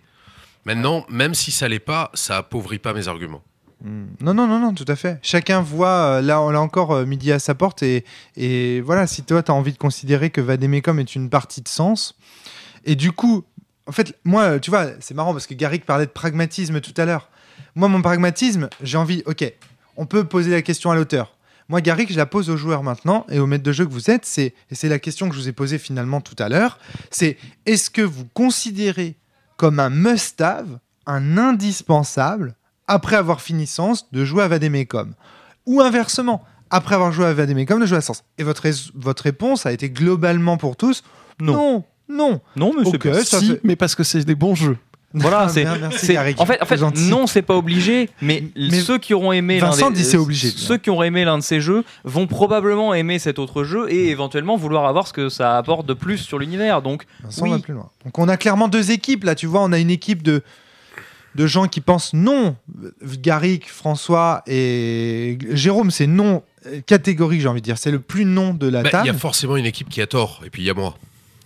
[0.65, 3.43] Maintenant, même si ça l'est pas, ça appauvrit pas mes arguments.
[3.81, 4.07] Hmm.
[4.21, 5.19] Non, non, non, non, tout à fait.
[5.21, 7.83] Chacun voit, euh, là, là encore, euh, midi à sa porte.
[7.83, 8.03] Et,
[8.35, 11.67] et voilà, si toi, tu as envie de considérer que Vademecum est une partie de
[11.67, 12.17] sens.
[12.85, 13.45] Et du coup,
[13.87, 17.05] en fait, moi, tu vois, c'est marrant parce que Garrick parlait de pragmatisme tout à
[17.05, 17.29] l'heure.
[17.75, 19.51] Moi, mon pragmatisme, j'ai envie, ok,
[19.97, 21.35] on peut poser la question à l'auteur.
[21.69, 24.11] Moi, Garrick, je la pose aux joueurs maintenant et au maître de jeu que vous
[24.11, 24.25] êtes.
[24.25, 26.77] C'est, et c'est la question que je vous ai posée finalement tout à l'heure.
[27.09, 29.15] C'est est-ce que vous considérez
[29.57, 32.55] comme un must-have, un indispensable,
[32.87, 35.13] après avoir fini Sens, de jouer à Vademecum?
[35.65, 38.23] Ou inversement, après avoir joué à Vademecum, de jouer à Sens?
[38.37, 41.03] Et votre, votre réponse a été globalement pour tous
[41.39, 41.53] Non.
[41.53, 41.85] non.
[42.13, 42.39] Non.
[42.55, 44.77] Non, mais c'est si, fait- mais parce que c'est des bons jeux.
[45.15, 45.61] Voilà, Ah, c'est.
[45.63, 46.41] bien, merci, c'est- Garrick.
[46.41, 46.77] En fait, en fait
[47.07, 50.17] non, c'est pas obligé, mais, Mais ceux qui auront aimé l'un Vincent des- dit c'est
[50.17, 53.91] obligé, Ceux qui auront aimé l'un de ces jeux vont probablement aimer cet autre jeu
[53.91, 56.81] et éventuellement vouloir avoir ce que ça apporte de plus sur l'univers.
[56.81, 57.51] Donc, Vincent Oui.
[57.51, 57.89] va plus loin.
[58.05, 60.41] Donc on a clairement deux équipes là, tu vois, on a une équipe de
[61.35, 62.55] de gens qui pensent non.
[63.21, 66.41] Garrick, François et Jérôme, c'est non
[66.87, 67.77] catégorique, j'ai envie de dire.
[67.77, 69.07] C'est le plus non de la Bah, Il table.
[69.07, 70.95] y a forcément une équipe qui a tort, et puis il y a moi.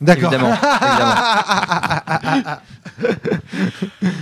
[0.01, 0.33] D'accord.
[0.33, 2.57] évidemment, évidemment.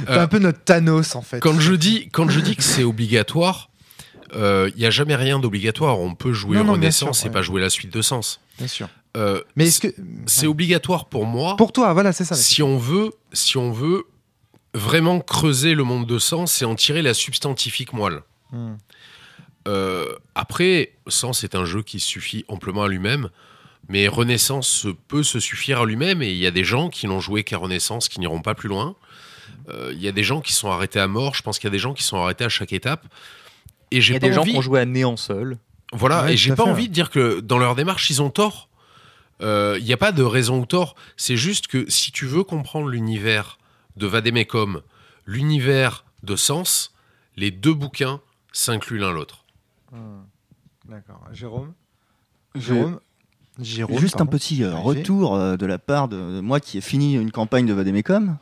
[0.05, 1.39] T'es un peu notre Thanos en fait.
[1.39, 3.69] Quand je dis, quand je dis que c'est obligatoire,
[4.35, 5.99] euh, il n'y a jamais rien d'obligatoire.
[5.99, 7.33] On peut jouer Non, non, Renaissance sûr, et ouais.
[7.33, 8.39] pas jouer la suite de Sens.
[8.57, 8.87] Bien sûr.
[9.17, 9.95] Euh, Mais est-ce que
[10.25, 12.35] c'est obligatoire pour moi pour toi, voilà, c'est ça.
[12.35, 14.03] si on veut, si on veut
[14.73, 18.21] vraiment creuser le monde de Sens et en tirer la substantifique moelle.
[18.51, 18.73] Hmm.
[19.67, 23.29] Euh, après, Sens est un jeu qui suffit amplement à lui-même,
[23.89, 27.19] mais Renaissance peut se suffire à lui-même, et il y a des gens qui n'ont
[27.19, 28.95] joué qu'à Renaissance qui n'iront pas plus loin.
[29.69, 31.71] Euh, Il y a des gens qui sont arrêtés à mort, je pense qu'il y
[31.71, 33.05] a des gens qui sont arrêtés à chaque étape.
[33.91, 34.51] Et Il y j'ai a pas des gens envie...
[34.51, 35.57] qui ont joué à néant seul.
[35.93, 36.87] Voilà, Ouais, et j'ai pas fait, envie ouais.
[36.87, 38.69] de dire que dans leur démarche, ils ont tort.
[39.41, 40.95] Euh, Il n'y a pas de raison ou tort.
[41.17, 43.59] C'est juste que si tu veux comprendre l'univers
[43.97, 44.81] de Vademecum,
[45.25, 46.93] l'univers de Sens,
[47.35, 48.21] les deux bouquins
[48.51, 49.45] s'incluent l'un l'autre.
[49.91, 50.23] Hmm.
[50.85, 51.21] D'accord.
[51.31, 51.73] Jérôme?
[52.55, 52.99] Jérôme?
[53.61, 53.97] Jérôme.
[53.99, 57.13] Juste un petit euh, retour euh, de la part de, de moi qui ai fini
[57.15, 58.37] une campagne de Vademecum.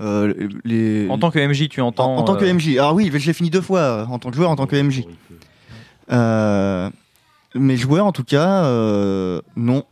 [0.00, 1.08] Euh, les...
[1.10, 2.16] En tant que MJ, tu En, entends.
[2.16, 2.76] en tant que euh, MJ.
[2.78, 4.80] Alors oui, je l'ai fini deux fois euh, en tant que joueur, en tant que
[4.80, 5.04] MJ.
[6.12, 6.88] Euh,
[7.54, 9.84] mes joueurs, en tout cas, euh, non.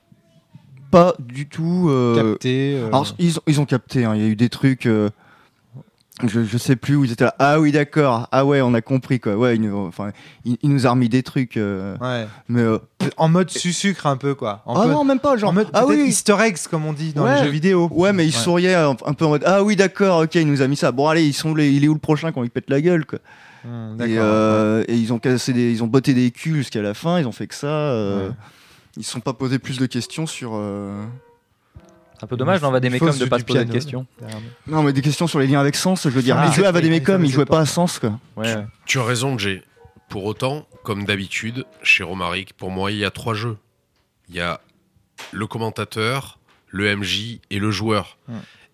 [0.90, 1.88] Pas du tout.
[1.90, 2.74] euh, Capté.
[2.76, 4.86] euh, Alors, ils, ont- ils ont capté, hein, il y a eu des trucs.
[6.26, 7.34] Je, je sais plus où ils étaient là.
[7.38, 8.26] Ah oui, d'accord.
[8.32, 9.36] Ah ouais, on a compris quoi.
[9.36, 10.12] Ouais, nous, enfin,
[10.44, 11.56] ils nous a remis des trucs.
[11.56, 12.26] euh, ouais.
[12.48, 12.62] mais.
[12.62, 12.78] euh,
[13.18, 14.62] En mode sucre un peu quoi.
[14.66, 15.36] En ah non, même pas.
[15.36, 15.50] Genre.
[15.50, 16.04] en mode ah oui.
[16.08, 17.36] Easter eggs comme on dit dans Ouais.
[17.38, 17.88] les jeux vidéo.
[17.92, 18.42] Ouais, mais ils Ouais.
[18.42, 20.90] souriaient un, un peu en mode Ah oui, d'accord, ok, il nous a mis ça.
[20.92, 23.04] Bon, allez, ils sont les, il est où le prochain quand il pète la gueule
[23.04, 23.18] quoi.
[23.64, 24.14] Hmm, Et, D'accord.
[24.24, 27.18] euh, et ils ont cassé des, ils ont botté des culs jusqu'à la fin.
[27.18, 27.94] Ils ont fait que ça.
[28.96, 30.52] Ils se sont pas posé plus de questions sur.
[32.18, 34.06] C'est un peu dommage dans Vademecum de jeu pas se poser de questions.
[34.22, 34.72] Nous.
[34.74, 36.04] Non, mais des questions sur les liens avec Sens.
[36.04, 37.98] Je veux dire, Ah, ils jouaient à Vademecum, oui, ils jouaient ça, pas à Sens
[37.98, 38.18] quoi.
[38.36, 38.66] Ouais, ouais.
[38.86, 39.62] Tu as raison, Jay.
[40.08, 43.58] Pour autant, comme d'habitude, chez Romaric, pour moi, il y a trois jeux.
[44.28, 44.60] Il y a
[45.32, 46.38] le commentateur,
[46.68, 48.18] le MJ et le joueur.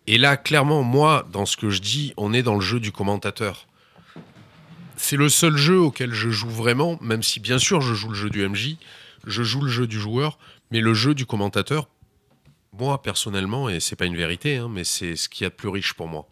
[0.06, 2.92] Et là, clairement, moi, dans ce que je dis, on est dans le jeu du
[2.92, 3.66] commentateur.
[4.96, 8.14] C'est le seul jeu auquel je joue vraiment, même si bien sûr je joue le
[8.14, 8.76] jeu du MJ,
[9.26, 10.38] je joue le jeu du joueur,
[10.70, 11.88] mais le jeu du commentateur,
[12.78, 15.54] moi personnellement, et c'est pas une vérité, hein, mais c'est ce qu'il y a de
[15.54, 16.26] plus riche pour moi,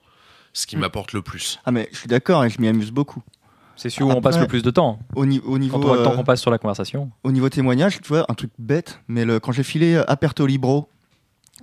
[0.53, 0.81] ce qui Hmm.
[0.81, 1.59] m'apporte le plus.
[1.65, 3.23] Ah, mais je suis d'accord et je m'y amuse beaucoup.
[3.77, 4.99] C'est celui où on passe le plus de temps.
[5.15, 5.79] Au, ni- au niveau.
[5.79, 7.11] Quand on voit le temps euh, qu'on passe sur la conversation.
[7.25, 10.47] Au niveau témoignage, tu vois, un truc bête, mais le, quand j'ai filé euh, Aperto
[10.47, 10.89] Libro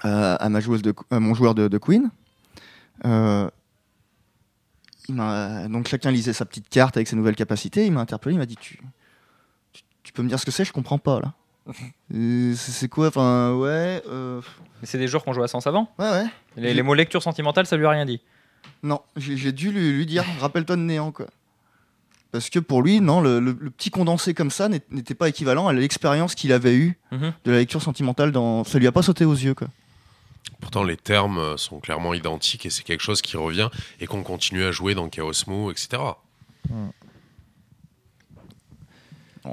[0.04, 2.10] euh, à, ma joueuse de, à mon joueur de, de Queen,
[3.06, 3.50] euh,
[5.10, 5.16] il
[5.72, 7.86] donc chacun lisait sa petite carte avec ses nouvelles capacités.
[7.86, 8.80] Il m'a interpellé, il m'a dit tu,
[9.74, 10.66] tu, tu peux me dire ce que c'est?
[10.66, 11.34] Je comprends pas là.
[12.56, 14.02] C'est quoi Enfin, ouais.
[14.08, 14.42] euh,
[14.82, 15.92] Mais c'est des joueurs qu'on jouait à Sens avant.
[16.00, 16.26] ouais, ouais.
[16.56, 18.22] Les, les mots lecture sentimentale, ça lui a rien dit.
[18.84, 21.28] Non, j'ai dû lui, lui dire rappelle-toi de néant, quoi.
[22.32, 25.68] Parce que pour lui, non, le, le- le petit condensé comme ça n'était pas équivalent
[25.68, 27.34] à l'expérience qu'il avait eue Mhm.
[27.46, 28.32] de la lecture sentimentale.
[28.32, 28.64] Dans...
[28.64, 29.68] Ça lui a pas sauté aux yeux, quoi.
[30.60, 33.70] Pourtant, les termes sont clairement identiques et c'est quelque chose qui revient
[34.00, 36.02] et qu'on continue à jouer dans Chaos Moo, etc.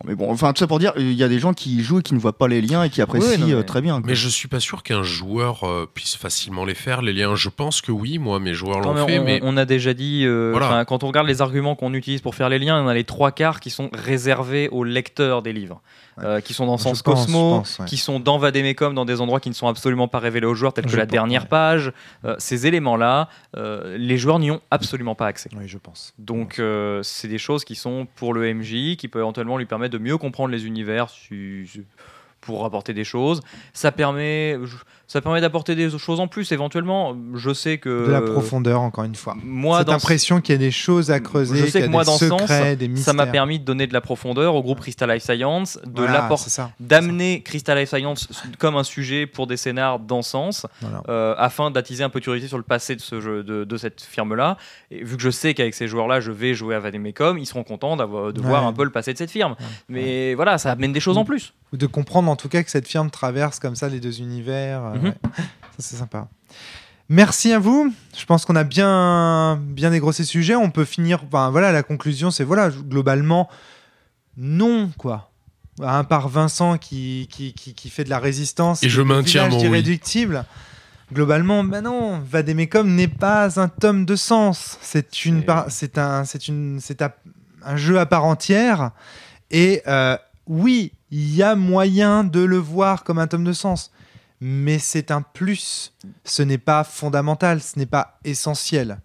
[0.04, 2.00] Mais bon, enfin, tout ça pour dire, il y a des gens qui y jouent
[2.00, 4.00] et qui ne voient pas les liens et qui apprécient non, mais- euh, très bien.
[4.00, 4.06] quoi.
[4.06, 7.34] Mais je suis pas sûr qu'un joueur euh, puisse facilement les faire, les liens.
[7.34, 10.24] Je pense que oui, moi, mes joueurs l'ont fait, on, mais on a déjà dit,
[10.24, 10.84] euh, Voilà.
[10.84, 13.30] quand on regarde les arguments qu'on utilise pour faire les liens, on a les trois
[13.32, 15.80] quarts qui sont réservés aux lecteurs des livres,
[16.22, 17.86] euh, qui sont dans Sens pense, Cosmo, je pense, ouais.
[17.86, 20.72] qui sont dans Vademecum, dans des endroits qui ne sont absolument pas révélés aux joueurs,
[20.72, 21.48] tels que Je la pense, dernière ouais.
[21.48, 21.92] page.
[22.24, 25.48] Euh, ces éléments-là, euh, les joueurs n'y ont absolument pas accès.
[25.56, 26.14] Oui, je pense.
[26.18, 29.83] Donc, euh, c'est des choses qui sont pour le MJ, qui peut éventuellement lui permettre
[29.88, 31.08] de mieux comprendre les univers
[32.40, 33.40] pour apporter des choses.
[33.72, 34.58] Ça permet,
[35.06, 37.16] ça permet d'apporter des choses en plus éventuellement.
[37.34, 39.36] Je sais que De la profondeur, encore une fois.
[39.44, 41.88] Moi, Cette impression qu'il y a des choses à creuser, Je sais qu'il y que
[41.88, 44.54] a moi, dans ce secrets, sens, des ça m'a permis de donner de la profondeur
[44.54, 46.28] au groupe Crystal Life Science, de Voilà,
[46.80, 48.28] d'amener Crystal Life Science
[48.58, 51.02] comme un sujet pour des scénars dans Sens, Voilà.
[51.08, 53.76] euh, afin d'attiser un peu de curiosité sur le passé de, ce jeu, de, de
[53.76, 54.56] cette firme-là.
[54.90, 57.62] Et vu que je sais qu'avec ces joueurs-là, je vais jouer à Vademecum, ils seront
[57.64, 58.32] contents de Ouais.
[58.48, 59.52] voir un peu le passé de cette firme.
[59.58, 59.66] Ouais.
[59.88, 61.52] Mais voilà, ça amène des choses en plus.
[61.72, 64.93] Ou de comprendre en tout cas que cette firme traverse comme ça les deux univers.
[64.94, 65.04] Mhm.
[65.04, 65.14] ouais.
[65.36, 66.28] Ça, c'est sympa.
[67.08, 67.92] Merci à vous.
[68.16, 70.54] Je pense qu'on a bien, bien dégrossé le sujet.
[70.54, 71.22] On peut finir.
[71.26, 73.48] Enfin, voilà, la conclusion, c'est voilà, globalement,
[74.36, 75.30] non, quoi.
[75.82, 78.82] À part Vincent qui, qui, qui, qui fait de la résistance.
[78.84, 79.64] Et je maintiens mon oui.
[79.66, 80.44] irréductible.
[81.12, 84.78] Globalement, ben non, Vademecum n'est pas un tome de sens.
[84.80, 87.10] C'est une, C'est- par- c'est un, c'est une, c'est un,
[87.64, 88.92] un jeu à part entière.
[89.50, 90.16] Et euh,
[90.46, 93.90] oui, il y a moyen de le voir comme un tome de sens,
[94.40, 95.92] mais c'est un plus.
[96.24, 98.98] Ce n'est pas fondamental, ce n'est pas essentiel.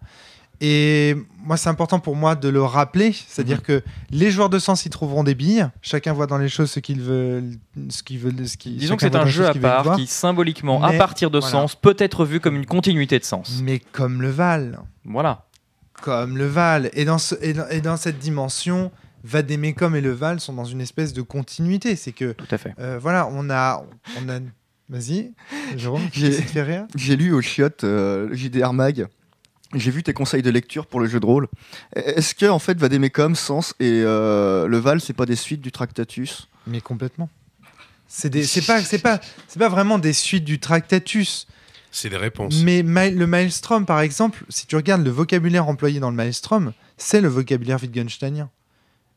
[0.62, 3.62] Et moi, c'est important pour moi de le rappeler, c'est-à-dire Mhm.
[3.62, 5.66] que les joueurs de sens y trouveront des billes.
[5.80, 7.42] Chacun voit dans les choses ce qu'il veut,
[7.88, 8.76] ce qu'il veut, ce qu'il.
[8.76, 9.96] Disons que c'est un jeu à part voir.
[9.96, 11.50] qui, symboliquement, à partir de voilà.
[11.50, 13.60] Sens, peut être vu comme une continuité de Sens.
[13.62, 15.46] Mais comme le Val, Voilà.
[16.02, 16.90] comme le Val.
[16.92, 18.90] Et dans, ce- et dans, et dans cette dimension,
[19.24, 21.96] Vademecum et le Val sont dans une espèce de continuité.
[21.96, 22.74] C'est que Tout à fait.
[22.78, 23.82] Euh, voilà, on a,
[24.22, 24.40] on a.
[24.90, 25.32] Vas-y,
[25.76, 29.06] Jérôme, J'ai- lu au chiotte euh, JDR Mag.
[29.72, 31.46] J'ai vu tes conseils de lecture pour le jeu de rôle.
[31.94, 35.70] Est-ce que en fait Vademecum, Sens et euh, le Val, c'est pas des suites du
[35.70, 36.48] Tractatus?
[36.66, 37.30] Mais complètement.
[38.08, 41.46] C'est des- c'est pas, c'est pas, c'est pas vraiment des suites du Tractatus.
[41.92, 42.60] c'est des réponses.
[42.64, 47.20] Mais le Maelstrom, par exemple, si tu regardes le vocabulaire employé dans le Maelstrom, c'est
[47.20, 48.50] le vocabulaire Wittgensteinien.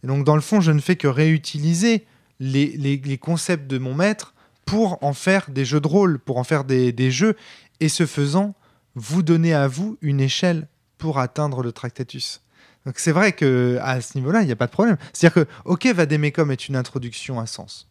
[0.03, 2.05] Et donc, dans le fond, je ne fais que réutiliser
[2.39, 4.32] les, les- les concepts de mon maître
[4.65, 7.35] pour en faire des jeux de rôle, pour en faire des, des jeux,
[7.79, 8.55] et ce faisant,
[8.95, 10.67] vous donner à vous une échelle
[10.97, 12.41] pour atteindre le Tractatus.
[12.85, 14.97] Donc c'est vrai que à ce niveau-là, il n'y a pas de problème.
[15.13, 17.89] C'est-à-dire que, ok, Vademecum est une introduction à sens.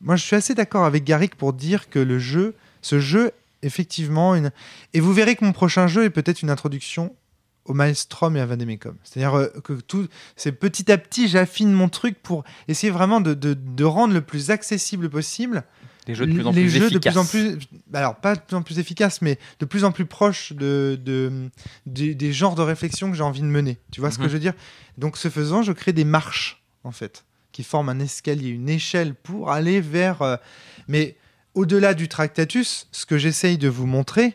[0.00, 4.34] Moi, je suis assez d'accord avec Garrick pour dire que le jeu, ce jeu, effectivement,
[4.34, 4.52] une...
[4.94, 7.14] et vous verrez que mon prochain jeu est peut-être une introduction
[7.64, 8.96] au Maelstrom et à Vademecum.
[9.02, 10.06] C'est-à-dire euh, que tout,
[10.36, 14.22] c'est petit à petit, j'affine mon truc pour essayer vraiment de, de- de rendre le
[14.22, 15.64] plus accessible possible
[16.08, 17.14] Des jeux de plus en les plus jeux efficaces.
[17.14, 17.24] de plus en
[17.56, 20.98] plus, alors pas de plus en plus efficaces, mais de plus en plus proches de,
[21.04, 21.48] de-
[21.86, 23.78] des- des genres de réflexion que j'ai envie de mener.
[23.92, 24.28] Tu vois ce que Mhm.
[24.28, 24.54] je veux dire?
[24.96, 29.14] Donc, ce faisant, je crée des marches en fait qui forment un escalier, une échelle
[29.14, 30.22] pour aller vers.
[30.22, 30.36] euh,
[30.88, 31.16] mais
[31.54, 34.34] au-delà du Tractatus, ce que j'essaye de vous montrer,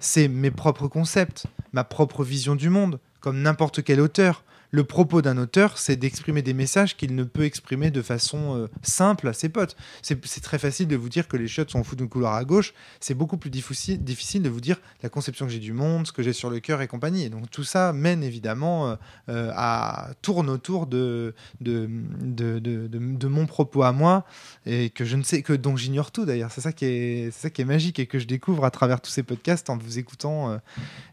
[0.00, 4.44] c'est mes propres concepts, ma propre vision du monde, comme n'importe quel auteur.
[4.70, 8.66] Le propos d'un auteur, c'est d'exprimer des messages qu'il ne peut exprimer de façon euh,
[8.82, 9.76] simple à ses potes.
[10.02, 12.74] C'est très facile de vous dire que les chiottes sont fous d'une couleur à gauche.
[13.00, 16.22] C'est beaucoup plus difficile, de vous dire la conception que j'ai du monde, ce que
[16.22, 17.24] j'ai sur le cœur et compagnie.
[17.24, 18.96] Et donc tout ça mène évidemment euh,
[19.30, 21.34] euh, à tourne autour de
[23.24, 24.26] mon propos à moi
[24.66, 26.52] et que je ne sais que dont j'ignore tout d'ailleurs.
[26.52, 29.78] C'est ça qui est magique et que je découvre à travers tous ces podcasts en
[29.78, 30.60] vous écoutant.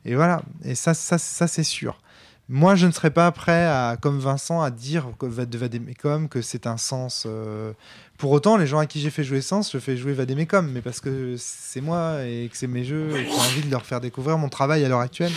[0.03, 0.41] et voilà.
[0.65, 2.01] Et ça ça ça c'est sûr.
[2.47, 6.41] Moi, je ne serais pas prêt, à, comme Vincent, à dire que de Vademecum que
[6.43, 7.23] c'est un sens.
[7.25, 7.73] euh,
[8.19, 10.81] Pour autant, les gens à qui j'ai fait jouer Sens, je fais jouer Vademecum, mais
[10.81, 13.83] parce que c'est moi et que c'est mes jeux et que j'ai envie de leur
[13.85, 15.31] faire découvrir mon travail à l'heure actuelle.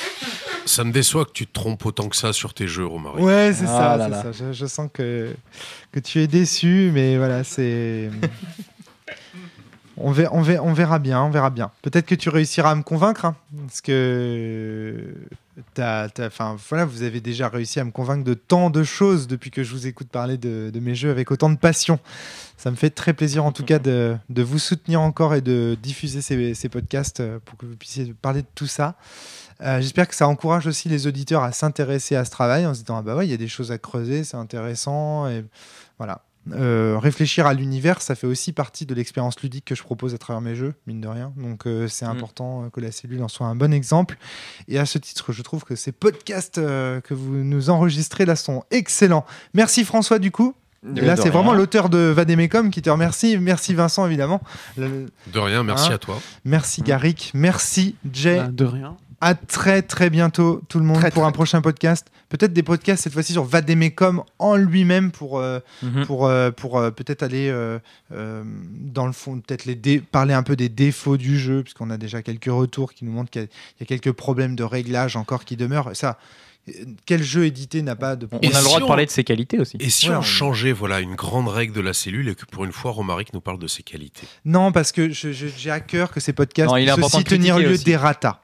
[0.66, 3.24] Ça me déçoit que tu te trompes autant que ça sur tes jeux, Romaric.
[3.24, 4.22] Ouais, c'est Ah ça, là c'est là.
[4.24, 4.32] ça.
[4.32, 5.34] Je, je sens que,
[5.92, 8.10] que tu es déçu, mais voilà, c'est.
[10.00, 11.72] On verra, on, verra, on verra bien, on verra bien.
[11.82, 13.34] Peut-être que tu réussiras à me convaincre, hein,
[13.66, 15.12] parce que
[15.74, 19.26] t'as, t'as- enfin, voilà, vous avez déjà réussi à me convaincre de tant de choses
[19.26, 21.98] depuis que je vous écoute parler de, mes jeux avec autant de passion.
[22.56, 26.22] Ça me fait très plaisir en tout cas de, vous soutenir encore et de diffuser
[26.22, 28.96] ces, podcasts euh, pour que vous puissiez parler de tout ça.
[29.60, 32.80] Euh, J'espère que ça encourage aussi les auditeurs à s'intéresser à ce travail en se
[32.80, 35.44] disant ah bah il y a des choses à creuser c'est intéressant et
[35.98, 36.22] voilà
[36.54, 40.18] Euh, réfléchir à l'univers ça fait aussi partie de l'expérience ludique que je propose à
[40.18, 42.10] travers mes jeux mine de rien donc euh, c'est Mm.
[42.10, 44.16] important que la cellule en soit un bon exemple
[44.68, 48.36] et à ce titre je trouve que ces podcasts euh, que vous nous enregistrez là
[48.36, 50.54] sont excellents merci François du coup
[50.96, 53.36] Et là, c'est vraiment l'auteur de Vademecum qui te remercie.
[53.36, 54.40] Merci Vincent, évidemment.
[54.76, 56.20] Le- De rien, merci Hein à toi.
[56.44, 57.32] Merci Garrick.
[57.34, 58.36] Merci Jay.
[58.36, 58.96] Bah, de rien.
[59.20, 62.06] À très très bientôt tout le monde Très, pour très un prochain podcast.
[62.28, 66.06] Peut-être des podcasts cette fois-ci sur Vademecum en lui-même pour, euh, Mhm.
[66.06, 67.80] pour, euh, pour euh, peut-être aller euh,
[68.12, 71.90] euh, dans le fond, peut-être les dé- parler un peu des défauts du jeu, puisqu'on
[71.90, 74.54] a déjà quelques retours qui nous montrent qu'il y, a- il y a quelques problèmes
[74.54, 75.90] de réglage encore qui demeurent.
[75.96, 76.16] Ça,
[77.06, 78.86] quel jeu édité n'a pas de On, on Et a le droit si de on-
[78.88, 79.78] parler de ses qualités aussi.
[79.80, 82.64] Et si on on- changeait voilà, une grande règle de la cellule et que pour
[82.64, 84.28] une fois, Romaric nous parle de ses qualités?
[84.44, 87.70] Non, parce que j'ai à cœur que ces podcasts Non, il puissent aussi tenir lieu
[87.72, 87.82] aussi.
[87.84, 88.42] des ratas.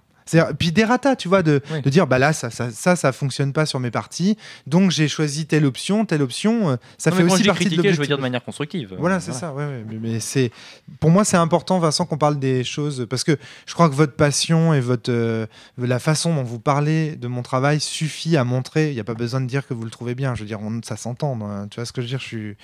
[0.58, 1.82] Puis des ratas, tu vois, de, Oui.
[1.82, 4.36] de dire bah là ça ça, ça ça fonctionne pas sur mes parties,
[4.66, 6.70] donc j'ai choisi telle option, telle option.
[6.70, 8.06] euh, Ça Non, fait aussi partie de critiquer, je veux l'objectif.
[8.08, 8.94] dire de manière constructive.
[8.98, 9.52] Voilà, c'est ça.
[9.52, 9.84] Ouais, ouais.
[9.88, 10.50] Mais, mais c'est
[11.00, 13.36] pour moi c'est important, Vincent, qu'on parle des choses parce que
[13.66, 15.46] je crois que votre passion et votre euh,
[15.78, 18.88] la façon dont vous parlez de mon travail suffit à montrer.
[18.90, 20.34] Il n'y a pas besoin de dire que vous le trouvez bien.
[20.34, 21.38] Je veux dire, on- ça s'entend.
[21.42, 21.68] hein.
[21.70, 22.56] Tu vois ce que je veux dire Je suis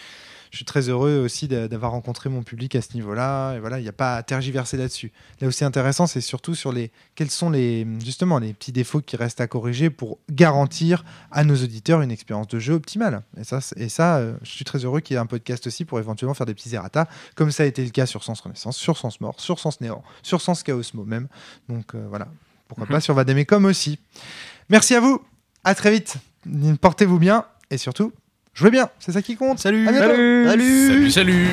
[0.51, 3.55] je suis très heureux aussi d'a- d'avoir rencontré mon public à ce niveau-là.
[3.55, 5.13] Et voilà, il n'y a pas à tergiverser là-dessus.
[5.41, 9.01] Là où c'est intéressant, c'est surtout sur les quels sont les justement les petits défauts
[9.01, 13.23] qui restent à corriger pour garantir à nos auditeurs une expérience de jeu optimale.
[13.39, 15.67] Et ça, c'est- et ça, euh, je suis très heureux qu'il y ait un podcast
[15.67, 17.07] aussi pour éventuellement faire des petits errata,
[17.37, 20.03] comme ça a été le cas sur Sens Renaissance, sur Sens Mort, sur Sens Néant,
[20.23, 21.29] sur Sens Chaosmo même.
[21.69, 22.27] Donc euh, voilà,
[22.69, 22.93] pourquoi Mhm.
[22.93, 23.99] pas sur Vademecum aussi.
[24.69, 25.21] Merci à vous.
[25.65, 26.17] À très vite.
[26.81, 28.13] Portez-vous bien et surtout,
[28.55, 28.89] jouez bien.
[28.99, 29.59] C'est ça qui compte.
[29.59, 29.93] Salut À.
[29.93, 31.47] Salut Salut, salut